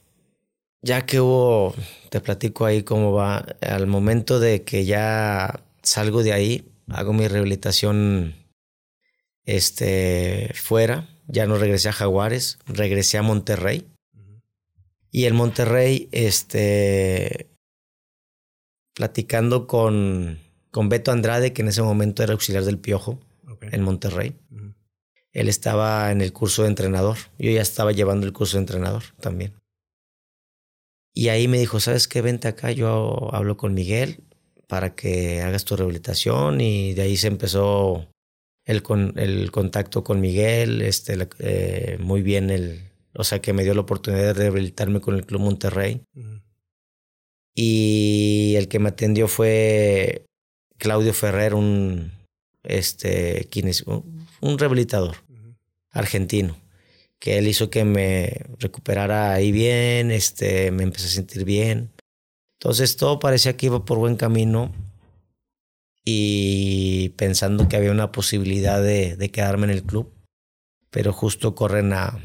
ya 0.81 1.05
que 1.05 1.21
hubo, 1.21 1.73
te 2.09 2.19
platico 2.19 2.65
ahí 2.65 2.83
cómo 2.83 3.13
va, 3.13 3.45
al 3.61 3.87
momento 3.87 4.41
de 4.41 4.63
que 4.63 4.83
ya 4.83 5.63
salgo 5.83 6.21
de 6.21 6.33
ahí, 6.33 6.69
hago 6.89 7.13
mi 7.13 7.29
rehabilitación 7.29 8.35
este, 9.45 10.51
fuera, 10.53 11.07
ya 11.31 11.47
no 11.47 11.57
regresé 11.57 11.89
a 11.89 11.93
Jaguares, 11.93 12.59
regresé 12.65 13.17
a 13.17 13.23
Monterrey. 13.23 13.87
Y 15.09 15.25
en 15.25 15.35
Monterrey, 15.35 16.07
este, 16.11 17.49
platicando 18.93 19.67
con, 19.67 20.39
con 20.71 20.89
Beto 20.89 21.11
Andrade, 21.11 21.53
que 21.53 21.61
en 21.61 21.69
ese 21.69 21.81
momento 21.81 22.23
era 22.23 22.33
auxiliar 22.33 22.63
del 22.63 22.77
Piojo 22.77 23.19
en 23.61 23.83
Monterrey. 23.83 24.35
Él 25.33 25.47
estaba 25.47 26.11
en 26.11 26.21
el 26.21 26.33
curso 26.33 26.63
de 26.63 26.69
entrenador. 26.69 27.17
Yo 27.39 27.51
ya 27.51 27.61
estaba 27.61 27.91
llevando 27.91 28.25
el 28.25 28.33
curso 28.33 28.57
de 28.57 28.61
entrenador 28.61 29.03
también. 29.19 29.53
Y 31.13 31.29
ahí 31.29 31.47
me 31.47 31.59
dijo, 31.59 31.79
¿sabes 31.79 32.07
qué? 32.07 32.21
Vente 32.21 32.47
acá, 32.47 32.71
yo 32.71 33.33
hablo 33.33 33.57
con 33.57 33.73
Miguel 33.73 34.23
para 34.67 34.95
que 34.95 35.41
hagas 35.41 35.65
tu 35.65 35.75
rehabilitación 35.75 36.61
y 36.61 36.93
de 36.93 37.01
ahí 37.01 37.17
se 37.17 37.27
empezó 37.27 38.07
el, 38.65 38.83
con, 38.83 39.13
el 39.17 39.51
contacto 39.51 40.03
con 40.03 40.21
Miguel, 40.21 40.81
este, 40.81 41.17
eh, 41.39 41.97
muy 41.99 42.21
bien, 42.21 42.49
el, 42.49 42.91
o 43.13 43.23
sea 43.23 43.39
que 43.39 43.53
me 43.53 43.63
dio 43.63 43.73
la 43.73 43.81
oportunidad 43.81 44.27
de 44.27 44.33
rehabilitarme 44.33 45.01
con 45.01 45.15
el 45.15 45.25
Club 45.25 45.41
Monterrey. 45.41 46.01
Y 47.53 48.53
el 48.57 48.67
que 48.69 48.79
me 48.79 48.89
atendió 48.89 49.27
fue 49.27 50.25
Claudio 50.77 51.13
Ferrer, 51.13 51.53
un, 51.53 52.11
este, 52.63 53.49
un 54.39 54.57
rehabilitador 54.57 55.17
argentino, 55.91 56.57
que 57.19 57.37
él 57.37 57.47
hizo 57.47 57.69
que 57.69 57.83
me 57.83 58.45
recuperara 58.59 59.33
ahí 59.33 59.51
bien, 59.51 60.11
este, 60.11 60.71
me 60.71 60.83
empecé 60.83 61.07
a 61.07 61.09
sentir 61.09 61.43
bien. 61.43 61.91
Entonces 62.53 62.95
todo 62.95 63.19
parecía 63.19 63.57
que 63.57 63.65
iba 63.65 63.83
por 63.83 63.97
buen 63.97 64.15
camino 64.15 64.71
y 66.03 67.09
pensando 67.09 67.67
que 67.67 67.75
había 67.75 67.91
una 67.91 68.11
posibilidad 68.11 68.81
de, 68.81 69.15
de 69.15 69.31
quedarme 69.31 69.65
en 69.65 69.71
el 69.71 69.83
club, 69.83 70.13
pero 70.89 71.13
justo 71.13 71.55
corren 71.55 71.93
a, 71.93 72.19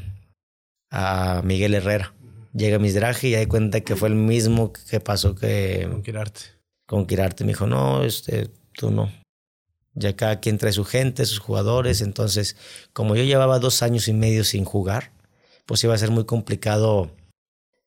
a 0.89 1.41
Miguel 1.43 1.73
Herrera 1.73 2.13
llega 2.57 2.79
Misdraji 2.79 3.29
y 3.29 3.35
hay 3.35 3.45
cuenta 3.45 3.81
que 3.81 3.95
fue 3.95 4.09
el 4.09 4.15
mismo 4.15 4.73
que 4.73 4.99
pasó 4.99 5.35
que... 5.35 5.87
Con 5.89 6.01
Quirarte. 6.01 6.41
Con 6.85 7.05
Quirarte. 7.05 7.43
Me 7.43 7.49
dijo, 7.49 7.67
no, 7.67 8.03
este, 8.03 8.49
tú 8.73 8.91
no. 8.91 9.11
Ya 9.93 10.15
cada 10.15 10.39
quien 10.39 10.57
trae 10.57 10.73
su 10.73 10.83
gente, 10.83 11.25
sus 11.25 11.39
jugadores. 11.39 12.01
Entonces, 12.01 12.57
como 12.93 13.15
yo 13.15 13.23
llevaba 13.23 13.59
dos 13.59 13.81
años 13.83 14.07
y 14.07 14.13
medio 14.13 14.43
sin 14.43 14.65
jugar, 14.65 15.11
pues 15.65 15.83
iba 15.83 15.93
a 15.93 15.97
ser 15.97 16.11
muy 16.11 16.25
complicado 16.25 17.11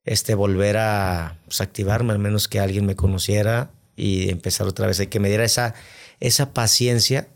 este, 0.04 0.34
volver 0.34 0.76
a 0.78 1.38
pues, 1.44 1.60
activarme, 1.60 2.12
al 2.12 2.18
menos 2.18 2.48
que 2.48 2.60
alguien 2.60 2.86
me 2.86 2.96
conociera 2.96 3.72
y 4.00 4.30
empezar 4.30 4.66
otra 4.66 4.86
vez. 4.86 4.98
Hay 5.00 5.08
que 5.08 5.20
me 5.20 5.28
diera 5.28 5.44
esa, 5.44 5.74
esa 6.20 6.54
paciencia 6.54 7.28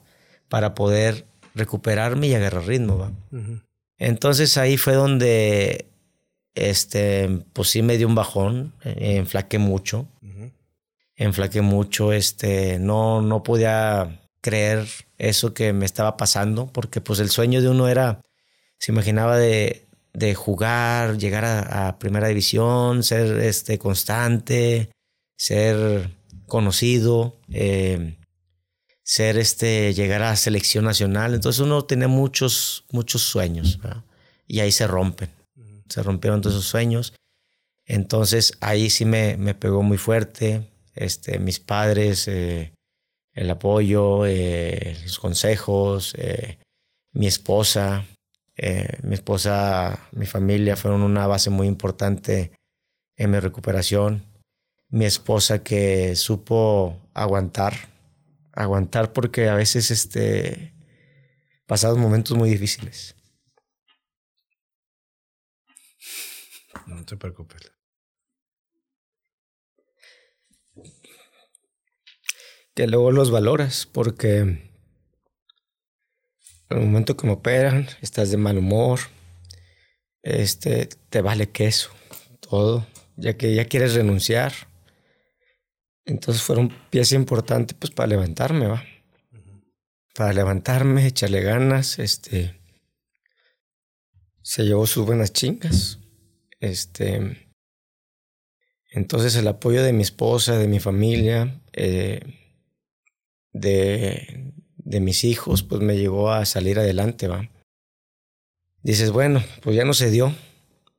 para 0.48 0.74
poder 0.74 1.26
recuperarme 1.54 2.28
y 2.28 2.34
agarrar 2.34 2.66
ritmo. 2.66 2.98
¿va? 2.98 3.12
Entonces 3.98 4.56
ahí 4.56 4.76
fue 4.76 4.94
donde 4.94 5.86
este, 6.54 7.28
pues 7.52 7.68
sí 7.68 7.82
me 7.82 7.98
dio 7.98 8.06
un 8.06 8.14
bajón, 8.14 8.72
eh, 8.84 9.16
enflaqué 9.16 9.58
mucho, 9.58 10.08
enflaqué 11.16 11.60
mucho, 11.60 12.12
este, 12.12 12.78
no, 12.78 13.22
no 13.22 13.42
podía 13.42 14.20
creer 14.40 14.86
eso 15.18 15.54
que 15.54 15.72
me 15.72 15.86
estaba 15.86 16.16
pasando, 16.16 16.66
porque 16.72 17.00
pues 17.00 17.18
el 17.20 17.30
sueño 17.30 17.62
de 17.62 17.68
uno 17.68 17.88
era, 17.88 18.20
se 18.78 18.92
imaginaba 18.92 19.36
de, 19.36 19.86
de 20.12 20.34
jugar, 20.34 21.18
llegar 21.18 21.44
a, 21.44 21.98
primera 21.98 22.28
división, 22.28 23.02
ser 23.02 23.38
este, 23.40 23.78
constante, 23.78 24.90
ser 25.36 26.10
conocido, 26.46 27.40
eh, 27.50 28.16
ser 29.02 29.38
este, 29.38 29.94
llegar 29.94 30.22
a 30.22 30.36
selección 30.36 30.84
nacional. 30.84 31.34
Entonces 31.34 31.60
uno 31.60 31.84
tenía 31.84 32.08
muchos, 32.08 32.84
muchos 32.90 33.22
sueños 33.22 33.78
y 34.46 34.60
ahí 34.60 34.72
se 34.72 34.86
rompen 34.86 35.30
se 35.88 36.02
rompieron 36.02 36.40
todos 36.40 36.56
esos 36.56 36.68
sueños. 36.68 37.14
Entonces 37.86 38.56
ahí 38.60 38.90
sí 38.90 39.04
me, 39.04 39.36
me 39.36 39.54
pegó 39.54 39.82
muy 39.82 39.98
fuerte. 39.98 40.70
Este, 40.94 41.38
mis 41.38 41.60
padres, 41.60 42.28
eh, 42.28 42.72
el 43.32 43.50
apoyo, 43.50 44.26
eh, 44.26 44.96
los 45.02 45.18
consejos, 45.18 46.14
eh, 46.18 46.58
mi 47.12 47.26
esposa, 47.26 48.06
mi 49.02 49.14
esposa, 49.14 50.08
mi 50.12 50.26
familia 50.26 50.76
fueron 50.76 51.02
una 51.02 51.26
base 51.26 51.50
muy 51.50 51.66
importante 51.66 52.52
en 53.16 53.30
mi 53.32 53.40
recuperación. 53.40 54.24
Mi 54.94 55.06
esposa 55.06 55.64
que 55.64 56.14
supo 56.14 57.10
aguantar, 57.14 57.74
aguantar 58.52 59.12
porque 59.12 59.48
a 59.48 59.56
veces 59.56 59.90
este, 59.90 60.72
pasados 61.66 61.98
momentos 61.98 62.36
muy 62.36 62.48
difíciles. 62.48 63.16
No 66.86 67.04
te 67.04 67.16
preocupes. 67.16 67.72
Que 72.76 72.86
luego 72.86 73.10
los 73.10 73.32
valoras 73.32 73.86
porque 73.86 74.70
el 76.68 76.78
momento 76.78 77.16
que 77.16 77.26
me 77.26 77.32
operan, 77.32 77.88
estás 78.00 78.30
de 78.30 78.36
mal 78.36 78.58
humor, 78.58 79.00
este, 80.22 80.86
te 80.86 81.20
vale 81.20 81.50
queso, 81.50 81.90
todo, 82.38 82.86
ya 83.16 83.36
que 83.36 83.56
ya 83.56 83.64
quieres 83.64 83.94
renunciar. 83.94 84.72
Entonces 86.06 86.42
fueron 86.42 86.68
pieza 86.90 87.14
importante 87.14 87.74
pues 87.74 87.92
para 87.92 88.08
levantarme, 88.08 88.66
va. 88.66 88.84
Para 90.14 90.32
levantarme, 90.32 91.06
echarle 91.06 91.40
ganas, 91.40 91.98
este, 91.98 92.60
se 94.42 94.64
llevó 94.64 94.86
sus 94.86 95.06
buenas 95.06 95.32
chingas, 95.32 95.98
este, 96.60 97.50
entonces 98.90 99.34
el 99.34 99.48
apoyo 99.48 99.82
de 99.82 99.92
mi 99.92 100.02
esposa, 100.02 100.56
de 100.56 100.68
mi 100.68 100.78
familia, 100.78 101.60
eh, 101.72 102.20
de, 103.52 104.52
de 104.76 105.00
mis 105.00 105.24
hijos, 105.24 105.64
pues 105.64 105.80
me 105.80 105.96
llegó 105.96 106.30
a 106.30 106.44
salir 106.44 106.78
adelante, 106.78 107.26
va. 107.26 107.50
Dices, 108.82 109.10
bueno, 109.10 109.42
pues 109.62 109.74
ya 109.74 109.84
no 109.84 109.94
se 109.94 110.10
dio 110.10 110.32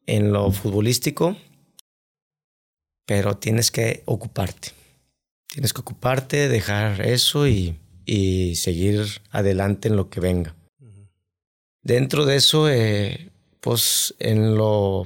en 0.07 0.33
lo 0.33 0.51
futbolístico, 0.51 1.37
pero 3.05 3.37
tienes 3.37 3.71
que 3.71 4.03
ocuparte. 4.05 4.84
Tienes 5.55 5.71
que 5.71 5.79
ocuparte, 5.79 6.49
dejar 6.49 6.99
eso 7.07 7.47
y, 7.47 7.79
y 8.05 8.55
seguir 8.55 9.05
adelante 9.31 9.87
en 9.87 9.95
lo 9.95 10.09
que 10.09 10.19
venga. 10.19 10.53
Dentro 11.81 12.25
de 12.25 12.35
eso, 12.35 12.69
eh, 12.69 13.31
pues 13.61 14.13
en 14.19 14.57
lo... 14.57 15.05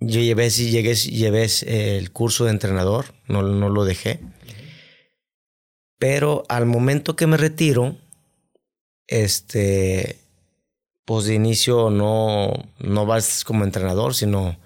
Yo 0.00 0.22
llevé, 0.22 0.48
llegué, 0.48 0.94
llevé 0.94 1.48
el 1.98 2.10
curso 2.12 2.46
de 2.46 2.52
entrenador, 2.52 3.12
no, 3.26 3.42
no 3.42 3.68
lo 3.68 3.84
dejé. 3.84 4.20
Pero 5.98 6.44
al 6.48 6.64
momento 6.64 7.14
que 7.14 7.26
me 7.26 7.36
retiro, 7.36 7.98
este, 9.06 10.16
pues 11.04 11.26
de 11.26 11.34
inicio 11.34 11.90
no, 11.90 12.54
no 12.78 13.04
vas 13.04 13.44
como 13.44 13.64
entrenador, 13.64 14.14
sino 14.14 14.58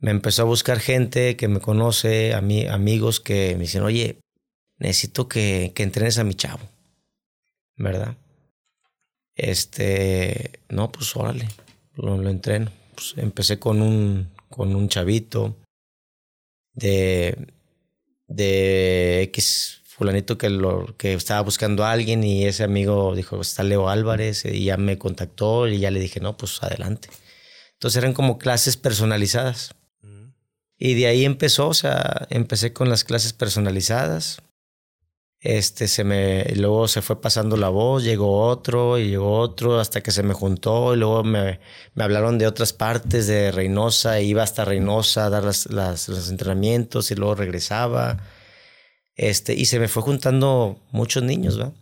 me 0.00 0.10
empezó 0.10 0.42
a 0.42 0.46
buscar 0.46 0.80
gente 0.80 1.36
que 1.36 1.48
me 1.48 1.60
conoce, 1.60 2.34
a 2.34 2.40
mí, 2.40 2.66
amigos 2.66 3.20
que 3.20 3.54
me 3.54 3.62
dicen, 3.62 3.82
oye, 3.82 4.20
necesito 4.78 5.28
que, 5.28 5.72
que 5.74 5.82
entrenes 5.82 6.18
a 6.18 6.24
mi 6.24 6.34
chavo, 6.34 6.66
¿verdad? 7.76 8.16
Este, 9.36 10.60
no, 10.68 10.90
pues 10.90 11.14
órale, 11.16 11.48
lo, 11.94 12.16
lo 12.16 12.30
entreno. 12.30 12.70
Pues 12.94 13.14
empecé 13.16 13.58
con 13.58 13.82
un, 13.82 14.30
con 14.48 14.74
un 14.74 14.88
chavito 14.88 15.56
de, 16.72 17.36
de 18.26 19.22
X 19.24 19.80
fulanito 19.84 20.38
que, 20.38 20.48
lo, 20.48 20.96
que 20.96 21.12
estaba 21.12 21.42
buscando 21.42 21.84
a 21.84 21.92
alguien 21.92 22.24
y 22.24 22.46
ese 22.46 22.64
amigo 22.64 23.14
dijo, 23.14 23.40
está 23.42 23.62
Leo 23.62 23.90
Álvarez 23.90 24.46
y 24.46 24.64
ya 24.64 24.78
me 24.78 24.96
contactó 24.96 25.68
y 25.68 25.78
ya 25.78 25.90
le 25.90 26.00
dije, 26.00 26.20
no, 26.20 26.38
pues 26.38 26.62
adelante. 26.62 27.10
Entonces 27.74 27.98
eran 27.98 28.14
como 28.14 28.38
clases 28.38 28.78
personalizadas. 28.78 29.74
Y 30.82 30.94
de 30.94 31.08
ahí 31.08 31.26
empezó, 31.26 31.68
o 31.68 31.74
sea, 31.74 32.26
empecé 32.30 32.72
con 32.72 32.88
las 32.88 33.04
clases 33.04 33.34
personalizadas. 33.34 34.40
Este 35.40 35.88
se 35.88 36.04
me 36.04 36.44
luego 36.54 36.88
se 36.88 37.02
fue 37.02 37.20
pasando 37.20 37.58
la 37.58 37.68
voz, 37.68 38.02
llegó 38.02 38.46
otro 38.46 38.98
y 38.98 39.08
llegó 39.10 39.38
otro 39.38 39.78
hasta 39.78 40.02
que 40.02 40.10
se 40.10 40.22
me 40.22 40.32
juntó 40.32 40.94
y 40.94 40.98
luego 40.98 41.22
me, 41.22 41.60
me 41.94 42.04
hablaron 42.04 42.38
de 42.38 42.46
otras 42.46 42.72
partes 42.72 43.26
de 43.26 43.52
Reynosa, 43.52 44.20
iba 44.20 44.42
hasta 44.42 44.64
Reynosa 44.64 45.26
a 45.26 45.30
dar 45.30 45.44
las, 45.44 45.66
las, 45.66 46.08
los 46.08 46.30
entrenamientos 46.30 47.10
y 47.10 47.14
luego 47.14 47.34
regresaba. 47.34 48.18
Este, 49.16 49.52
y 49.54 49.66
se 49.66 49.78
me 49.78 49.88
fue 49.88 50.02
juntando 50.02 50.80
muchos 50.92 51.22
niños, 51.22 51.58
¿verdad? 51.58 51.74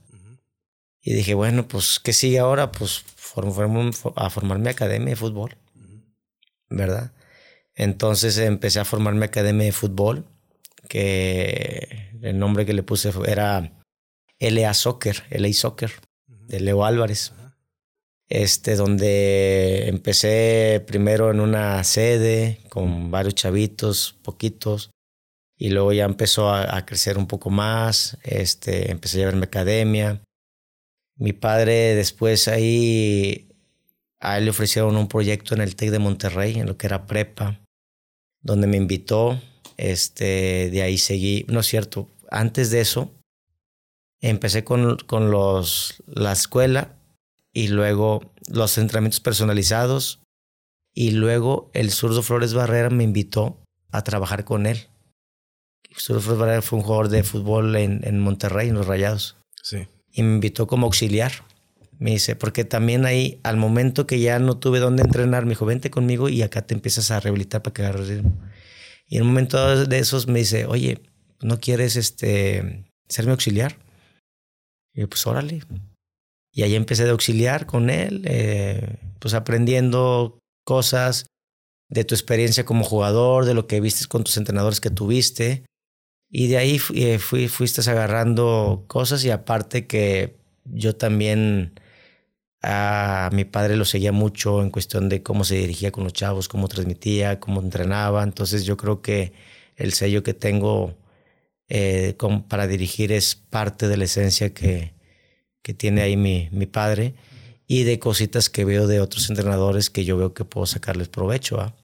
Y 1.02 1.14
dije, 1.14 1.34
bueno, 1.34 1.68
pues, 1.68 2.00
¿qué 2.00 2.12
sigue 2.12 2.40
ahora? 2.40 2.72
Pues 2.72 3.04
a 4.16 4.30
formar 4.30 4.58
mi 4.58 4.68
academia 4.68 5.10
de 5.10 5.16
fútbol, 5.16 5.56
¿verdad? 6.68 7.12
Entonces 7.78 8.36
empecé 8.38 8.80
a 8.80 8.84
formar 8.84 9.14
mi 9.14 9.24
academia 9.24 9.64
de 9.64 9.72
fútbol, 9.72 10.26
que 10.88 12.10
el 12.20 12.36
nombre 12.36 12.66
que 12.66 12.72
le 12.74 12.82
puse 12.82 13.12
era 13.24 13.72
LA 14.40 14.74
Soccer, 14.74 15.22
LA 15.30 15.52
Soccer, 15.52 15.92
de 16.26 16.58
Leo 16.58 16.84
Álvarez. 16.84 17.32
Este, 18.28 18.74
donde 18.74 19.88
empecé 19.88 20.84
primero 20.86 21.30
en 21.30 21.40
una 21.40 21.82
sede 21.84 22.60
con 22.68 23.12
varios 23.12 23.36
chavitos, 23.36 24.16
poquitos, 24.22 24.90
y 25.56 25.70
luego 25.70 25.92
ya 25.92 26.04
empezó 26.04 26.50
a, 26.50 26.84
crecer 26.84 27.16
un 27.16 27.26
poco 27.26 27.48
más, 27.48 28.18
este, 28.24 28.90
empecé 28.90 29.18
a 29.18 29.20
llevarme 29.20 29.46
academia. 29.46 30.20
Mi 31.16 31.32
padre 31.32 31.94
después 31.94 32.48
ahí, 32.48 33.48
a 34.20 34.36
él 34.38 34.44
le 34.44 34.50
ofrecieron 34.50 34.96
un 34.96 35.08
proyecto 35.08 35.54
en 35.54 35.60
el 35.60 35.76
TEC 35.76 35.90
de 35.90 35.98
Monterrey, 36.00 36.58
en 36.58 36.66
lo 36.66 36.76
que 36.76 36.86
era 36.86 37.06
prepa, 37.06 37.60
donde 38.48 38.66
me 38.66 38.76
invitó, 38.76 39.40
este, 39.76 40.70
de 40.70 40.82
ahí 40.82 40.98
seguí, 40.98 41.44
no 41.48 41.60
es 41.60 41.66
cierto, 41.66 42.08
antes 42.30 42.70
de 42.70 42.80
eso, 42.80 43.12
empecé 44.20 44.64
con, 44.64 44.96
con 45.06 45.30
los, 45.30 46.02
la 46.06 46.32
escuela 46.32 46.96
y 47.52 47.68
luego 47.68 48.32
los 48.48 48.78
entrenamientos 48.78 49.20
personalizados 49.20 50.20
y 50.94 51.12
luego 51.12 51.70
el 51.74 51.90
zurdo 51.90 52.22
Flores 52.22 52.54
Barrera 52.54 52.90
me 52.90 53.04
invitó 53.04 53.60
a 53.92 54.02
trabajar 54.02 54.44
con 54.44 54.66
él 54.66 54.88
fue 56.62 56.78
un 56.78 56.84
jugador 56.84 57.08
de 57.08 57.22
fútbol 57.22 57.76
en, 57.76 58.00
en 58.04 58.20
Monterrey, 58.20 58.68
en 58.68 58.74
los 58.74 58.86
Rayados. 58.86 59.36
Sí. 59.62 59.86
Y 60.12 60.22
me 60.22 60.34
invitó 60.34 60.66
como 60.66 60.86
auxiliar. 60.86 61.32
Me 61.98 62.12
dice, 62.12 62.36
porque 62.36 62.64
también 62.64 63.06
ahí, 63.06 63.40
al 63.42 63.56
momento 63.56 64.06
que 64.06 64.20
ya 64.20 64.38
no 64.38 64.58
tuve 64.58 64.78
dónde 64.78 65.02
entrenar, 65.02 65.44
me 65.44 65.50
dijo, 65.50 65.66
vente 65.66 65.90
conmigo 65.90 66.28
y 66.28 66.42
acá 66.42 66.62
te 66.62 66.74
empiezas 66.74 67.10
a 67.10 67.18
rehabilitar 67.18 67.62
para 67.62 67.74
que 67.74 67.82
agarres. 67.82 68.22
Y 69.08 69.16
en 69.16 69.22
un 69.22 69.28
momento 69.28 69.86
de 69.86 69.98
esos 69.98 70.28
me 70.28 70.40
dice, 70.40 70.66
oye, 70.66 71.00
¿no 71.40 71.58
quieres 71.58 71.96
este, 71.96 72.84
ser 73.08 73.24
mi 73.24 73.32
auxiliar? 73.32 73.78
Y 74.94 75.00
yo, 75.00 75.08
pues 75.08 75.26
órale. 75.26 75.62
Y 76.52 76.62
ahí 76.62 76.76
empecé 76.76 77.04
de 77.04 77.10
auxiliar 77.10 77.66
con 77.66 77.90
él, 77.90 78.22
eh, 78.26 78.96
pues 79.18 79.34
aprendiendo 79.34 80.38
cosas 80.64 81.26
de 81.88 82.04
tu 82.04 82.14
experiencia 82.14 82.64
como 82.64 82.84
jugador, 82.84 83.44
de 83.44 83.54
lo 83.54 83.66
que 83.66 83.80
viste 83.80 84.06
con 84.06 84.24
tus 84.24 84.36
entrenadores 84.36 84.80
que 84.80 84.90
tuviste. 84.90 85.64
Y 86.30 86.48
de 86.48 86.58
ahí 86.58 86.80
eh, 86.94 87.18
fui, 87.18 87.48
fuiste 87.48 87.88
agarrando 87.90 88.84
cosas 88.86 89.24
y 89.24 89.30
aparte 89.30 89.86
que 89.86 90.36
yo 90.64 90.94
también 90.94 91.80
a 92.62 93.30
mi 93.32 93.44
padre 93.44 93.76
lo 93.76 93.84
seguía 93.84 94.12
mucho 94.12 94.62
en 94.62 94.70
cuestión 94.70 95.08
de 95.08 95.22
cómo 95.22 95.44
se 95.44 95.56
dirigía 95.56 95.92
con 95.92 96.04
los 96.04 96.12
chavos, 96.12 96.48
cómo 96.48 96.68
transmitía, 96.68 97.40
cómo 97.40 97.60
entrenaba. 97.60 98.22
Entonces 98.22 98.64
yo 98.64 98.76
creo 98.76 99.00
que 99.02 99.32
el 99.76 99.92
sello 99.92 100.22
que 100.22 100.34
tengo 100.34 100.96
eh, 101.68 102.16
para 102.48 102.66
dirigir 102.66 103.12
es 103.12 103.36
parte 103.36 103.88
de 103.88 103.96
la 103.96 104.04
esencia 104.04 104.52
que, 104.54 104.94
que 105.62 105.74
tiene 105.74 106.02
ahí 106.02 106.16
mi, 106.16 106.48
mi 106.50 106.66
padre 106.66 107.14
y 107.66 107.84
de 107.84 107.98
cositas 107.98 108.48
que 108.50 108.64
veo 108.64 108.86
de 108.86 109.00
otros 109.00 109.28
entrenadores 109.28 109.90
que 109.90 110.04
yo 110.04 110.16
veo 110.16 110.34
que 110.34 110.44
puedo 110.44 110.66
sacarles 110.66 111.08
provecho. 111.08 111.74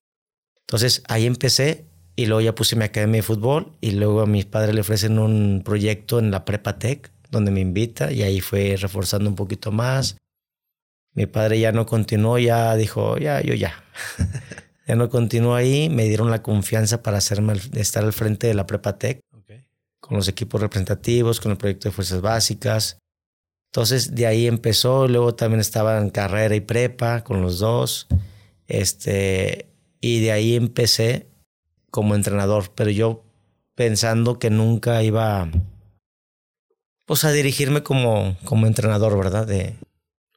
Entonces 0.61 1.03
ahí 1.09 1.27
empecé 1.27 1.85
y 2.17 2.27
luego 2.27 2.41
ya 2.41 2.55
puse 2.55 2.75
mi 2.75 2.85
academia 2.85 3.19
de 3.19 3.23
fútbol 3.23 3.73
y 3.81 3.93
luego 3.93 4.23
a 4.23 4.27
mis 4.27 4.47
padres 4.47 4.75
le 4.75 4.81
ofrecen 4.81 5.19
un 5.19 5.63
proyecto 5.65 6.19
en 6.19 6.31
la 6.31 6.45
Prepa 6.45 6.79
Tech 6.79 7.11
donde 7.31 7.51
me 7.51 7.61
invita 7.61 8.13
y 8.13 8.23
ahí 8.23 8.41
fue 8.41 8.77
reforzando 8.79 9.29
un 9.29 9.37
poquito 9.37 9.73
más. 9.73 10.17
Mi 11.15 11.27
padre 11.27 11.61
ya 11.61 11.73
no 11.73 11.87
continuó, 11.87 12.39
ya 12.39 12.75
dijo, 12.75 13.17
ya, 13.19 13.41
yo 13.41 13.55
ya. 13.55 13.85
ya 14.87 14.97
no 14.97 15.09
continuó 15.09 15.55
ahí, 15.55 15.89
me 15.89 16.05
dieron 16.05 16.31
la 16.31 16.43
confianza 16.43 17.03
para 17.03 17.19
hacerme, 17.19 17.55
estar 17.75 18.05
al 18.05 18.13
frente 18.13 18.49
de 18.49 18.55
la 18.55 18.67
Prepa 18.67 18.99
Tech, 18.99 19.21
con 20.01 20.17
los 20.17 20.29
equipos 20.29 20.61
representativos, 20.61 21.41
con 21.41 21.53
el 21.53 21.57
proyecto 21.57 21.89
de 21.89 21.95
fuerzas 21.95 22.21
básicas. 22.21 22.99
Entonces 23.73 24.15
de 24.15 24.27
ahí 24.27 24.47
empezó, 24.47 25.09
luego 25.09 25.35
también 25.35 25.61
estaba 25.61 25.99
en 25.99 26.11
carrera 26.11 26.55
y 26.55 26.61
prepa 26.61 27.25
con 27.25 27.41
los 27.41 27.59
dos. 27.59 28.07
Este, 28.67 29.67
y 30.01 30.21
de 30.21 30.33
ahí 30.33 30.57
empecé 30.57 31.27
como 31.91 32.15
entrenador, 32.15 32.73
pero 32.75 32.91
yo 32.91 33.25
pensando 33.75 34.39
que 34.39 34.51
nunca 34.51 35.03
iba 35.03 35.49
pues 37.07 37.25
a 37.25 37.33
dirigirme 37.33 37.83
como, 37.83 38.37
como 38.45 38.67
entrenador, 38.67 39.17
¿verdad? 39.17 39.47
De, 39.47 39.77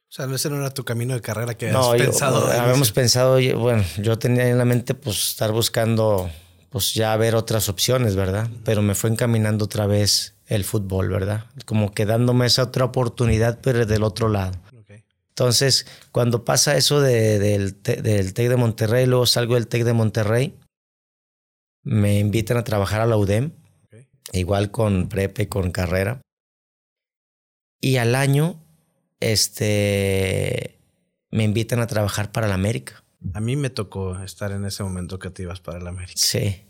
O 0.08 0.10
sea, 0.10 0.24
ese 0.34 0.48
no 0.48 0.56
era 0.56 0.70
tu 0.70 0.84
camino 0.84 1.12
de 1.12 1.20
carrera 1.20 1.54
que 1.54 1.70
habías 1.70 2.06
pensado. 2.06 2.46
No, 2.46 2.52
habíamos 2.52 2.92
pensado, 2.92 3.38
bueno, 3.58 3.84
yo 3.98 4.18
tenía 4.18 4.48
en 4.48 4.56
la 4.56 4.64
mente 4.64 4.94
pues 4.94 5.28
estar 5.28 5.52
buscando, 5.52 6.30
pues 6.70 6.94
ya 6.94 7.14
ver 7.16 7.34
otras 7.34 7.68
opciones, 7.68 8.16
¿verdad? 8.16 8.48
Pero 8.64 8.80
me 8.80 8.94
fue 8.94 9.10
encaminando 9.10 9.66
otra 9.66 9.86
vez 9.86 10.34
el 10.46 10.64
fútbol, 10.64 11.10
¿verdad? 11.10 11.44
Como 11.66 11.92
que 11.92 12.06
dándome 12.06 12.46
esa 12.46 12.62
otra 12.62 12.86
oportunidad, 12.86 13.58
pero 13.62 13.84
del 13.84 14.02
otro 14.02 14.30
lado. 14.30 14.58
Entonces, 15.28 15.86
cuando 16.10 16.44
pasa 16.44 16.76
eso 16.76 17.00
del, 17.00 17.80
del 17.82 18.34
TEC 18.34 18.48
de 18.48 18.56
Monterrey, 18.56 19.06
luego 19.06 19.26
salgo 19.26 19.54
del 19.54 19.68
TEC 19.68 19.84
de 19.84 19.92
Monterrey, 19.92 20.58
me 21.84 22.18
invitan 22.18 22.56
a 22.56 22.64
trabajar 22.64 23.02
a 23.02 23.06
la 23.06 23.16
UDEM, 23.16 23.52
igual 24.32 24.70
con 24.70 25.08
prepe, 25.08 25.48
con 25.48 25.70
carrera. 25.70 26.22
Y 27.80 27.98
al 27.98 28.14
año, 28.14 28.64
este, 29.20 30.78
me 31.30 31.44
invitan 31.44 31.80
a 31.80 31.86
trabajar 31.86 32.32
para 32.32 32.48
la 32.48 32.54
América. 32.54 33.04
A 33.34 33.40
mí 33.40 33.56
me 33.56 33.70
tocó 33.70 34.18
estar 34.22 34.52
en 34.52 34.64
ese 34.64 34.82
momento 34.82 35.18
que 35.18 35.30
te 35.30 35.42
ibas 35.42 35.60
para 35.60 35.80
la 35.80 35.90
América. 35.90 36.14
Sí, 36.16 36.62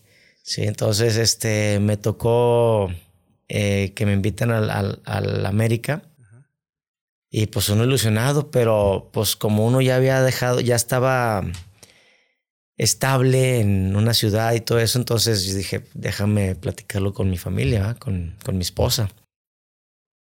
sí, 0.42 0.62
entonces 0.62 1.16
este, 1.16 1.78
me 1.80 1.96
tocó 1.96 2.90
eh, 3.48 3.92
que 3.94 4.06
me 4.06 4.12
invitan 4.12 4.50
al, 4.50 5.00
al, 5.04 5.46
América. 5.46 6.02
Y 7.30 7.46
pues 7.46 7.68
uno 7.68 7.84
ilusionado, 7.84 8.50
pero 8.50 9.10
pues 9.12 9.36
como 9.36 9.66
uno 9.66 9.82
ya 9.82 9.96
había 9.96 10.22
dejado, 10.22 10.60
ya 10.60 10.76
estaba 10.76 11.44
estable 12.78 13.60
en 13.60 13.96
una 13.96 14.14
ciudad 14.14 14.54
y 14.54 14.60
todo 14.60 14.78
eso, 14.78 14.98
entonces 14.98 15.44
yo 15.44 15.54
dije, 15.54 15.84
déjame 15.92 16.54
platicarlo 16.54 17.12
con 17.12 17.28
mi 17.28 17.36
familia, 17.36 17.96
con, 17.98 18.34
con 18.42 18.56
mi 18.56 18.62
esposa. 18.62 19.10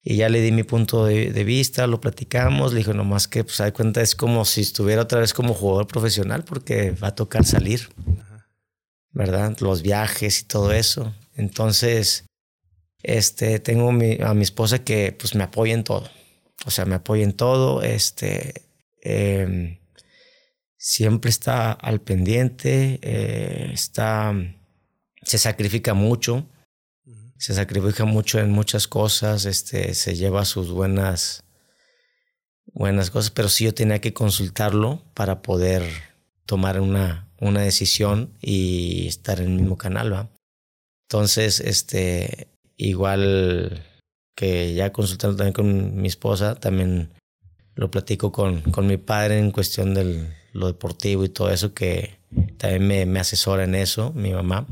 Y 0.03 0.17
ya 0.17 0.29
le 0.31 0.41
di 0.41 0.51
mi 0.51 0.63
punto 0.63 1.05
de, 1.05 1.45
vista, 1.45 1.87
lo 1.87 2.01
platicamos, 2.01 2.73
le 2.73 2.79
dije 2.79 2.95
nomás 2.95 3.29
que, 3.29 3.45
pues, 3.45 3.61
hay 3.61 3.73
cuenta, 3.73 4.01
es 4.01 4.15
como 4.15 4.45
si 4.47 4.63
estuviera 4.63 5.03
otra 5.03 5.21
vez 5.21 5.35
como 5.35 5.53
jugador 5.53 5.87
profesional 5.87 6.43
porque 6.45 6.93
va 6.93 7.09
a 7.09 7.15
tocar 7.15 7.45
salir, 7.45 7.91
¿verdad? 9.11 9.59
Los 9.61 9.83
viajes 9.83 10.41
y 10.41 10.45
todo 10.45 10.73
eso. 10.73 11.15
Entonces, 11.35 12.25
este, 13.03 13.59
tengo 13.59 13.91
a 13.91 14.35
mi 14.35 14.43
esposa 14.43 14.83
que, 14.85 15.13
pues, 15.13 15.35
me 15.35 15.45
apoya 15.45 15.75
en 15.75 15.85
todo. 15.85 16.09
O 16.65 16.71
sea, 16.71 16.87
me 16.87 16.95
apoya 16.95 17.25
en 17.25 17.35
todo, 17.35 17.83
este, 17.83 18.55
em, 19.03 19.81
siempre 20.79 21.31
está 21.31 21.73
al 21.73 22.01
pendiente, 22.01 22.99
eh, 23.03 23.71
está, 23.73 24.35
se 25.23 25.37
sacrifica 25.39 25.93
mucho 25.93 26.49
se 27.41 27.55
sacrifica 27.55 28.05
mucho 28.05 28.39
en 28.39 28.51
muchas 28.51 28.87
cosas, 28.87 29.47
este, 29.47 29.95
se 29.95 30.15
lleva 30.15 30.45
sus 30.45 30.71
buenas, 30.71 31.43
buenas 32.67 33.11
cosas, 33.11 33.31
pero 33.31 33.49
sí 33.49 33.65
yo 33.65 33.73
tenía 33.73 33.99
que 34.03 34.13
consultarlo 34.13 35.03
para 35.15 35.41
poder 35.41 35.83
tomar 36.45 36.79
una, 36.83 37.31
una 37.41 37.63
decisión 37.63 38.37
y 38.43 39.07
estar 39.09 39.41
en 39.41 39.53
el 39.53 39.57
mismo 39.57 39.79
canal, 39.79 40.13
¿va? 40.13 40.29
Entonces, 41.09 41.61
este, 41.61 42.49
igual 42.77 43.87
que 44.37 44.75
ya 44.75 44.93
consultando 44.93 45.39
también 45.39 45.55
con 45.55 45.97
mi 45.97 46.09
esposa, 46.09 46.57
también 46.57 47.09
lo 47.75 47.91
platico 47.91 48.33
con, 48.33 48.61
con 48.61 48.87
mi 48.87 48.99
padre 48.99 49.39
en 49.39 49.51
cuestión 49.51 49.95
de 49.95 50.29
lo 50.53 50.67
deportivo 50.67 51.25
y 51.25 51.31
todo 51.31 51.49
eso, 51.51 51.73
que 51.73 52.19
también 52.59 52.87
me, 52.87 53.07
me 53.07 53.19
asesora 53.19 53.65
en 53.65 53.77
eso, 53.77 54.13
mi 54.13 54.31
mamá. 54.31 54.67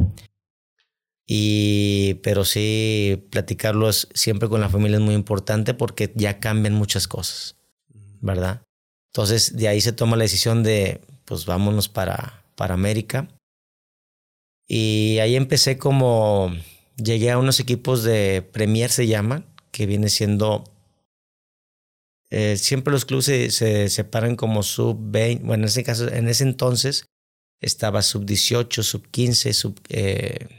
Y, 1.31 2.15
pero 2.23 2.47
sí, 2.47 3.23
platicarlo 3.31 3.93
siempre 3.93 4.49
con 4.49 4.63
la 4.63 4.71
familia 4.71 4.97
es 4.97 5.03
muy 5.03 5.15
importante 5.15 5.75
porque 5.75 6.11
ya 6.15 6.41
cambian 6.41 6.73
muchas 6.73 7.07
cosas, 7.07 7.55
¿verdad? 8.23 8.63
Entonces, 9.13 9.55
de 9.55 9.69
ahí 9.69 9.83
se 9.83 9.93
toma 9.93 10.17
la 10.17 10.23
decisión 10.23 10.63
de, 10.63 11.03
pues 11.27 11.45
vámonos 11.45 11.91
para, 11.91 12.45
para 12.55 12.73
América. 12.73 13.29
Y 14.67 15.19
ahí 15.19 15.37
empecé 15.37 15.77
como, 15.77 16.51
llegué 16.97 17.31
a 17.31 17.39
unos 17.39 17.61
equipos 17.61 18.05
de 18.05 18.41
Premier, 18.41 18.89
se 18.91 19.07
llaman, 19.07 19.45
que 19.71 19.85
viene 19.85 20.09
siendo, 20.09 20.65
eh, 22.31 22.57
siempre 22.57 22.91
los 22.91 23.05
clubes 23.05 23.27
se, 23.27 23.51
se 23.51 23.91
separan 23.91 24.35
como 24.35 24.63
sub 24.63 24.97
20, 24.99 25.45
bueno, 25.45 25.65
en 25.65 25.69
ese 25.69 25.85
caso, 25.85 26.09
en 26.09 26.27
ese 26.27 26.45
entonces 26.45 27.05
estaba 27.61 28.01
sub 28.01 28.25
18, 28.25 28.83
sub 28.83 29.07
15, 29.11 29.53
sub... 29.53 29.79
Eh, 29.91 30.58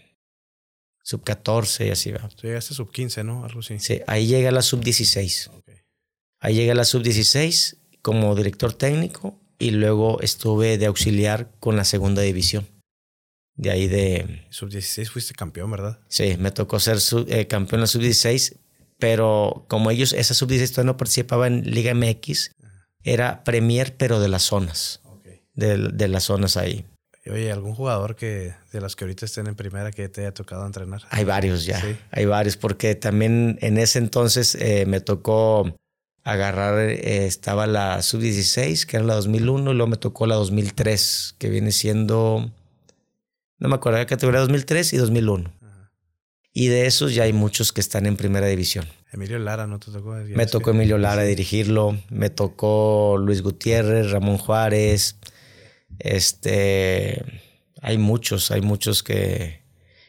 sub 1.09 1.23
14 1.23 1.87
y 1.87 1.89
así 1.89 2.11
va. 2.11 2.29
llegaste 2.39 2.73
a 2.73 2.77
sub 2.77 2.91
15, 2.91 3.23
¿no? 3.23 3.43
Algo 3.43 3.61
así. 3.61 3.79
Sí, 3.79 4.01
ahí 4.05 4.27
llega 4.27 4.51
la 4.51 4.61
sub 4.61 4.83
16. 4.83 5.49
Ahí 6.39 6.53
llega 6.53 6.75
la 6.75 6.85
sub 6.85 7.01
16 7.01 7.77
como 8.03 8.35
director 8.35 8.73
técnico 8.73 9.41
y 9.57 9.71
luego 9.71 10.21
estuve 10.21 10.77
de 10.77 10.85
auxiliar 10.85 11.49
con 11.59 11.75
la 11.75 11.83
segunda 11.83 12.21
división. 12.21 12.67
De 13.55 13.71
ahí 13.71 13.87
de... 13.87 14.45
Sub 14.51 14.69
16 14.69 15.09
fuiste 15.09 15.33
campeón, 15.33 15.71
¿verdad? 15.71 15.99
Sí, 16.09 16.37
me 16.37 16.51
tocó 16.51 16.79
ser 16.79 16.99
eh, 17.27 17.47
campeón 17.47 17.79
en 17.79 17.81
la 17.81 17.87
sub 17.87 18.01
16, 18.01 18.59
pero 18.99 19.65
como 19.67 19.89
ellos, 19.89 20.13
esa 20.13 20.35
sub 20.35 20.47
16 20.47 20.71
todavía 20.73 20.91
no 20.91 20.97
participaba 20.97 21.47
en 21.47 21.71
Liga 21.71 21.91
MX, 21.95 22.51
era 23.03 23.43
Premier, 23.43 23.97
pero 23.97 24.19
de 24.19 24.29
las 24.29 24.43
zonas. 24.43 25.01
De, 25.55 25.89
de 25.91 26.07
las 26.07 26.25
zonas 26.25 26.55
ahí. 26.55 26.85
Oye, 27.25 27.51
¿algún 27.51 27.75
jugador 27.75 28.15
que 28.15 28.53
de 28.71 28.81
los 28.81 28.95
que 28.95 29.03
ahorita 29.03 29.25
estén 29.25 29.47
en 29.47 29.55
primera 29.55 29.91
que 29.91 30.09
te 30.09 30.21
haya 30.21 30.33
tocado 30.33 30.65
entrenar? 30.65 31.01
Hay 31.09 31.25
varios 31.25 31.65
ya, 31.65 31.81
hay 32.11 32.25
varios, 32.25 32.57
porque 32.57 32.95
también 32.95 33.59
en 33.61 33.77
ese 33.77 33.99
entonces 33.99 34.55
eh, 34.55 34.85
me 34.87 35.01
tocó 35.01 35.75
agarrar, 36.23 36.79
eh, 36.79 37.25
estaba 37.25 37.67
la 37.67 38.01
sub-16, 38.01 38.85
que 38.85 38.97
era 38.97 39.05
la 39.05 39.15
2001, 39.15 39.71
y 39.71 39.75
luego 39.75 39.89
me 39.89 39.97
tocó 39.97 40.27
la 40.27 40.35
2003, 40.35 41.35
que 41.37 41.49
viene 41.49 41.71
siendo, 41.71 42.49
no 43.57 43.69
me 43.69 43.75
acuerdo, 43.75 43.99
la 43.99 44.05
categoría 44.05 44.39
2003 44.41 44.93
y 44.93 44.97
2001. 44.97 45.53
Y 46.51 46.67
de 46.67 46.87
esos 46.87 47.13
ya 47.13 47.23
hay 47.23 47.33
muchos 47.33 47.71
que 47.71 47.79
están 47.79 48.05
en 48.05 48.17
primera 48.17 48.47
división. 48.47 48.87
Emilio 49.11 49.39
Lara, 49.39 49.67
¿no 49.67 49.79
te 49.79 49.91
tocó? 49.91 50.13
Me 50.13 50.45
tocó 50.45 50.71
Emilio 50.71 50.97
Lara 50.97 51.23
dirigirlo, 51.23 51.97
me 52.09 52.29
tocó 52.29 53.17
Luis 53.17 53.41
Gutiérrez, 53.41 54.11
Ramón 54.11 54.37
Juárez, 54.37 55.15
este, 55.99 57.23
hay 57.81 57.97
muchos, 57.97 58.51
hay 58.51 58.61
muchos 58.61 59.03
que, 59.03 59.61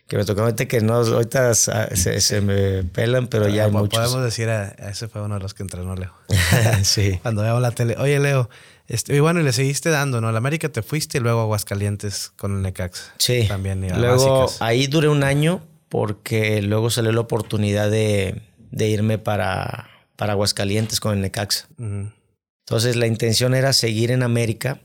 que 0.06 0.16
me 0.16 0.24
tocó 0.24 0.52
que 0.54 0.80
no, 0.80 0.94
ahorita 0.94 1.54
se, 1.54 2.20
se 2.20 2.40
me 2.40 2.84
pelan, 2.84 3.28
pero 3.28 3.48
ya 3.48 3.66
hay 3.66 3.70
muchos. 3.70 3.98
Podemos 3.98 4.24
decir, 4.24 4.48
a, 4.48 4.68
ese 4.68 5.08
fue 5.08 5.22
uno 5.22 5.34
de 5.34 5.40
los 5.40 5.54
que 5.54 5.62
entrenó 5.62 5.94
Leo. 5.94 6.12
sí. 6.82 7.18
Cuando 7.22 7.42
veo 7.42 7.60
la 7.60 7.70
tele. 7.70 7.96
Oye, 7.98 8.18
Leo, 8.18 8.48
este, 8.88 9.14
y 9.14 9.20
bueno, 9.20 9.40
y 9.40 9.44
le 9.44 9.52
seguiste 9.52 9.90
dando, 9.90 10.20
¿no? 10.20 10.28
A 10.28 10.32
la 10.32 10.38
América 10.38 10.68
te 10.68 10.82
fuiste 10.82 11.18
y 11.18 11.20
luego 11.20 11.40
a 11.40 11.42
Aguascalientes 11.42 12.32
con 12.36 12.56
el 12.56 12.62
Necax. 12.62 13.12
Sí. 13.18 13.46
También. 13.46 13.86
luego 14.00 14.50
ahí 14.58 14.88
duré 14.88 15.08
un 15.08 15.22
año 15.22 15.64
porque 15.88 16.60
luego 16.62 16.90
salió 16.90 17.12
la 17.12 17.20
oportunidad 17.20 17.88
de, 17.88 18.42
de 18.72 18.88
irme 18.88 19.18
para, 19.18 19.90
para 20.16 20.32
Aguascalientes 20.32 20.98
con 20.98 21.14
el 21.14 21.20
Necax. 21.20 21.68
Entonces 21.78 22.96
la 22.96 23.06
intención 23.06 23.54
era 23.54 23.72
seguir 23.72 24.10
en 24.10 24.24
América 24.24 24.80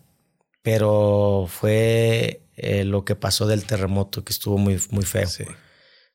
pero 0.66 1.46
fue 1.48 2.42
eh, 2.58 2.86
lo 2.86 3.06
que 3.06 3.16
pasó 3.16 3.46
del 3.46 3.66
terremoto, 3.66 4.24
que 4.24 4.34
estuvo 4.34 4.58
muy, 4.58 4.82
muy 4.90 5.06
feo. 5.06 5.30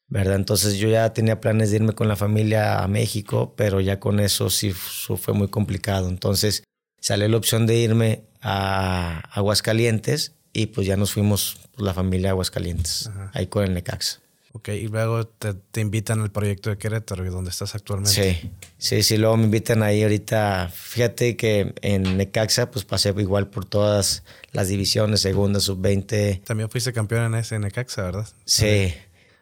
¿Verdad? 0.08 0.34
Entonces 0.34 0.74
yo 0.74 0.88
ya 0.88 1.12
tenía 1.12 1.40
planes 1.40 1.70
de 1.70 1.76
irme 1.76 1.92
con 1.92 2.08
la 2.08 2.16
familia 2.16 2.82
a 2.82 2.88
México, 2.88 3.54
pero 3.56 3.80
ya 3.80 4.00
con 4.00 4.18
eso 4.18 4.50
sí 4.50 4.72
fue 4.72 5.34
muy 5.34 5.46
complicado. 5.46 6.08
Entonces 6.08 6.64
salió 6.98 7.28
la 7.28 7.36
opción 7.36 7.64
de 7.68 7.76
irme 7.76 8.24
a 8.42 9.20
Aguascalientes 9.30 10.34
y 10.52 10.66
pues 10.66 10.84
ya 10.84 10.96
nos 10.96 11.12
fuimos 11.12 11.60
pues, 11.70 11.86
la 11.86 11.94
familia 11.94 12.30
a 12.30 12.32
Aguascalientes, 12.32 13.08
ahí 13.32 13.46
con 13.46 13.62
el 13.62 13.72
Necaxa. 13.72 14.18
Ok, 14.52 14.68
y 14.70 14.88
luego 14.88 15.28
te, 15.28 15.54
te, 15.54 15.80
invitan 15.80 16.20
al 16.22 16.32
proyecto 16.32 16.70
de 16.70 16.78
Querétaro, 16.78 17.24
donde 17.30 17.50
estás 17.50 17.76
actualmente. 17.76 18.40
Sí, 18.40 18.50
sí, 18.78 19.02
sí, 19.04 19.16
luego 19.16 19.36
me 19.36 19.44
invitan 19.44 19.84
ahí 19.84 20.02
ahorita. 20.02 20.70
Fíjate 20.74 21.36
que 21.36 21.72
en 21.82 22.16
Necaxa, 22.16 22.68
pues 22.70 22.84
pasé 22.84 23.14
igual 23.16 23.46
por 23.46 23.64
todas 23.64 24.24
las 24.50 24.66
divisiones, 24.66 25.20
segunda, 25.20 25.60
sub-20. 25.60 26.42
También 26.42 26.68
fuiste 26.68 26.92
campeón 26.92 27.26
en 27.26 27.36
ese 27.36 27.60
Necaxa, 27.60 28.02
¿verdad? 28.02 28.28
Sí. 28.44 28.92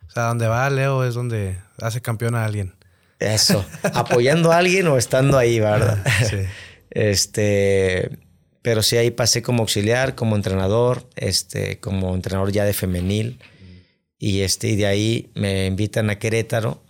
O 0.09 0.11
sea, 0.11 0.25
donde 0.25 0.47
va 0.47 0.69
Leo 0.69 1.03
es 1.05 1.15
donde 1.15 1.59
hace 1.81 2.03
campeón 2.03 2.35
a 2.35 2.45
alguien. 2.45 2.75
Eso, 3.19 3.65
apoyando 3.95 4.53
a 4.53 4.59
alguien 4.59 4.87
o 4.89 4.99
estando 4.99 5.39
ahí, 5.39 5.59
¿verdad? 5.59 6.05
sí. 6.29 6.37
Este, 6.91 8.19
pero 8.63 8.83
sí 8.83 8.97
ahí 8.97 9.11
pasé 9.11 9.43
como 9.43 9.63
auxiliar, 9.63 10.15
como 10.15 10.37
entrenador, 10.37 11.07
este, 11.17 11.79
como 11.81 12.15
entrenador 12.15 12.51
ya 12.51 12.65
de 12.65 12.73
femenil. 12.73 13.39
Y, 14.19 14.41
este, 14.41 14.69
y 14.69 14.77
de 14.77 14.87
ahí 14.87 15.31
me 15.35 15.66
invitan 15.66 16.11
a 16.11 16.19
Querétaro. 16.19 16.83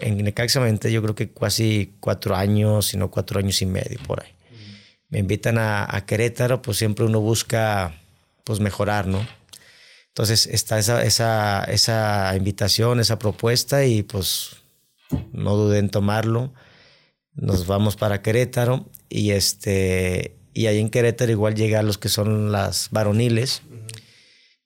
En 0.00 0.16
Necaxa 0.18 0.66
yo 0.88 1.02
creo 1.02 1.14
que 1.14 1.30
casi 1.30 1.94
cuatro 2.00 2.34
años, 2.34 2.86
sino 2.86 3.10
cuatro 3.10 3.38
años 3.38 3.60
y 3.60 3.66
medio 3.66 3.98
por 4.06 4.22
ahí. 4.22 4.30
Me 5.10 5.18
invitan 5.18 5.58
a, 5.58 6.04
Querétaro, 6.06 6.62
pues 6.62 6.78
siempre 6.78 7.04
uno 7.04 7.20
busca 7.20 7.94
pues 8.44 8.60
mejorar, 8.60 9.06
¿no? 9.06 9.26
Entonces 10.08 10.46
está 10.46 10.78
esa, 10.78 11.04
esa, 11.04 11.64
esa 11.64 12.34
invitación, 12.36 13.00
esa 13.00 13.18
propuesta 13.18 13.84
y 13.84 14.02
pues 14.02 14.56
no 15.32 15.56
dudé 15.56 15.78
en 15.78 15.90
tomarlo. 15.90 16.52
nos 17.34 17.66
vamos 17.66 17.96
para 17.96 18.22
Querétaro 18.22 18.88
y 19.08 19.32
este 19.32 20.36
y 20.54 20.66
ahí 20.66 20.78
en 20.78 20.88
Querétaro 20.88 21.32
igual 21.32 21.54
llega 21.54 21.80
a 21.80 21.82
los 21.82 21.98
que 21.98 22.08
son 22.08 22.52
las 22.52 22.88
varoniles 22.90 23.62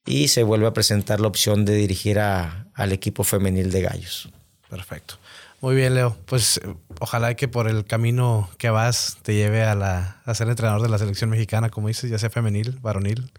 y 0.09 0.28
se 0.28 0.42
vuelve 0.42 0.66
a 0.66 0.72
presentar 0.72 1.20
la 1.20 1.28
opción 1.28 1.66
de 1.66 1.74
dirigir 1.74 2.18
al 2.18 2.92
equipo 2.92 3.24
femenil 3.24 3.70
de 3.70 3.82
Gallos. 3.82 4.30
Perfecto. 4.70 5.16
Muy 5.61 5.76
bien, 5.76 5.94
Leo. 5.94 6.16
Pues 6.24 6.62
ojalá 6.98 7.34
que 7.34 7.46
por 7.46 7.68
el 7.68 7.84
camino 7.84 8.48
que 8.56 8.70
vas 8.70 9.18
te 9.22 9.34
lleve 9.34 9.64
a, 9.64 9.74
la, 9.74 10.22
a 10.24 10.34
ser 10.34 10.48
entrenador 10.48 10.80
de 10.80 10.88
la 10.88 10.96
selección 10.96 11.28
mexicana, 11.28 11.68
como 11.68 11.88
dices, 11.88 12.11
ya 12.11 12.18
sea 12.18 12.30
femenil, 12.30 12.78
varonil, 12.80 13.30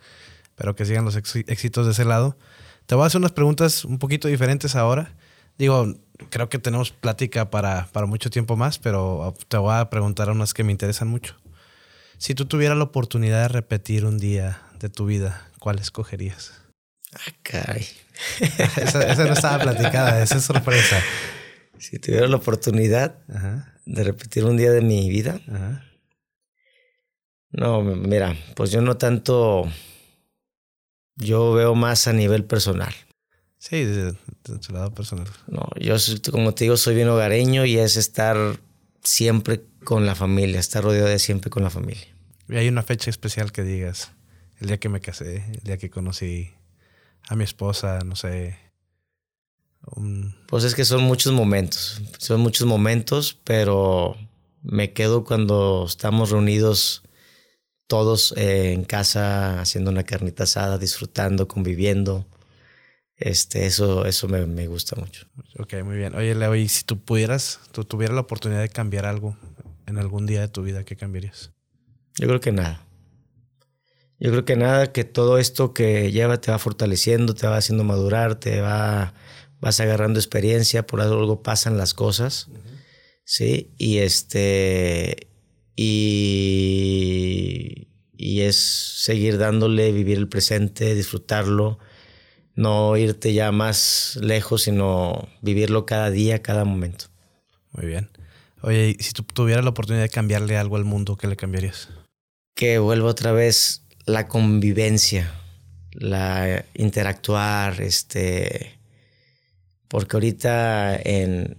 pero 0.56 0.76
que 0.76 0.86
sigan 0.86 1.06
los 1.06 1.16
éxitos 1.16 1.88
de 1.88 1.92
ese 1.92 2.06
lado. 2.06 2.38
Te 2.86 2.94
voy 2.94 3.06
a 3.06 3.08
hacer 3.08 3.20
unas 3.20 3.32
preguntas 3.32 3.84
un 3.84 3.98
poquito 3.98 4.28
diferentes 4.28 4.76
ahora. 4.76 5.14
Digo, 5.58 5.96
creo 6.30 6.50
que 6.50 6.60
tenemos 6.60 6.92
plática 6.92 7.50
para, 7.50 7.88
para 7.92 8.06
mucho 8.06 8.30
tiempo 8.30 8.58
más, 8.58 8.78
pero 8.78 9.34
te 9.48 9.58
voy 9.58 9.74
a 9.74 9.90
preguntar 9.90 10.30
unas 10.30 10.54
que 10.54 10.64
me 10.64 10.72
interesan 10.72 11.08
mucho. 11.08 11.36
Si 12.20 12.36
tú 12.36 12.46
tuvieras 12.46 12.78
la 12.78 12.84
oportunidad 12.84 13.42
de 13.42 13.48
repetir 13.48 14.06
un 14.06 14.20
día 14.20 14.62
de 14.80 14.90
tu 14.90 15.08
vida, 15.08 15.48
¿cuál 15.60 15.80
escogerías? 15.80 16.59
Ah, 17.14 17.34
caray. 17.42 17.88
esa, 18.78 19.26
no 19.26 19.34
estaba 19.34 19.64
platicada, 19.64 20.22
esa 20.22 20.38
es 20.38 20.44
sorpresa. 20.44 21.02
Si 21.78 21.98
tuviera 22.00 22.28
la 22.28 22.36
oportunidad 22.36 23.16
de 23.86 24.04
repetir 24.04 24.46
un 24.46 24.58
día 24.58 24.72
de 24.72 24.82
mi 24.82 25.10
vida. 25.10 25.40
No, 27.52 27.82
mira, 27.82 28.36
pues 28.56 28.72
yo 28.72 28.82
no 28.82 28.98
tanto. 28.98 29.72
Yo 31.16 31.54
veo 31.54 31.76
más 31.76 32.08
a 32.08 32.14
nivel 32.14 32.46
personal. 32.46 32.94
Sí, 33.58 33.84
de, 33.84 34.16
su 34.62 34.72
lado 34.72 34.94
personal. 34.94 35.28
No, 35.48 35.68
yo, 35.80 35.96
como 36.32 36.54
te 36.54 36.66
digo, 36.66 36.78
soy 36.78 36.96
bien 36.96 37.10
hogareño 37.10 37.66
y 37.66 37.78
es 37.78 37.98
estar 37.98 38.38
siempre 39.04 39.66
con 39.84 40.06
la 40.06 40.16
familia, 40.16 40.60
estar 40.60 40.84
rodeado 40.84 41.08
de 41.08 41.20
siempre 41.20 41.50
con 41.50 41.64
la 41.64 41.70
familia. 41.70 42.08
¿Y 42.48 42.56
hay 42.56 42.68
una 42.70 42.84
fecha 42.84 43.10
especial 43.10 43.52
que 43.52 43.64
digas? 43.64 44.12
El 44.60 44.68
día 44.68 44.80
que 44.80 44.90
me 44.90 45.02
casé, 45.02 45.46
el 45.54 45.62
día 45.64 45.78
que 45.78 45.90
conocí 45.90 46.52
a 47.28 47.36
mi 47.36 47.44
esposa, 47.44 48.00
no 48.06 48.16
sé. 48.16 48.58
Pues 50.48 50.64
es 50.64 50.76
que 50.76 50.86
son 50.86 51.04
muchos 51.04 51.34
momentos, 51.34 52.02
son 52.18 52.42
muchos 52.42 52.68
momentos, 52.68 53.38
pero 53.44 54.16
me 54.62 54.94
quedo 54.94 55.24
cuando 55.24 55.86
estamos 55.88 56.32
reunidos 56.32 57.04
todos 57.88 58.34
en 58.38 58.84
casa 58.84 59.60
haciendo 59.62 59.90
una 59.90 60.04
carnita 60.04 60.44
asada, 60.44 60.78
disfrutando, 60.78 61.48
conviviendo. 61.48 62.28
Este, 63.18 63.66
eso, 63.66 64.06
eso 64.06 64.28
me, 64.28 64.46
me, 64.46 64.68
gusta 64.68 64.96
mucho. 64.96 65.28
Ok, 65.58 65.74
muy 65.84 65.98
bien. 65.98 66.16
Oye, 66.16 66.36
Leo, 66.36 66.56
y 66.56 66.70
si 66.70 66.84
tú 66.84 67.00
pudieras, 67.00 67.60
tú 67.72 67.84
tuvieras 67.84 68.16
la 68.16 68.22
oportunidad 68.22 68.62
de 68.62 68.70
cambiar 68.70 69.06
algo 69.06 69.36
en 69.88 69.98
algún 69.98 70.26
día 70.26 70.40
de 70.40 70.48
tu 70.48 70.62
vida, 70.62 70.86
¿qué 70.86 70.96
cambiarías? 70.96 71.52
Yo 72.16 72.28
creo 72.28 72.40
que 72.40 72.52
nada. 72.52 72.86
Yo 74.20 74.32
creo 74.32 74.44
que 74.44 74.58
nada, 74.58 74.92
que 74.92 75.06
todo 75.06 75.38
esto 75.38 75.74
que 75.74 76.12
lleva 76.12 76.42
te 76.42 76.52
va 76.52 76.60
fortaleciendo, 76.60 77.34
te 77.34 77.48
va 77.48 77.56
haciendo 77.58 77.86
madurar, 77.86 78.36
te 78.36 78.60
va, 78.60 79.14
vas 79.62 79.80
agarrando 79.80 80.20
experiencia, 80.20 80.86
por 80.86 81.00
algo 81.00 81.42
pasan 81.42 81.78
las 81.78 81.94
cosas, 81.94 82.50
¿sí? 83.24 83.72
Y 83.78 84.00
este, 84.00 85.30
y, 85.76 87.08
y 88.18 88.42
es 88.42 88.58
seguir 88.58 89.38
dándole, 89.38 89.94
vivir 89.94 90.18
el 90.18 90.28
presente, 90.28 90.96
disfrutarlo, 90.96 91.80
no 92.56 92.98
irte 92.98 93.34
ya 93.34 93.54
más 93.54 94.20
lejos, 94.22 94.64
sino 94.64 95.30
vivirlo 95.42 95.86
cada 95.86 96.12
día, 96.12 96.42
cada 96.42 96.66
momento. 96.66 97.06
Muy 97.72 97.86
bien. 97.86 98.10
Oye, 98.62 98.98
si 99.00 99.14
tú 99.14 99.24
tuvieras 99.24 99.64
la 99.64 99.70
oportunidad 99.70 100.04
de 100.04 100.10
cambiarle 100.10 100.58
algo 100.58 100.76
al 100.76 100.84
mundo, 100.84 101.16
¿qué 101.16 101.28
le 101.28 101.38
cambiarías? 101.38 101.88
Que 102.56 102.80
vuelva 102.80 103.08
otra 103.08 103.32
vez 103.32 103.84
la 104.10 104.28
convivencia, 104.28 105.32
la 105.92 106.66
interactuar, 106.74 107.80
este, 107.82 108.80
porque 109.88 110.16
ahorita 110.16 110.96
en, 110.96 111.58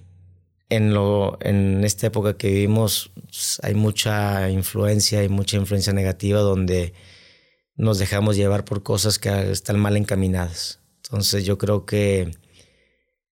en, 0.68 0.92
lo, 0.92 1.38
en 1.42 1.84
esta 1.84 2.08
época 2.08 2.36
que 2.36 2.48
vivimos 2.48 3.12
hay 3.62 3.74
mucha 3.74 4.50
influencia, 4.50 5.20
hay 5.20 5.28
mucha 5.28 5.56
influencia 5.56 5.92
negativa 5.92 6.40
donde 6.40 6.92
nos 7.76 7.98
dejamos 7.98 8.36
llevar 8.36 8.64
por 8.64 8.82
cosas 8.82 9.18
que 9.18 9.50
están 9.50 9.78
mal 9.78 9.96
encaminadas. 9.96 10.80
Entonces 10.96 11.44
yo 11.44 11.56
creo 11.56 11.86
que 11.86 12.32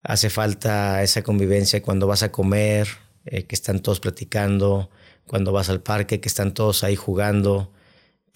hace 0.03 0.31
falta 0.31 1.03
esa 1.03 1.23
convivencia 1.23 1.83
cuando 1.83 2.07
vas 2.07 2.23
a 2.23 2.31
comer, 2.31 2.89
eh, 3.25 3.45
que 3.45 3.55
están 3.55 3.81
todos 3.81 3.99
platicando, 3.99 4.91
cuando 5.27 5.53
vas 5.53 5.71
al 5.71 5.81
parque, 5.81 6.21
que 6.21 6.29
están 6.29 6.53
todos 6.55 6.85
ahí 6.85 6.97
jugando, 6.97 7.73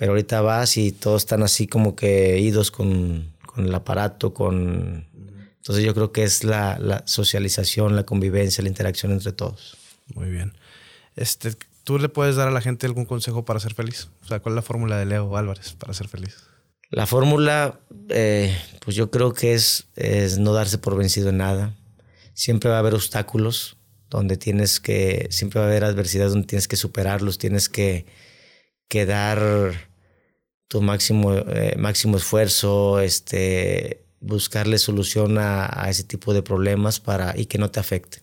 pero 0.00 0.12
ahorita 0.12 0.40
vas 0.40 0.78
y 0.78 0.92
todos 0.92 1.20
están 1.20 1.42
así 1.42 1.66
como 1.66 1.94
que 1.94 2.38
idos 2.38 2.70
con, 2.70 3.34
con 3.44 3.66
el 3.66 3.74
aparato, 3.74 4.32
con... 4.32 5.06
Entonces 5.58 5.84
yo 5.84 5.92
creo 5.92 6.10
que 6.10 6.22
es 6.22 6.42
la, 6.42 6.78
la, 6.78 7.02
socialización, 7.06 7.94
la 7.96 8.04
convivencia, 8.04 8.62
la 8.62 8.70
interacción 8.70 9.12
entre 9.12 9.32
todos. 9.32 9.76
Muy 10.14 10.30
bien. 10.30 10.54
Este, 11.16 11.54
¿Tú 11.84 11.98
le 11.98 12.08
puedes 12.08 12.36
dar 12.36 12.48
a 12.48 12.50
la 12.50 12.62
gente 12.62 12.86
algún 12.86 13.04
consejo 13.04 13.44
para 13.44 13.60
ser 13.60 13.74
feliz? 13.74 14.08
O 14.22 14.26
sea, 14.26 14.40
¿cuál 14.40 14.54
es 14.54 14.56
la 14.56 14.62
fórmula 14.62 14.96
de 14.96 15.04
Leo 15.04 15.36
Álvarez 15.36 15.74
para 15.74 15.92
ser 15.92 16.08
feliz? 16.08 16.34
La 16.88 17.06
fórmula, 17.06 17.78
eh, 18.08 18.56
pues 18.82 18.96
yo 18.96 19.10
creo 19.10 19.34
que 19.34 19.52
es, 19.52 19.88
es 19.96 20.38
no 20.38 20.54
darse 20.54 20.78
por 20.78 20.96
vencido 20.96 21.28
en 21.28 21.36
nada. 21.36 21.74
Siempre 22.32 22.70
va 22.70 22.76
a 22.76 22.78
haber 22.78 22.94
obstáculos 22.94 23.76
donde 24.08 24.38
tienes 24.38 24.80
que, 24.80 25.28
siempre 25.30 25.60
va 25.60 25.66
a 25.66 25.68
haber 25.68 25.84
adversidades 25.84 26.32
donde 26.32 26.46
tienes 26.46 26.68
que 26.68 26.76
superarlos, 26.76 27.36
tienes 27.36 27.68
que, 27.68 28.06
que 28.88 29.04
dar 29.04 29.89
tu 30.70 30.80
máximo, 30.80 31.34
eh, 31.34 31.74
máximo 31.76 32.16
esfuerzo, 32.16 33.00
este, 33.00 34.04
buscarle 34.20 34.78
solución 34.78 35.36
a, 35.36 35.66
ese 35.88 36.04
tipo 36.04 36.32
de 36.32 36.44
problemas 36.44 37.00
para, 37.00 37.36
y 37.36 37.46
que 37.46 37.58
no 37.58 37.72
te 37.72 37.80
afecten. 37.80 38.22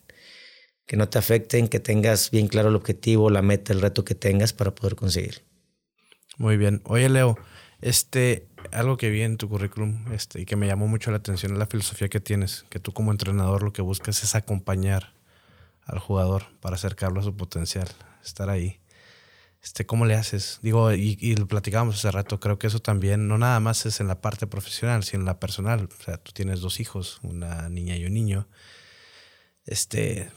Que 0.86 0.96
no 0.96 1.10
te 1.10 1.18
afecten, 1.18 1.68
que 1.68 1.78
tengas 1.78 2.30
bien 2.30 2.48
claro 2.48 2.70
el 2.70 2.76
objetivo, 2.76 3.28
la 3.28 3.42
meta, 3.42 3.74
el 3.74 3.82
reto 3.82 4.02
que 4.02 4.14
tengas 4.14 4.54
para 4.54 4.74
poder 4.74 4.96
conseguir. 4.96 5.42
Muy 6.38 6.56
bien. 6.56 6.80
Oye, 6.84 7.10
Leo, 7.10 7.36
este, 7.82 8.48
algo 8.72 8.96
que 8.96 9.10
vi 9.10 9.20
en 9.20 9.36
tu 9.36 9.50
currículum 9.50 10.10
este, 10.14 10.40
y 10.40 10.46
que 10.46 10.56
me 10.56 10.66
llamó 10.66 10.88
mucho 10.88 11.10
la 11.10 11.18
atención 11.18 11.52
es 11.52 11.58
la 11.58 11.66
filosofía 11.66 12.08
que 12.08 12.20
tienes, 12.20 12.64
que 12.70 12.80
tú 12.80 12.94
como 12.94 13.12
entrenador 13.12 13.62
lo 13.62 13.74
que 13.74 13.82
buscas 13.82 14.24
es 14.24 14.34
acompañar 14.34 15.12
al 15.84 15.98
jugador 15.98 16.44
para 16.60 16.76
acercarlo 16.76 17.20
a 17.20 17.24
su 17.24 17.36
potencial, 17.36 17.88
estar 18.24 18.48
ahí. 18.48 18.77
Este, 19.62 19.86
¿Cómo 19.86 20.06
le 20.06 20.14
haces? 20.14 20.60
Digo, 20.62 20.92
y, 20.92 21.18
y, 21.20 21.34
lo 21.34 21.48
platicábamos 21.48 21.96
hace 21.96 22.10
rato, 22.10 22.38
creo 22.38 22.58
que 22.58 22.68
eso 22.68 22.80
también 22.80 23.26
no 23.28 23.38
nada 23.38 23.58
más 23.60 23.86
es 23.86 24.00
en 24.00 24.06
la 24.06 24.20
parte 24.20 24.46
profesional, 24.46 25.02
sino 25.02 25.22
en 25.22 25.26
la 25.26 25.40
personal. 25.40 25.88
O 25.98 26.02
sea, 26.02 26.16
tú 26.18 26.32
tienes 26.32 26.60
dos 26.60 26.80
hijos, 26.80 27.18
una 27.22 27.68
niña 27.68 27.96
y 27.96 28.04
un 28.04 28.14
niño. 28.14 28.48
Este, 29.64 30.30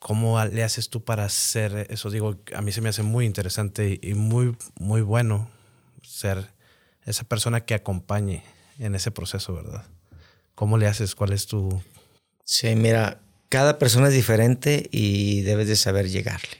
¿Cómo 0.00 0.42
le 0.44 0.64
haces 0.64 0.88
tú 0.88 1.04
para 1.04 1.24
hacer 1.24 1.86
eso? 1.90 2.10
Digo, 2.10 2.38
a 2.54 2.62
mí 2.62 2.72
se 2.72 2.80
me 2.80 2.88
hace 2.88 3.02
muy 3.02 3.26
interesante 3.26 4.00
y 4.02 4.14
muy, 4.14 4.56
muy 4.78 5.02
bueno 5.02 5.50
ser 6.02 6.52
esa 7.04 7.24
persona 7.24 7.60
que 7.60 7.74
acompañe 7.74 8.42
en 8.78 8.94
ese 8.94 9.10
proceso, 9.10 9.54
¿verdad? 9.54 9.84
¿Cómo 10.54 10.78
le 10.78 10.86
haces? 10.86 11.14
¿Cuál 11.14 11.34
es 11.34 11.46
tu...? 11.46 11.82
Sí, 12.44 12.74
mira, 12.76 13.20
cada 13.50 13.78
persona 13.78 14.08
es 14.08 14.14
diferente 14.14 14.88
y 14.90 15.42
debes 15.42 15.68
de 15.68 15.76
saber 15.76 16.08
llegarle, 16.08 16.59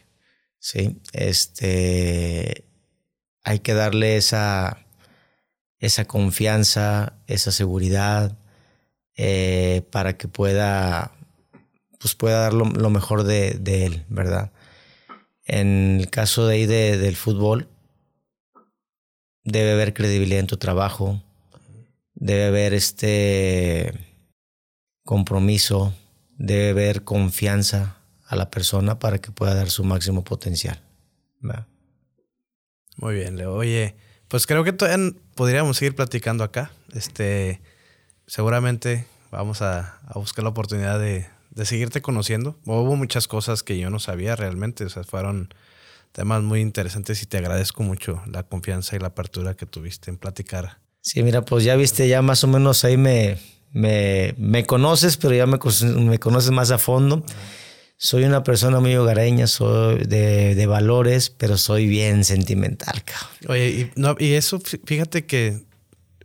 ¿sí? 0.60 1.00
Este, 1.12 2.64
hay 3.42 3.58
que 3.58 3.74
darle 3.74 4.16
esa, 4.16 4.86
esa 5.80 6.04
confianza, 6.04 7.14
esa 7.26 7.50
seguridad, 7.50 8.38
eh, 9.16 9.82
para 9.90 10.16
que 10.16 10.28
pueda, 10.28 11.12
pues 11.98 12.14
pueda 12.14 12.40
dar 12.40 12.52
lo, 12.54 12.90
mejor 12.90 13.24
de, 13.24 13.54
de, 13.54 13.86
él, 13.86 14.04
¿verdad? 14.08 14.52
En 15.44 15.98
el 16.00 16.10
caso 16.10 16.46
de 16.46 16.54
ahí 16.54 16.66
de, 16.66 16.96
del 16.96 17.16
fútbol, 17.16 17.68
debe 19.42 19.72
haber 19.72 19.94
credibilidad 19.94 20.40
en 20.40 20.46
tu 20.46 20.58
trabajo, 20.58 21.22
debe 22.14 22.46
haber 22.46 22.74
este 22.74 23.94
compromiso, 25.04 25.94
debe 26.36 26.70
haber 26.70 27.04
confianza 27.04 27.99
a 28.30 28.36
la 28.36 28.48
persona 28.48 29.00
para 29.00 29.18
que 29.18 29.32
pueda 29.32 29.54
dar 29.54 29.70
su 29.70 29.82
máximo 29.82 30.22
potencial. 30.22 30.80
Muy 32.96 33.14
bien, 33.14 33.36
Leo. 33.36 33.54
Oye, 33.54 33.96
pues 34.28 34.46
creo 34.46 34.62
que 34.62 34.72
todavía 34.72 35.12
podríamos 35.34 35.76
seguir 35.76 35.96
platicando 35.96 36.44
acá. 36.44 36.70
Este, 36.94 37.60
seguramente 38.28 39.04
vamos 39.32 39.62
a, 39.62 39.98
a 40.06 40.18
buscar 40.20 40.44
la 40.44 40.50
oportunidad 40.50 41.00
de, 41.00 41.26
de, 41.50 41.66
seguirte 41.66 42.02
conociendo. 42.02 42.56
Hubo 42.66 42.94
muchas 42.94 43.26
cosas 43.26 43.64
que 43.64 43.78
yo 43.78 43.90
no 43.90 43.98
sabía 43.98 44.36
realmente, 44.36 44.84
o 44.84 44.88
sea, 44.90 45.02
fueron 45.02 45.52
temas 46.12 46.40
muy 46.44 46.60
interesantes 46.60 47.20
y 47.22 47.26
te 47.26 47.38
agradezco 47.38 47.82
mucho 47.82 48.22
la 48.26 48.44
confianza 48.44 48.94
y 48.94 49.00
la 49.00 49.08
apertura 49.08 49.54
que 49.54 49.66
tuviste 49.66 50.08
en 50.08 50.18
platicar. 50.18 50.78
Sí, 51.00 51.24
mira, 51.24 51.44
pues 51.44 51.64
ya 51.64 51.74
viste, 51.74 52.06
ya 52.06 52.22
más 52.22 52.44
o 52.44 52.46
menos 52.46 52.84
ahí 52.84 52.96
me, 52.96 53.38
me, 53.72 54.34
me 54.38 54.66
conoces, 54.66 55.16
pero 55.16 55.34
ya 55.34 55.46
me, 55.46 55.58
me, 55.96 56.18
conoces 56.20 56.52
más 56.52 56.70
a 56.70 56.78
fondo. 56.78 57.24
Soy 58.02 58.24
una 58.24 58.42
persona 58.42 58.80
muy 58.80 58.96
hogareña, 58.96 59.46
soy 59.46 60.06
de, 60.06 60.66
valores, 60.66 61.28
pero 61.28 61.58
soy 61.58 61.86
bien 61.86 62.24
sentimental, 62.24 63.04
cabrón. 63.04 63.28
Oye, 63.48 63.68
y, 63.68 63.90
no, 63.94 64.16
y 64.18 64.32
eso, 64.32 64.58
fíjate 64.58 65.26
que 65.26 65.62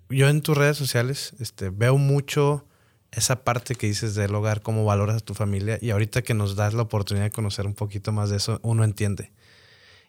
yo 0.08 0.30
en 0.30 0.42
tus 0.42 0.56
redes 0.58 0.78
sociales 0.78 1.34
este, 1.42 1.72
veo 1.72 1.98
mucho 1.98 2.66
esa 3.12 3.44
parte 3.44 3.76
que 3.76 3.88
dices 3.88 4.16
del 4.16 4.34
hogar, 4.36 4.62
cómo 4.62 4.86
valoras 4.86 5.18
a 5.18 5.20
tu 5.20 5.34
familia, 5.34 5.78
y 5.82 5.90
ahorita 5.90 6.22
que 6.22 6.34
nos 6.34 6.56
das 6.56 6.74
la 6.74 6.84
oportunidad 6.84 7.26
de 7.26 7.32
conocer 7.32 7.68
un 7.68 7.74
poquito 7.74 8.14
más 8.14 8.30
de 8.30 8.38
eso, 8.38 8.62
uno 8.64 8.86
entiende. 8.86 9.34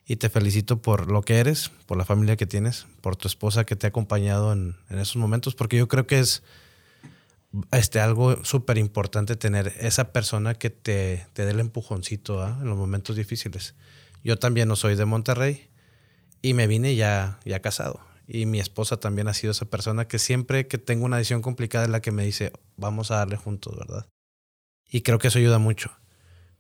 Y 0.07 0.17
te 0.17 0.31
felicito 0.31 0.81
por 0.81 1.11
lo 1.11 1.23
que 1.23 1.39
eres, 1.39 1.73
por 1.87 1.99
la 1.99 2.05
familia 2.05 2.37
que 2.37 2.47
tienes, 2.47 2.87
por 3.01 3.17
tu 3.17 3.27
esposa 3.27 3.65
que 3.65 3.75
te 3.75 3.89
ha 3.89 3.91
acompañado 3.91 4.53
en, 4.53 4.77
en 4.89 5.01
esos 5.01 5.17
momentos, 5.17 5.57
porque 5.57 5.79
yo 5.79 5.89
creo 5.89 6.07
que 6.07 6.21
es 6.21 6.45
este, 7.73 8.01
algo 8.01 8.45
súper 8.45 8.79
importante 8.79 9.37
tener 9.37 9.75
esa 9.79 10.13
persona 10.13 10.55
que 10.55 10.71
te, 10.71 11.27
te 11.33 11.45
dé 11.45 11.53
el 11.53 11.61
empujoncito 11.61 12.43
¿ah? 12.43 12.59
en 12.61 12.69
los 12.69 12.77
momentos 12.77 13.17
difíciles. 13.17 13.75
Yo 14.25 14.39
también 14.39 14.69
no 14.69 14.77
soy 14.77 14.97
de 14.97 15.05
Monterrey 15.05 15.69
y 16.43 16.55
me 16.55 16.67
vine 16.67 16.97
ya, 16.97 17.39
ya 17.45 17.61
casado. 17.61 18.01
Y 18.29 18.47
mi 18.47 18.59
esposa 18.59 18.97
también 18.97 19.29
ha 19.29 19.35
sido 19.35 19.53
esa 19.53 19.67
persona 19.67 20.09
que 20.09 20.19
siempre 20.19 20.67
que 20.67 20.79
tengo 20.79 21.05
una 21.05 21.17
decisión 21.19 21.43
complicada 21.43 21.85
es 21.85 21.91
la 21.91 22.01
que 22.01 22.11
me 22.11 22.25
dice, 22.25 22.53
vamos 22.77 23.11
a 23.11 23.17
darle 23.17 23.37
juntos, 23.37 23.77
¿verdad? 23.77 24.07
Y 24.91 25.03
creo 25.03 25.19
que 25.19 25.29
eso 25.29 25.39
ayuda 25.39 25.59
mucho. 25.59 25.93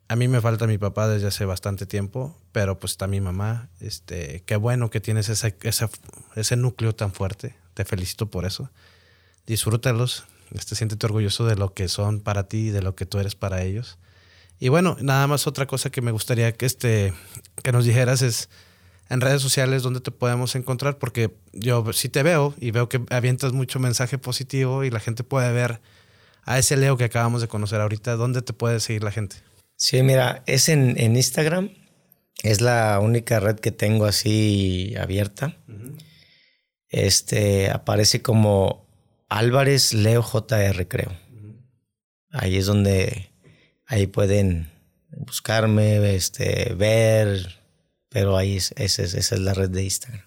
A 0.08 0.14
mí 0.14 0.28
me 0.28 0.40
falta 0.40 0.68
mi 0.68 0.78
papá 0.78 1.08
desde 1.08 1.26
hace 1.26 1.44
bastante 1.44 1.86
tiempo, 1.86 2.36
pero 2.52 2.78
pues 2.78 2.92
está 2.92 3.08
mi 3.08 3.20
mamá. 3.20 3.68
Este, 3.80 4.44
qué 4.46 4.54
bueno 4.54 4.88
que 4.90 5.00
tienes 5.00 5.28
ese, 5.28 5.56
ese, 5.62 5.88
ese 6.36 6.56
núcleo 6.56 6.94
tan 6.94 7.12
fuerte. 7.12 7.56
Te 7.74 7.84
felicito 7.84 8.30
por 8.30 8.44
eso. 8.44 8.70
Disfrútalos, 9.46 10.24
este, 10.52 10.74
siéntete 10.74 11.06
orgulloso 11.06 11.46
de 11.46 11.56
lo 11.56 11.74
que 11.74 11.88
son 11.88 12.20
para 12.20 12.48
ti 12.48 12.68
y 12.68 12.70
de 12.70 12.82
lo 12.82 12.94
que 12.94 13.06
tú 13.06 13.18
eres 13.18 13.34
para 13.34 13.62
ellos. 13.62 13.98
Y 14.58 14.68
bueno, 14.68 14.96
nada 15.00 15.26
más 15.26 15.46
otra 15.46 15.66
cosa 15.66 15.90
que 15.90 16.00
me 16.00 16.12
gustaría 16.12 16.52
que, 16.52 16.66
este, 16.66 17.12
que 17.62 17.72
nos 17.72 17.84
dijeras 17.84 18.22
es 18.22 18.48
en 19.08 19.20
redes 19.20 19.42
sociales 19.42 19.82
dónde 19.82 20.00
te 20.00 20.10
podemos 20.10 20.54
encontrar, 20.54 20.98
porque 20.98 21.36
yo 21.52 21.92
sí 21.92 22.08
te 22.08 22.22
veo 22.22 22.54
y 22.58 22.70
veo 22.70 22.88
que 22.88 23.02
avientas 23.10 23.52
mucho 23.52 23.78
mensaje 23.78 24.18
positivo 24.18 24.84
y 24.84 24.90
la 24.90 25.00
gente 25.00 25.24
puede 25.24 25.52
ver 25.52 25.80
a 26.46 26.58
ese 26.58 26.76
Leo 26.76 26.96
que 26.96 27.04
acabamos 27.04 27.42
de 27.42 27.48
conocer 27.48 27.80
ahorita. 27.80 28.16
¿Dónde 28.16 28.40
te 28.40 28.52
puede 28.52 28.80
seguir 28.80 29.02
la 29.02 29.10
gente? 29.10 29.36
Sí, 29.76 30.02
mira, 30.02 30.42
es 30.46 30.68
en, 30.68 30.98
en 30.98 31.16
Instagram. 31.16 31.70
Es 32.42 32.60
la 32.60 33.00
única 33.00 33.40
red 33.40 33.56
que 33.56 33.72
tengo 33.72 34.06
así 34.06 34.94
abierta. 34.98 35.56
Este 36.88 37.70
aparece 37.70 38.22
como 38.22 38.85
Álvarez 39.28 39.92
Leo 39.92 40.22
JR, 40.22 40.88
creo. 40.88 41.12
Ahí 42.30 42.56
es 42.56 42.66
donde 42.66 43.30
ahí 43.86 44.06
pueden 44.06 44.70
buscarme, 45.10 46.14
este, 46.14 46.74
ver, 46.74 47.62
pero 48.08 48.36
ahí 48.36 48.56
es, 48.56 48.72
esa, 48.76 49.02
es, 49.02 49.32
la 49.32 49.54
red 49.54 49.70
de 49.70 49.84
Instagram. 49.84 50.22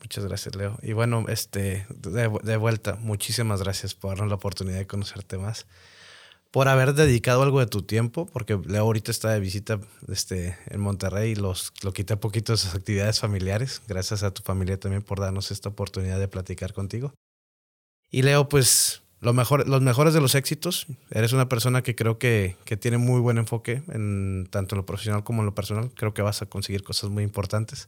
Muchas 0.00 0.24
gracias, 0.24 0.54
Leo. 0.54 0.78
Y 0.82 0.92
bueno, 0.92 1.26
este, 1.28 1.86
de, 1.90 2.56
vuelta, 2.56 2.96
muchísimas 2.96 3.62
gracias 3.62 3.94
por 3.94 4.10
darnos 4.10 4.28
la 4.28 4.36
oportunidad 4.36 4.78
de 4.78 4.86
conocerte 4.86 5.36
más, 5.36 5.66
por 6.50 6.68
haber 6.68 6.94
dedicado 6.94 7.42
algo 7.42 7.60
de 7.60 7.66
tu 7.66 7.82
tiempo, 7.82 8.26
porque 8.26 8.58
Leo 8.66 8.82
ahorita 8.82 9.10
está 9.10 9.30
de 9.30 9.40
visita 9.40 9.80
este, 10.08 10.56
en 10.66 10.80
Monterrey 10.80 11.32
y 11.32 11.34
los, 11.34 11.72
lo 11.82 11.92
quité 11.92 12.16
poquito 12.16 12.52
de 12.52 12.58
sus 12.58 12.74
actividades 12.74 13.20
familiares. 13.20 13.82
Gracias 13.86 14.22
a 14.22 14.30
tu 14.32 14.42
familia 14.42 14.80
también 14.80 15.02
por 15.02 15.20
darnos 15.20 15.50
esta 15.50 15.68
oportunidad 15.68 16.18
de 16.18 16.28
platicar 16.28 16.72
contigo. 16.72 17.12
Y 18.10 18.22
Leo, 18.22 18.48
pues 18.48 19.02
lo 19.20 19.32
mejor, 19.32 19.68
los 19.68 19.82
mejores 19.82 20.14
de 20.14 20.20
los 20.20 20.34
éxitos. 20.34 20.86
Eres 21.10 21.32
una 21.32 21.48
persona 21.48 21.82
que 21.82 21.94
creo 21.94 22.18
que, 22.18 22.56
que, 22.64 22.76
tiene 22.76 22.98
muy 22.98 23.20
buen 23.20 23.38
enfoque, 23.38 23.82
en, 23.88 24.48
tanto 24.50 24.74
en 24.74 24.78
lo 24.78 24.86
profesional 24.86 25.24
como 25.24 25.42
en 25.42 25.46
lo 25.46 25.54
personal. 25.54 25.90
Creo 25.94 26.14
que 26.14 26.22
vas 26.22 26.42
a 26.42 26.46
conseguir 26.46 26.82
cosas 26.82 27.10
muy 27.10 27.24
importantes. 27.24 27.86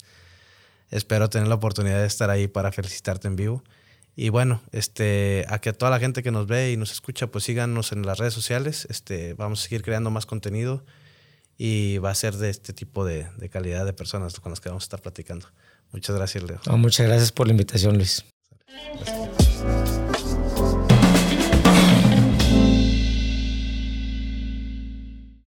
Espero 0.90 1.30
tener 1.30 1.48
la 1.48 1.54
oportunidad 1.54 2.00
de 2.00 2.06
estar 2.06 2.30
ahí 2.30 2.48
para 2.48 2.72
felicitarte 2.72 3.28
en 3.28 3.36
vivo. 3.36 3.62
Y 4.16 4.28
bueno, 4.28 4.60
este, 4.72 5.46
a 5.48 5.60
que 5.60 5.72
toda 5.72 5.90
la 5.90 6.00
gente 6.00 6.22
que 6.22 6.32
nos 6.32 6.46
ve 6.46 6.72
y 6.72 6.76
nos 6.76 6.90
escucha, 6.90 7.28
pues 7.28 7.44
síganos 7.44 7.92
en 7.92 8.04
las 8.04 8.18
redes 8.18 8.34
sociales. 8.34 8.86
Este, 8.90 9.34
vamos 9.34 9.60
a 9.60 9.62
seguir 9.62 9.82
creando 9.82 10.10
más 10.10 10.26
contenido 10.26 10.84
y 11.56 11.98
va 11.98 12.10
a 12.10 12.14
ser 12.14 12.34
de 12.36 12.50
este 12.50 12.72
tipo 12.72 13.04
de, 13.04 13.28
de 13.36 13.48
calidad 13.48 13.86
de 13.86 13.92
personas 13.92 14.38
con 14.40 14.50
las 14.50 14.60
que 14.60 14.68
vamos 14.68 14.82
a 14.82 14.86
estar 14.86 15.00
platicando. 15.00 15.46
Muchas 15.92 16.16
gracias, 16.16 16.42
Leo. 16.42 16.60
muchas 16.76 17.06
gracias 17.06 17.32
por 17.32 17.46
la 17.46 17.52
invitación, 17.52 17.96
Luis. 17.96 18.24
Gracias. 18.94 19.49